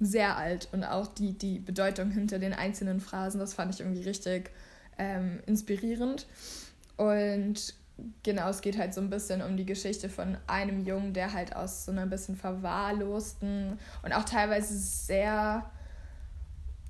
sehr 0.01 0.37
alt. 0.37 0.69
Und 0.73 0.85
auch 0.85 1.07
die, 1.07 1.33
die 1.37 1.59
Bedeutung 1.59 2.11
hinter 2.11 2.39
den 2.39 2.55
einzelnen 2.55 3.01
Phrasen, 3.01 3.39
das 3.41 3.55
fand 3.55 3.75
ich 3.75 3.81
irgendwie 3.81 4.03
richtig 4.03 4.51
ähm, 5.01 5.41
inspirierend. 5.47 6.27
Und 6.97 7.75
genau, 8.23 8.49
es 8.51 8.61
geht 8.61 8.79
halt 8.79 8.95
so 8.95 9.01
ein 9.01 9.11
bisschen 9.11 9.43
um 9.43 9.57
die 9.57 9.65
Geschichte 9.65 10.09
von 10.09 10.37
einem 10.47 10.85
Jungen, 10.85 11.15
der 11.15 11.33
halt 11.33 11.57
aus 11.57 11.87
so 11.87 11.93
einer 11.93 12.07
bisschen 12.07 12.37
verwahrlosten 12.37 13.79
und 14.03 14.13
auch 14.13 14.25
teilweise 14.25 14.77
sehr 14.77 15.71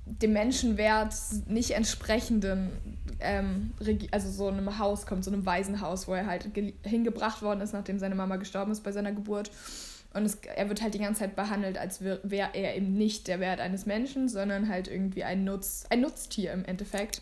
dem 0.05 0.33
Menschenwert 0.33 1.13
nicht 1.47 1.71
entsprechenden, 1.71 2.71
ähm, 3.19 3.71
also 4.11 4.29
so 4.29 4.47
einem 4.47 4.77
Haus 4.77 5.05
kommt, 5.05 5.23
so 5.23 5.31
einem 5.31 5.45
Waisenhaus, 5.45 6.07
wo 6.07 6.13
er 6.13 6.25
halt 6.25 6.49
hingebracht 6.83 7.41
worden 7.41 7.61
ist, 7.61 7.71
nachdem 7.73 7.99
seine 7.99 8.15
Mama 8.15 8.35
gestorben 8.35 8.71
ist 8.71 8.83
bei 8.83 8.91
seiner 8.91 9.13
Geburt. 9.13 9.51
Und 10.13 10.25
es, 10.25 10.39
er 10.55 10.67
wird 10.67 10.81
halt 10.81 10.93
die 10.93 10.99
ganze 10.99 11.21
Zeit 11.21 11.37
behandelt, 11.37 11.77
als 11.77 12.01
wäre 12.01 12.49
er 12.53 12.75
eben 12.75 12.93
nicht 12.93 13.29
der 13.29 13.39
Wert 13.39 13.61
eines 13.61 13.85
Menschen, 13.85 14.27
sondern 14.27 14.67
halt 14.67 14.89
irgendwie 14.89 15.23
ein, 15.23 15.45
Nutz, 15.45 15.85
ein 15.89 16.01
Nutztier 16.01 16.51
im 16.51 16.65
Endeffekt. 16.65 17.21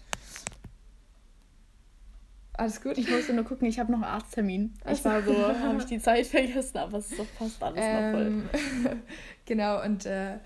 Alles 2.60 2.82
gut? 2.82 2.98
Ich 2.98 3.10
musste 3.10 3.34
nur 3.34 3.46
gucken, 3.46 3.70
ich 3.70 3.80
habe 3.80 3.90
noch 3.90 4.02
einen 4.02 4.12
Arzttermin. 4.12 4.74
Ich 4.92 5.06
war 5.06 5.24
so, 5.24 5.34
habe 5.64 5.78
ich 5.78 5.86
die 5.86 6.00
Zeit 6.00 6.28
vergessen, 6.28 6.78
aber 6.78 6.98
es 6.98 7.10
ist 7.10 7.20
doch 7.20 7.26
fast 7.26 7.64
alles 7.64 7.80
ähm, 7.82 8.44
noch 8.44 8.52
voll. 8.52 8.98
genau, 9.46 9.82
und 9.82 10.06
äh, 10.06 10.40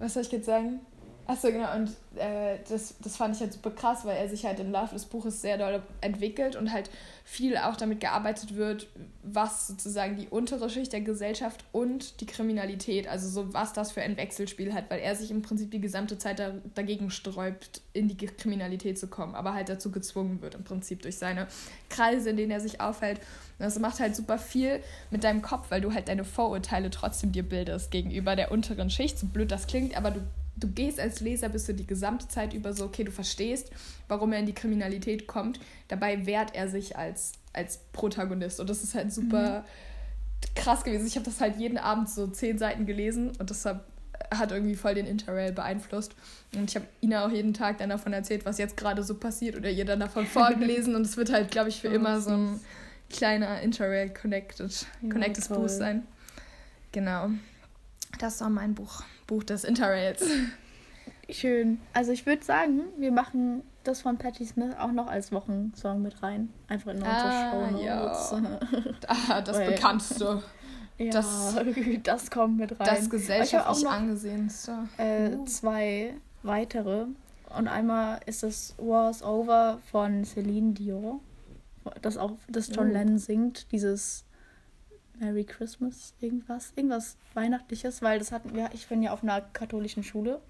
was 0.00 0.14
soll 0.14 0.24
ich 0.24 0.32
jetzt 0.32 0.46
sagen? 0.46 0.80
Achso, 1.28 1.48
genau, 1.48 1.74
und 1.74 1.90
äh, 2.16 2.58
das, 2.68 2.94
das 3.02 3.16
fand 3.16 3.34
ich 3.34 3.40
halt 3.40 3.52
super 3.52 3.72
krass, 3.72 4.04
weil 4.04 4.16
er 4.16 4.28
sich 4.28 4.46
halt 4.46 4.60
im 4.60 4.70
Laufe 4.70 4.94
des 4.94 5.06
Buches 5.06 5.42
sehr 5.42 5.58
doll 5.58 5.82
entwickelt 6.00 6.54
und 6.54 6.72
halt 6.72 6.88
viel 7.24 7.56
auch 7.56 7.74
damit 7.74 7.98
gearbeitet 7.98 8.54
wird, 8.54 8.86
was 9.24 9.66
sozusagen 9.66 10.16
die 10.16 10.28
untere 10.28 10.70
Schicht 10.70 10.92
der 10.92 11.00
Gesellschaft 11.00 11.64
und 11.72 12.20
die 12.20 12.26
Kriminalität, 12.26 13.08
also 13.08 13.28
so 13.28 13.52
was 13.52 13.72
das 13.72 13.90
für 13.90 14.02
ein 14.02 14.16
Wechselspiel 14.16 14.72
hat, 14.72 14.88
weil 14.88 15.00
er 15.00 15.16
sich 15.16 15.32
im 15.32 15.42
Prinzip 15.42 15.72
die 15.72 15.80
gesamte 15.80 16.16
Zeit 16.16 16.38
da, 16.38 16.52
dagegen 16.76 17.10
sträubt, 17.10 17.80
in 17.92 18.06
die 18.06 18.16
Kriminalität 18.16 18.96
zu 18.96 19.08
kommen, 19.08 19.34
aber 19.34 19.52
halt 19.52 19.68
dazu 19.68 19.90
gezwungen 19.90 20.40
wird 20.42 20.54
im 20.54 20.62
Prinzip 20.62 21.02
durch 21.02 21.16
seine 21.16 21.48
Kreise, 21.88 22.30
in 22.30 22.36
denen 22.36 22.52
er 22.52 22.60
sich 22.60 22.80
aufhält. 22.80 23.18
Und 23.58 23.64
das 23.64 23.76
macht 23.80 23.98
halt 23.98 24.14
super 24.14 24.38
viel 24.38 24.80
mit 25.10 25.24
deinem 25.24 25.42
Kopf, 25.42 25.72
weil 25.72 25.80
du 25.80 25.92
halt 25.92 26.06
deine 26.06 26.24
Vorurteile 26.24 26.90
trotzdem 26.90 27.32
dir 27.32 27.42
bildest 27.42 27.90
gegenüber 27.90 28.36
der 28.36 28.52
unteren 28.52 28.90
Schicht, 28.90 29.18
so 29.18 29.26
blöd 29.26 29.50
das 29.50 29.66
klingt, 29.66 29.96
aber 29.96 30.12
du 30.12 30.20
du 30.56 30.68
gehst 30.68 30.98
als 30.98 31.20
Leser, 31.20 31.48
bist 31.48 31.68
du 31.68 31.74
die 31.74 31.86
gesamte 31.86 32.28
Zeit 32.28 32.54
über 32.54 32.72
so, 32.72 32.86
okay, 32.86 33.04
du 33.04 33.12
verstehst, 33.12 33.70
warum 34.08 34.32
er 34.32 34.40
in 34.40 34.46
die 34.46 34.54
Kriminalität 34.54 35.26
kommt. 35.26 35.60
Dabei 35.88 36.26
wehrt 36.26 36.54
er 36.54 36.68
sich 36.68 36.96
als, 36.96 37.32
als 37.52 37.78
Protagonist. 37.92 38.60
Und 38.60 38.70
das 38.70 38.82
ist 38.82 38.94
halt 38.94 39.12
super 39.12 39.60
mhm. 39.60 40.54
krass 40.54 40.82
gewesen. 40.82 41.06
Ich 41.06 41.16
habe 41.16 41.26
das 41.26 41.40
halt 41.40 41.56
jeden 41.58 41.78
Abend 41.78 42.08
so 42.08 42.26
zehn 42.26 42.58
Seiten 42.58 42.86
gelesen 42.86 43.32
und 43.38 43.50
das 43.50 43.64
hat, 43.64 44.50
irgendwie 44.50 44.74
voll 44.74 44.94
den 44.94 45.06
Interrail 45.06 45.52
beeinflusst. 45.52 46.14
Und 46.54 46.70
ich 46.70 46.76
habe 46.76 46.86
Ina 47.02 47.26
auch 47.26 47.30
jeden 47.30 47.52
Tag 47.52 47.78
dann 47.78 47.90
davon 47.90 48.12
erzählt, 48.12 48.46
was 48.46 48.58
jetzt 48.58 48.76
gerade 48.76 49.02
so 49.02 49.14
passiert 49.14 49.56
oder 49.56 49.70
ihr 49.70 49.84
dann 49.84 50.00
davon 50.00 50.26
vorgelesen. 50.26 50.94
und 50.94 51.02
es 51.02 51.16
wird 51.16 51.30
halt, 51.30 51.50
glaube 51.50 51.68
ich, 51.68 51.80
für 51.80 51.90
oh, 51.90 51.94
immer 51.94 52.20
so 52.20 52.30
ein 52.30 52.60
kleiner 53.10 53.60
Interrail 53.60 54.08
Connected, 54.10 54.86
Connected 55.02 55.48
ja, 55.48 55.68
sein. 55.68 56.06
Genau. 56.92 57.30
Das 58.18 58.40
war 58.40 58.48
mein 58.48 58.74
Buch. 58.74 59.02
Buch 59.26 59.42
des 59.42 59.64
Interrails. 59.64 60.24
Schön. 61.30 61.80
Also 61.92 62.12
ich 62.12 62.26
würde 62.26 62.44
sagen, 62.44 62.82
wir 62.98 63.10
machen 63.10 63.62
das 63.84 64.02
von 64.02 64.16
Patti 64.16 64.44
Smith 64.44 64.74
auch 64.78 64.92
noch 64.92 65.06
als 65.08 65.32
Wochensong 65.32 66.02
mit 66.02 66.22
rein. 66.22 66.52
Einfach 66.68 66.92
in 66.92 66.98
unsere 66.98 67.16
ah, 67.16 67.50
Show 67.50 67.78
ja. 67.78 68.12
ah, 69.08 69.40
das 69.40 69.56
Weil, 69.56 69.72
bekannteste. 69.72 70.42
Ja, 70.98 71.10
das, 71.10 71.54
das 72.04 72.30
kommt 72.30 72.56
mit 72.56 72.80
rein. 72.80 72.88
Das 72.88 73.10
gesellschaftlich 73.10 73.86
angesehenste. 73.86 74.88
Äh, 74.96 75.28
uh. 75.28 75.44
Zwei 75.44 76.14
weitere. 76.42 77.04
Und 77.54 77.68
einmal 77.68 78.20
ist 78.24 78.42
das 78.42 78.74
Wars 78.78 79.22
Over 79.22 79.78
von 79.90 80.24
Celine 80.24 80.72
Dion. 80.72 81.20
Das 82.00 82.16
auch, 82.16 82.32
das 82.48 82.74
John 82.74 82.88
uh. 82.88 82.92
Lennon 82.94 83.18
singt, 83.18 83.70
dieses 83.72 84.24
Merry 85.20 85.44
Christmas, 85.44 86.14
irgendwas, 86.20 86.72
irgendwas 86.76 87.16
Weihnachtliches, 87.34 88.02
weil 88.02 88.18
das 88.18 88.32
hatten 88.32 88.54
wir, 88.54 88.70
ich 88.72 88.86
bin 88.88 89.02
ja 89.02 89.12
auf 89.12 89.22
einer 89.22 89.40
katholischen 89.40 90.02
Schule. 90.02 90.40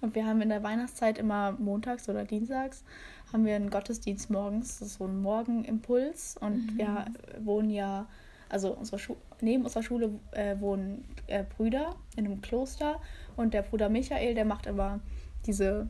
Und 0.00 0.14
wir 0.14 0.26
haben 0.26 0.42
in 0.42 0.50
der 0.50 0.62
Weihnachtszeit 0.62 1.18
immer 1.18 1.52
montags 1.52 2.08
oder 2.08 2.24
dienstags 2.24 2.84
haben 3.32 3.44
wir 3.44 3.56
einen 3.56 3.70
Gottesdienst 3.70 4.30
morgens, 4.30 4.78
das 4.78 4.88
ist 4.88 4.98
so 4.98 5.04
ein 5.04 5.20
Morgenimpuls. 5.20 6.36
Und 6.40 6.74
mhm. 6.74 6.78
wir 6.78 7.04
wohnen 7.40 7.70
ja, 7.70 8.06
also 8.48 8.72
unsere 8.72 8.98
Schu 8.98 9.16
neben 9.40 9.64
unserer 9.64 9.82
Schule 9.82 10.10
äh, 10.32 10.58
wohnen 10.60 11.04
äh, 11.26 11.44
Brüder 11.44 11.94
in 12.16 12.24
einem 12.24 12.40
Kloster. 12.40 13.00
Und 13.36 13.52
der 13.52 13.62
Bruder 13.62 13.88
Michael, 13.88 14.34
der 14.34 14.44
macht 14.44 14.66
immer 14.66 15.00
diese 15.46 15.88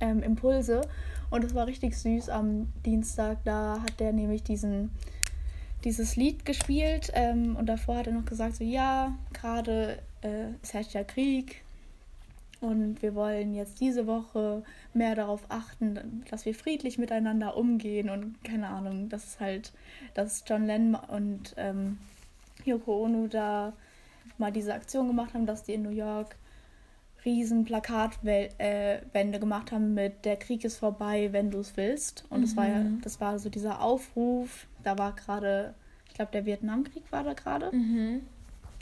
ähm, 0.00 0.22
Impulse. 0.22 0.80
Und 1.30 1.44
es 1.44 1.54
war 1.54 1.66
richtig 1.66 1.96
süß. 1.96 2.28
Am 2.30 2.72
Dienstag, 2.84 3.38
da 3.44 3.80
hat 3.82 4.00
der 4.00 4.12
nämlich 4.12 4.42
diesen 4.42 4.90
dieses 5.84 6.16
Lied 6.16 6.44
gespielt 6.44 7.10
ähm, 7.14 7.56
und 7.56 7.66
davor 7.66 7.96
hat 7.96 8.06
er 8.06 8.12
noch 8.12 8.24
gesagt, 8.24 8.56
so 8.56 8.64
ja, 8.64 9.14
gerade 9.32 9.98
äh, 10.22 10.48
es 10.62 10.74
herrscht 10.74 10.92
ja 10.92 11.04
Krieg 11.04 11.62
und 12.60 13.00
wir 13.00 13.14
wollen 13.14 13.54
jetzt 13.54 13.80
diese 13.80 14.06
Woche 14.06 14.62
mehr 14.92 15.14
darauf 15.14 15.42
achten, 15.48 16.22
dass 16.30 16.44
wir 16.44 16.54
friedlich 16.54 16.98
miteinander 16.98 17.56
umgehen 17.56 18.10
und 18.10 18.42
keine 18.44 18.68
Ahnung, 18.68 19.08
das 19.08 19.24
ist 19.24 19.40
halt, 19.40 19.72
dass 20.14 20.44
John 20.46 20.66
Lennon 20.66 21.00
und 21.08 21.54
ähm, 21.56 21.98
Yoko 22.64 23.04
Ono 23.04 23.26
da 23.28 23.72
mal 24.36 24.52
diese 24.52 24.74
Aktion 24.74 25.06
gemacht 25.06 25.34
haben, 25.34 25.46
dass 25.46 25.62
die 25.62 25.74
in 25.74 25.82
New 25.82 25.90
York 25.90 26.36
riesen 27.24 27.64
Plakatwände 27.64 28.56
äh, 28.58 29.38
gemacht 29.38 29.72
haben 29.72 29.94
mit 29.94 30.24
Der 30.24 30.36
Krieg 30.36 30.64
ist 30.64 30.78
vorbei, 30.78 31.28
wenn 31.32 31.50
du 31.50 31.58
es 31.58 31.76
willst. 31.76 32.24
Und 32.30 32.40
mhm. 32.40 32.44
das 32.44 32.56
war 32.56 32.68
ja, 32.68 32.78
mhm. 32.78 33.00
das 33.02 33.20
war 33.20 33.38
so 33.38 33.50
dieser 33.50 33.82
Aufruf, 33.82 34.66
da 34.82 34.98
war 34.98 35.14
gerade, 35.14 35.74
ich 36.08 36.14
glaube, 36.14 36.32
der 36.32 36.46
Vietnamkrieg 36.46 37.04
war 37.10 37.24
da 37.24 37.34
gerade. 37.34 37.74
Mhm. 37.74 38.22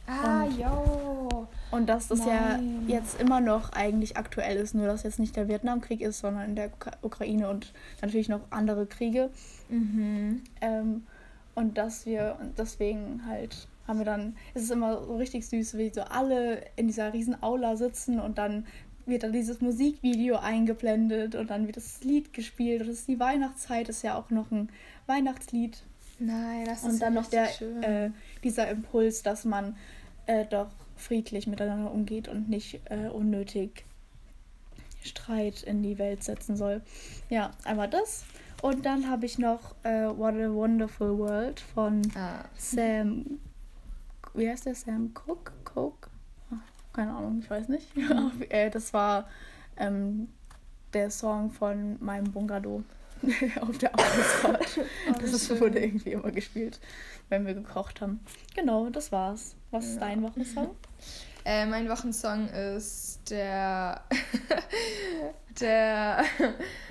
Ah, 0.07 0.44
und, 0.44 0.59
jo. 0.59 1.49
Und 1.70 1.88
dass 1.88 2.09
das 2.09 2.20
Nein. 2.20 2.84
ja 2.88 2.96
jetzt 2.96 3.20
immer 3.20 3.40
noch 3.40 3.72
eigentlich 3.72 4.16
aktuell 4.16 4.57
ist, 4.57 4.74
nur 4.74 4.86
dass 4.86 5.03
jetzt 5.03 5.18
nicht 5.18 5.36
der 5.36 5.49
Vietnamkrieg 5.49 6.01
ist, 6.01 6.20
sondern 6.20 6.51
in 6.51 6.57
der 6.57 6.70
Ukraine 7.03 7.51
und 7.51 7.72
natürlich 8.01 8.28
noch 8.28 8.40
andere 8.51 8.86
Kriege. 8.86 9.30
Mhm. 9.68 10.42
Ähm, 10.62 11.07
und 11.55 11.76
dass 11.76 12.07
wir 12.07 12.38
deswegen 12.57 13.26
halt 13.26 13.68
haben 13.88 13.99
wir 13.99 14.05
dann, 14.05 14.36
es 14.55 14.62
ist 14.62 14.70
immer 14.70 15.03
so 15.03 15.16
richtig 15.16 15.46
süß, 15.49 15.78
wie 15.78 15.90
so 15.90 16.03
alle 16.03 16.62
in 16.76 16.86
dieser 16.86 17.14
riesen 17.14 17.42
Aula 17.42 17.76
sitzen 17.76 18.20
und 18.20 18.36
dann 18.36 18.66
wird 19.07 19.22
dann 19.22 19.32
dieses 19.32 19.62
Musikvideo 19.62 20.36
eingeblendet 20.36 21.34
und 21.34 21.49
dann 21.49 21.66
wird 21.66 21.78
das 21.78 22.05
Lied 22.05 22.34
gespielt 22.34 22.82
und 22.82 22.88
das 22.88 22.99
ist 22.99 23.09
die 23.09 23.18
Weihnachtszeit, 23.18 23.88
ist 23.88 24.03
ja 24.03 24.14
auch 24.14 24.28
noch 24.28 24.51
ein 24.51 24.68
Weihnachtslied. 25.07 25.82
Nein, 26.18 26.64
das 26.64 26.82
und 26.82 26.88
ist 26.88 26.94
Und 26.94 27.02
dann 27.02 27.14
noch 27.14 27.26
der, 27.26 27.48
äh, 27.82 28.10
dieser 28.42 28.68
Impuls, 28.68 29.22
dass 29.22 29.44
man 29.44 29.76
äh, 30.26 30.44
doch 30.46 30.68
friedlich 30.96 31.46
miteinander 31.46 31.90
umgeht 31.90 32.28
und 32.28 32.48
nicht 32.48 32.80
äh, 32.90 33.08
unnötig 33.08 33.84
Streit 35.02 35.62
in 35.62 35.82
die 35.82 35.98
Welt 35.98 36.24
setzen 36.24 36.56
soll. 36.56 36.82
Ja, 37.30 37.52
einmal 37.64 37.88
das. 37.88 38.24
Und 38.60 38.84
dann 38.84 39.08
habe 39.08 39.26
ich 39.26 39.38
noch 39.38 39.74
äh, 39.84 40.08
What 40.08 40.34
a 40.34 40.52
Wonderful 40.52 41.16
World 41.18 41.60
von 41.60 42.02
ah. 42.16 42.44
Sam. 42.56 43.38
Wie 44.34 44.48
heißt 44.48 44.66
der? 44.66 44.74
Sam 44.74 45.12
Cook? 45.14 45.52
Cook? 45.74 46.10
Ach, 46.50 46.92
keine 46.92 47.12
Ahnung, 47.12 47.40
ich 47.40 47.48
weiß 47.50 47.68
nicht. 47.68 47.96
Mhm. 47.96 48.32
Äh, 48.48 48.70
das 48.70 48.92
war 48.92 49.28
ähm, 49.76 50.28
der 50.92 51.10
Song 51.10 51.50
von 51.52 51.96
meinem 52.00 52.32
Bungalow. 52.32 52.82
auf 53.60 53.78
der 53.78 53.94
Arbeitsfahrt. 53.94 54.78
oh, 55.08 55.20
das 55.20 55.50
wurde 55.60 55.78
irgendwie 55.78 56.12
immer 56.12 56.30
gespielt, 56.30 56.80
wenn 57.28 57.46
wir 57.46 57.54
gekocht 57.54 58.00
haben. 58.00 58.20
Genau, 58.54 58.88
das 58.90 59.12
war's. 59.12 59.54
Was 59.70 59.86
ist 59.86 59.94
ja. 59.94 60.00
dein 60.00 60.22
Wochensong? 60.22 60.74
Äh, 61.44 61.64
mein 61.64 61.88
Wochensong 61.88 62.48
ist 62.50 63.30
der, 63.30 64.02
der 65.60 66.22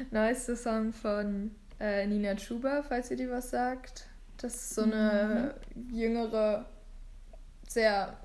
neueste 0.09 0.55
Song 0.55 0.93
von 0.93 1.51
äh, 1.79 2.07
Nina 2.07 2.33
Chuba, 2.33 2.81
falls 2.81 3.11
ihr 3.11 3.17
die 3.17 3.29
was 3.29 3.51
sagt. 3.51 4.07
Das 4.37 4.55
ist 4.55 4.75
so 4.75 4.81
eine 4.81 5.53
mhm. 5.75 5.95
jüngere, 5.95 6.65
sehr, 7.67 8.17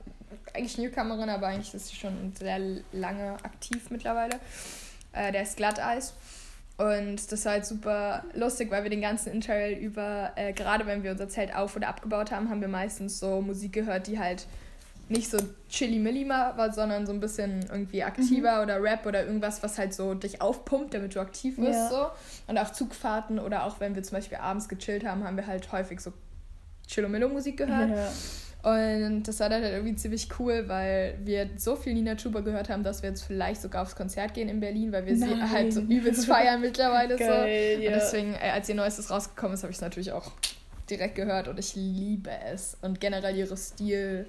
eigentlich 0.55 0.79
Newcomerin, 0.79 1.29
aber 1.29 1.49
eigentlich 1.49 1.75
ist 1.75 1.89
sie 1.89 1.97
schon 1.97 2.33
sehr 2.35 2.59
lange 2.93 3.33
aktiv 3.45 3.91
mittlerweile. 3.91 4.41
Äh, 5.13 5.33
der 5.33 5.43
ist 5.43 5.59
Glatteis. 5.59 6.15
Und 6.79 7.31
das 7.31 7.45
war 7.45 7.53
halt 7.53 7.67
super 7.67 8.25
lustig, 8.35 8.71
weil 8.71 8.83
wir 8.83 8.91
den 8.91 9.03
ganzen 9.03 9.33
Interrail 9.33 9.77
über, 9.77 10.33
äh, 10.37 10.53
gerade 10.53 10.87
wenn 10.87 11.03
wir 11.03 11.13
unser 11.13 11.29
Zelt 11.29 11.55
auf- 11.55 11.77
oder 11.77 11.89
abgebaut 11.89 12.31
haben, 12.31 12.49
haben 12.49 12.61
wir 12.61 12.69
meistens 12.69 13.19
so 13.19 13.41
Musik 13.41 13.73
gehört, 13.73 14.07
die 14.07 14.19
halt 14.19 14.47
nicht 15.09 15.31
so 15.31 15.39
chilly-milli 15.69 16.29
war, 16.29 16.73
sondern 16.73 17.07
so 17.07 17.13
ein 17.13 17.21
bisschen 17.21 17.67
irgendwie 17.71 18.03
aktiver 18.03 18.57
mhm. 18.57 18.63
oder 18.63 18.83
Rap 18.83 19.07
oder 19.07 19.25
irgendwas, 19.25 19.63
was 19.63 19.79
halt 19.79 19.93
so 19.95 20.15
dich 20.15 20.41
aufpumpt, 20.41 20.95
damit 20.95 21.15
du 21.15 21.21
aktiv 21.21 21.59
wirst. 21.59 21.73
Ja. 21.73 21.89
So. 21.91 22.07
Und 22.47 22.59
auf 22.59 22.73
Zugfahrten 22.73 23.39
oder 23.39 23.65
auch 23.65 23.79
wenn 23.79 23.95
wir 23.95 24.03
zum 24.03 24.17
Beispiel 24.17 24.39
abends 24.39 24.69
gechillt 24.69 25.05
haben, 25.05 25.25
haben 25.25 25.37
wir 25.37 25.47
halt 25.47 25.71
häufig 25.73 26.01
so 26.01 26.13
Chillomillo-Musik 26.89 27.59
gehört. 27.59 27.91
Ja. 27.91 28.09
Und 28.63 29.25
das 29.25 29.41
war 29.41 29.49
dann 29.49 29.63
halt 29.63 29.73
irgendwie 29.73 29.97
ziemlich 29.97 30.29
cool, 30.39 30.69
weil 30.69 31.19
wir 31.25 31.51
so 31.57 31.75
viel 31.75 31.95
Nina 31.95 32.15
Chuba 32.15 32.41
gehört 32.41 32.69
haben, 32.69 32.85
dass 32.85 33.03
wir 33.03 33.11
jetzt 33.11 33.23
vielleicht 33.23 33.61
sogar 33.61 33.83
aufs 33.83 33.97
Konzert 33.97 34.35
gehen 34.35 34.49
in 34.49 34.61
Berlin, 34.61 34.93
weil 34.93 35.05
wir 35.05 35.17
Nein. 35.17 35.35
sie 35.35 35.51
halt 35.51 35.73
so 35.73 35.81
übelst 35.81 36.27
feiern 36.27 36.61
mittlerweile 36.61 37.17
Geil, 37.17 37.77
so. 37.77 37.83
Ja. 37.83 37.91
Und 37.91 37.97
deswegen, 37.97 38.35
äh, 38.35 38.51
als 38.51 38.69
ihr 38.69 38.77
Neuestes 38.77 39.11
rausgekommen 39.11 39.55
ist, 39.55 39.65
habe 39.65 39.73
ich 39.73 39.79
es 39.79 39.81
natürlich 39.81 40.13
auch 40.13 40.31
direkt 40.89 41.17
gehört 41.17 41.49
und 41.49 41.59
ich 41.59 41.75
liebe 41.75 42.31
es. 42.53 42.77
Und 42.83 43.01
generell 43.01 43.37
ihre 43.37 43.57
Stil, 43.57 44.27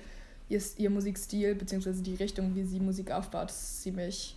ihr, 0.49 0.61
ihr 0.77 0.89
Musikstil, 0.89 1.53
beziehungsweise 1.53 2.01
die 2.01 2.15
Richtung, 2.15 2.55
wie 2.55 2.63
sie 2.63 2.79
Musik 2.79 3.11
aufbaut, 3.11 3.51
ist 3.51 3.84
ziemlich 3.84 4.36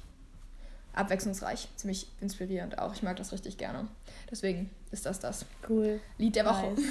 abwechslungsreich, 0.92 1.68
ziemlich 1.76 2.06
inspirierend 2.20 2.78
auch. 2.78 2.94
Ich 2.94 3.02
mag 3.02 3.16
das 3.16 3.32
richtig 3.32 3.56
gerne. 3.56 3.88
Deswegen 4.30 4.68
ist 4.90 5.06
das 5.06 5.20
das. 5.20 5.46
Cool. 5.66 6.00
Lied 6.18 6.36
der 6.36 6.44
Woche. 6.44 6.72
Nice. 6.72 6.84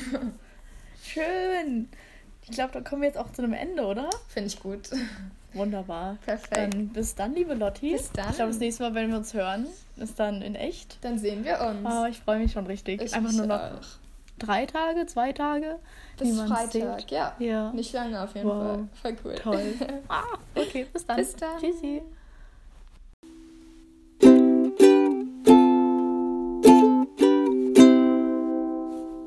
Schön. 1.04 1.90
Ich 2.48 2.56
glaube, 2.56 2.72
da 2.74 2.82
kommen 2.82 3.02
wir 3.02 3.08
jetzt 3.08 3.18
auch 3.18 3.32
zu 3.32 3.42
einem 3.42 3.54
Ende, 3.54 3.84
oder? 3.86 4.10
Finde 4.28 4.48
ich 4.48 4.60
gut. 4.60 4.90
Wunderbar. 5.54 6.18
Perfekt. 6.26 6.74
Dann 6.74 6.90
bis 6.90 7.16
dann, 7.16 7.34
liebe 7.34 7.54
Lotti. 7.54 7.94
Bis 7.94 8.12
dann. 8.12 8.30
Ich 8.30 8.36
glaube, 8.36 8.52
das 8.52 8.60
nächste 8.60 8.84
Mal, 8.84 8.94
wenn 8.94 9.10
wir 9.10 9.18
uns 9.18 9.34
hören, 9.34 9.66
ist 9.96 10.20
dann 10.20 10.42
in 10.42 10.54
echt. 10.54 10.98
Dann 11.02 11.18
sehen 11.18 11.44
wir 11.44 11.60
uns. 11.62 11.80
Oh, 11.90 12.06
ich 12.06 12.20
freue 12.20 12.40
mich 12.40 12.52
schon 12.52 12.68
richtig. 12.68 13.02
Ich 13.02 13.16
Einfach 13.16 13.32
nur 13.32 13.48
noch 13.48 13.62
auch. 13.62 13.82
drei 14.38 14.66
Tage, 14.66 15.06
zwei 15.08 15.32
Tage. 15.32 15.80
Bis 16.18 16.40
Freitag, 16.40 17.10
ja. 17.10 17.36
ja. 17.40 17.72
Nicht 17.72 17.94
lange 17.94 18.22
auf 18.22 18.36
jeden 18.36 18.48
wow. 18.48 18.80
Fall. 19.02 19.16
Voll 19.16 19.32
cool. 19.32 19.36
Toll. 19.36 19.74
ah, 20.10 20.24
okay, 20.54 20.86
bis 20.92 21.06
dann. 21.08 21.18
Bis 21.18 21.36
dann. 21.36 21.60
Tschüssi. 21.60 22.02